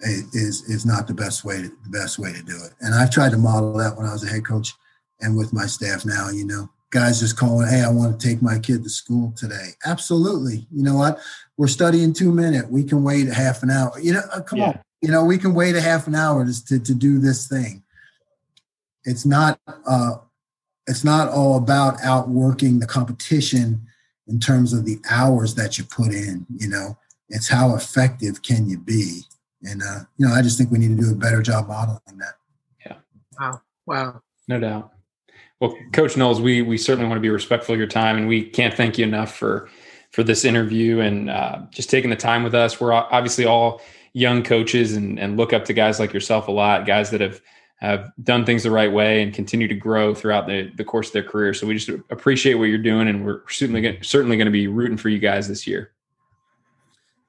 is 0.00 0.62
is 0.68 0.84
not 0.84 1.06
the 1.06 1.14
best 1.14 1.44
way 1.44 1.62
to, 1.62 1.68
the 1.68 1.90
best 1.90 2.18
way 2.18 2.32
to 2.32 2.42
do 2.42 2.56
it. 2.64 2.72
And 2.80 2.94
I've 2.94 3.10
tried 3.10 3.30
to 3.30 3.38
model 3.38 3.76
that 3.78 3.96
when 3.96 4.06
I 4.06 4.12
was 4.12 4.24
a 4.24 4.28
head 4.28 4.44
coach 4.44 4.74
and 5.20 5.36
with 5.36 5.52
my 5.52 5.66
staff 5.66 6.04
now. 6.04 6.28
You 6.30 6.46
know, 6.46 6.68
guys 6.90 7.20
just 7.20 7.36
calling, 7.36 7.68
hey, 7.68 7.82
I 7.82 7.90
want 7.90 8.18
to 8.18 8.26
take 8.26 8.42
my 8.42 8.58
kid 8.58 8.82
to 8.84 8.90
school 8.90 9.32
today. 9.36 9.70
Absolutely. 9.84 10.66
You 10.72 10.82
know 10.82 10.96
what? 10.96 11.18
We're 11.56 11.68
studying 11.68 12.12
two 12.12 12.32
minutes. 12.32 12.68
We 12.68 12.84
can 12.84 13.04
wait 13.04 13.28
a 13.28 13.34
half 13.34 13.62
an 13.62 13.70
hour. 13.70 13.98
You 14.00 14.14
know, 14.14 14.22
uh, 14.32 14.42
come 14.42 14.58
yeah. 14.58 14.66
on. 14.66 14.80
You 15.02 15.10
know, 15.10 15.24
we 15.24 15.38
can 15.38 15.54
wait 15.54 15.76
a 15.76 15.80
half 15.80 16.06
an 16.06 16.14
hour 16.14 16.44
to, 16.44 16.64
to, 16.66 16.78
to 16.78 16.94
do 16.94 17.18
this 17.18 17.48
thing. 17.48 17.82
It's 19.04 19.24
not 19.24 19.60
uh, 19.86 20.16
it's 20.86 21.04
not 21.04 21.28
all 21.28 21.56
about 21.56 21.96
outworking 22.02 22.78
the 22.78 22.86
competition 22.86 23.86
in 24.28 24.40
terms 24.40 24.72
of 24.72 24.84
the 24.84 24.98
hours 25.10 25.54
that 25.54 25.78
you 25.78 25.84
put 25.84 26.12
in 26.12 26.46
you 26.56 26.68
know? 26.68 26.98
It's 27.28 27.48
how 27.48 27.74
effective 27.74 28.42
can 28.42 28.68
you 28.68 28.78
be? 28.78 29.22
And 29.62 29.82
uh, 29.82 30.00
you 30.16 30.26
know 30.26 30.32
i 30.32 30.42
just 30.42 30.58
think 30.58 30.70
we 30.70 30.78
need 30.78 30.96
to 30.96 31.02
do 31.02 31.10
a 31.10 31.14
better 31.14 31.42
job 31.42 31.68
modeling 31.68 32.18
that. 32.18 32.34
Yeah. 32.84 32.96
Wow. 33.38 33.60
Wow. 33.86 34.22
No 34.48 34.60
doubt. 34.60 34.92
Well 35.60 35.76
coach 35.92 36.16
knowles 36.16 36.40
we 36.40 36.62
we 36.62 36.78
certainly 36.78 37.08
want 37.08 37.18
to 37.18 37.22
be 37.22 37.30
respectful 37.30 37.72
of 37.74 37.78
your 37.78 37.88
time 37.88 38.16
and 38.16 38.28
we 38.28 38.44
can't 38.44 38.74
thank 38.74 38.98
you 38.98 39.04
enough 39.04 39.34
for 39.34 39.68
for 40.12 40.22
this 40.22 40.44
interview 40.44 41.00
and 41.00 41.28
uh, 41.28 41.58
just 41.70 41.90
taking 41.90 42.08
the 42.08 42.16
time 42.16 42.42
with 42.42 42.54
us. 42.54 42.80
We're 42.80 42.92
obviously 42.92 43.44
all 43.44 43.82
young 44.14 44.42
coaches 44.42 44.96
and, 44.96 45.18
and 45.20 45.36
look 45.36 45.52
up 45.52 45.66
to 45.66 45.74
guys 45.74 46.00
like 46.00 46.14
yourself 46.14 46.48
a 46.48 46.50
lot 46.50 46.86
guys 46.86 47.10
that 47.10 47.20
have 47.20 47.38
have 47.76 48.10
done 48.22 48.44
things 48.44 48.62
the 48.62 48.70
right 48.70 48.90
way 48.90 49.22
and 49.22 49.34
continue 49.34 49.68
to 49.68 49.74
grow 49.74 50.14
throughout 50.14 50.46
the, 50.46 50.70
the 50.76 50.84
course 50.84 51.08
of 51.08 51.12
their 51.12 51.22
career. 51.22 51.52
So 51.52 51.66
we 51.66 51.74
just 51.74 51.90
appreciate 52.10 52.54
what 52.54 52.64
you're 52.64 52.78
doing, 52.78 53.08
and 53.08 53.24
we're 53.24 53.42
certainly 53.48 53.82
gonna, 53.82 54.02
certainly 54.02 54.36
going 54.36 54.46
to 54.46 54.52
be 54.52 54.66
rooting 54.66 54.96
for 54.96 55.08
you 55.10 55.18
guys 55.18 55.46
this 55.46 55.66
year. 55.66 55.92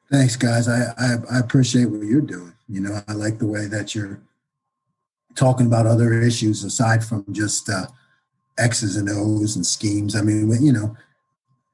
Thanks, 0.10 0.38
guys. 0.38 0.70
I, 0.70 0.94
I, 0.98 1.16
I 1.34 1.40
appreciate 1.40 1.86
what 1.86 2.04
you're 2.04 2.22
doing. 2.22 2.54
You 2.70 2.82
know, 2.82 3.02
I 3.08 3.14
like 3.14 3.40
the 3.40 3.48
way 3.48 3.66
that 3.68 3.94
you're 3.94 4.22
talking 5.36 5.68
about 5.68 5.86
other 5.86 6.22
issues 6.22 6.64
aside 6.64 7.04
from 7.04 7.26
just 7.32 7.70
uh, 7.70 7.88
X's 8.58 8.96
and 8.96 9.10
O's 9.10 9.58
and 9.58 9.66
schemes. 9.66 10.16
I 10.16 10.22
mean, 10.22 10.50
you 10.64 10.72
know, 10.72 10.96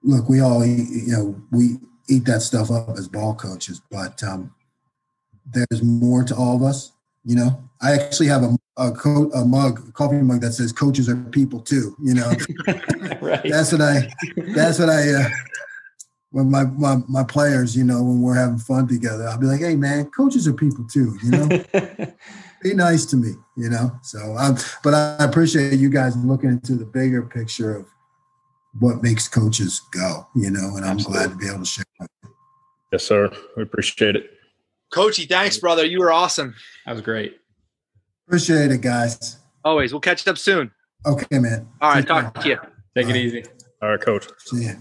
look, 0.04 0.28
we 0.30 0.42
all 0.42 0.66
you 0.66 1.08
know 1.08 1.42
we 1.52 1.78
eat 2.10 2.26
that 2.26 2.42
stuff 2.42 2.72
up 2.72 2.90
as 2.98 3.08
ball 3.08 3.36
coaches, 3.36 3.82
but 3.92 4.22
um, 4.24 4.54
there's 5.46 5.84
more 5.84 6.24
to 6.24 6.36
all 6.36 6.56
of 6.56 6.64
us. 6.64 6.92
You 7.24 7.36
know, 7.36 7.64
I 7.82 7.94
actually 7.94 8.28
have 8.28 8.44
a 8.44 8.58
a, 8.78 8.92
co- 8.92 9.30
a 9.32 9.46
mug, 9.46 9.88
a 9.88 9.92
coffee 9.92 10.18
mug 10.18 10.42
that 10.42 10.54
says 10.54 10.72
"Coaches 10.72 11.10
are 11.10 11.16
people 11.16 11.60
too." 11.60 11.96
You 12.02 12.16
know, 12.16 12.32
right. 13.22 13.42
that's 13.44 13.72
what 13.72 13.82
I. 13.82 14.10
That's 14.56 14.80
what 14.80 14.90
I. 14.90 15.14
Uh, 15.14 15.30
when 16.32 16.50
my, 16.50 16.64
my 16.64 16.98
my 17.08 17.24
players, 17.24 17.78
you 17.78 17.84
know, 17.84 18.04
when 18.04 18.22
we're 18.22 18.36
having 18.36 18.58
fun 18.58 18.88
together, 18.88 19.28
I'll 19.28 19.40
be 19.40 19.46
like, 19.46 19.60
"Hey, 19.60 19.76
man, 19.76 20.10
coaches 20.10 20.48
are 20.48 20.54
people 20.54 20.86
too." 20.92 21.16
You 21.24 21.32
know, 21.32 21.48
be 22.64 22.74
nice 22.74 23.06
to 23.08 23.18
me. 23.18 23.34
You 23.56 23.70
know, 23.70 23.92
so 24.02 24.36
I'm. 24.38 24.58
But 24.84 24.96
I 24.96 25.18
appreciate 25.20 25.80
you 25.80 25.90
guys 25.90 26.18
looking 26.18 26.50
into 26.50 26.76
the 26.76 26.86
bigger 26.86 27.22
picture 27.22 27.76
of 27.76 27.88
what 28.80 29.04
makes 29.04 29.28
coaches 29.28 29.80
go. 29.92 30.28
You 30.36 30.50
know, 30.50 30.76
and 30.76 30.84
I'm 30.84 30.98
Absolutely. 30.98 31.28
glad 31.28 31.30
to 31.30 31.38
be 31.38 31.48
able 31.48 31.60
to 31.60 31.66
share. 31.66 31.86
Yes, 32.92 33.06
sir. 33.06 33.32
We 33.56 33.64
appreciate 33.64 34.16
it. 34.16 34.32
Coachy, 34.92 35.26
thanks, 35.26 35.58
brother. 35.58 35.86
You 35.86 36.00
were 36.00 36.12
awesome. 36.12 36.54
That 36.86 36.92
was 36.94 37.02
great. 37.02 37.38
Appreciate 38.28 38.72
it, 38.72 38.82
guys. 38.82 39.38
Always. 39.64 39.94
We'll 39.94 40.02
catch 40.02 40.28
up 40.28 40.38
soon. 40.38 40.72
Okay, 41.06 41.40
man. 41.40 41.68
All 41.82 41.92
right. 41.92 42.06
Talk 42.06 42.34
to 42.42 42.50
you. 42.50 42.56
Take 42.96 43.06
All 43.06 43.12
it 43.12 43.14
right. 43.14 43.16
easy. 43.16 43.44
All 43.82 43.90
right, 43.90 44.00
coach. 44.02 44.28
See 44.40 44.64
you. 44.66 44.76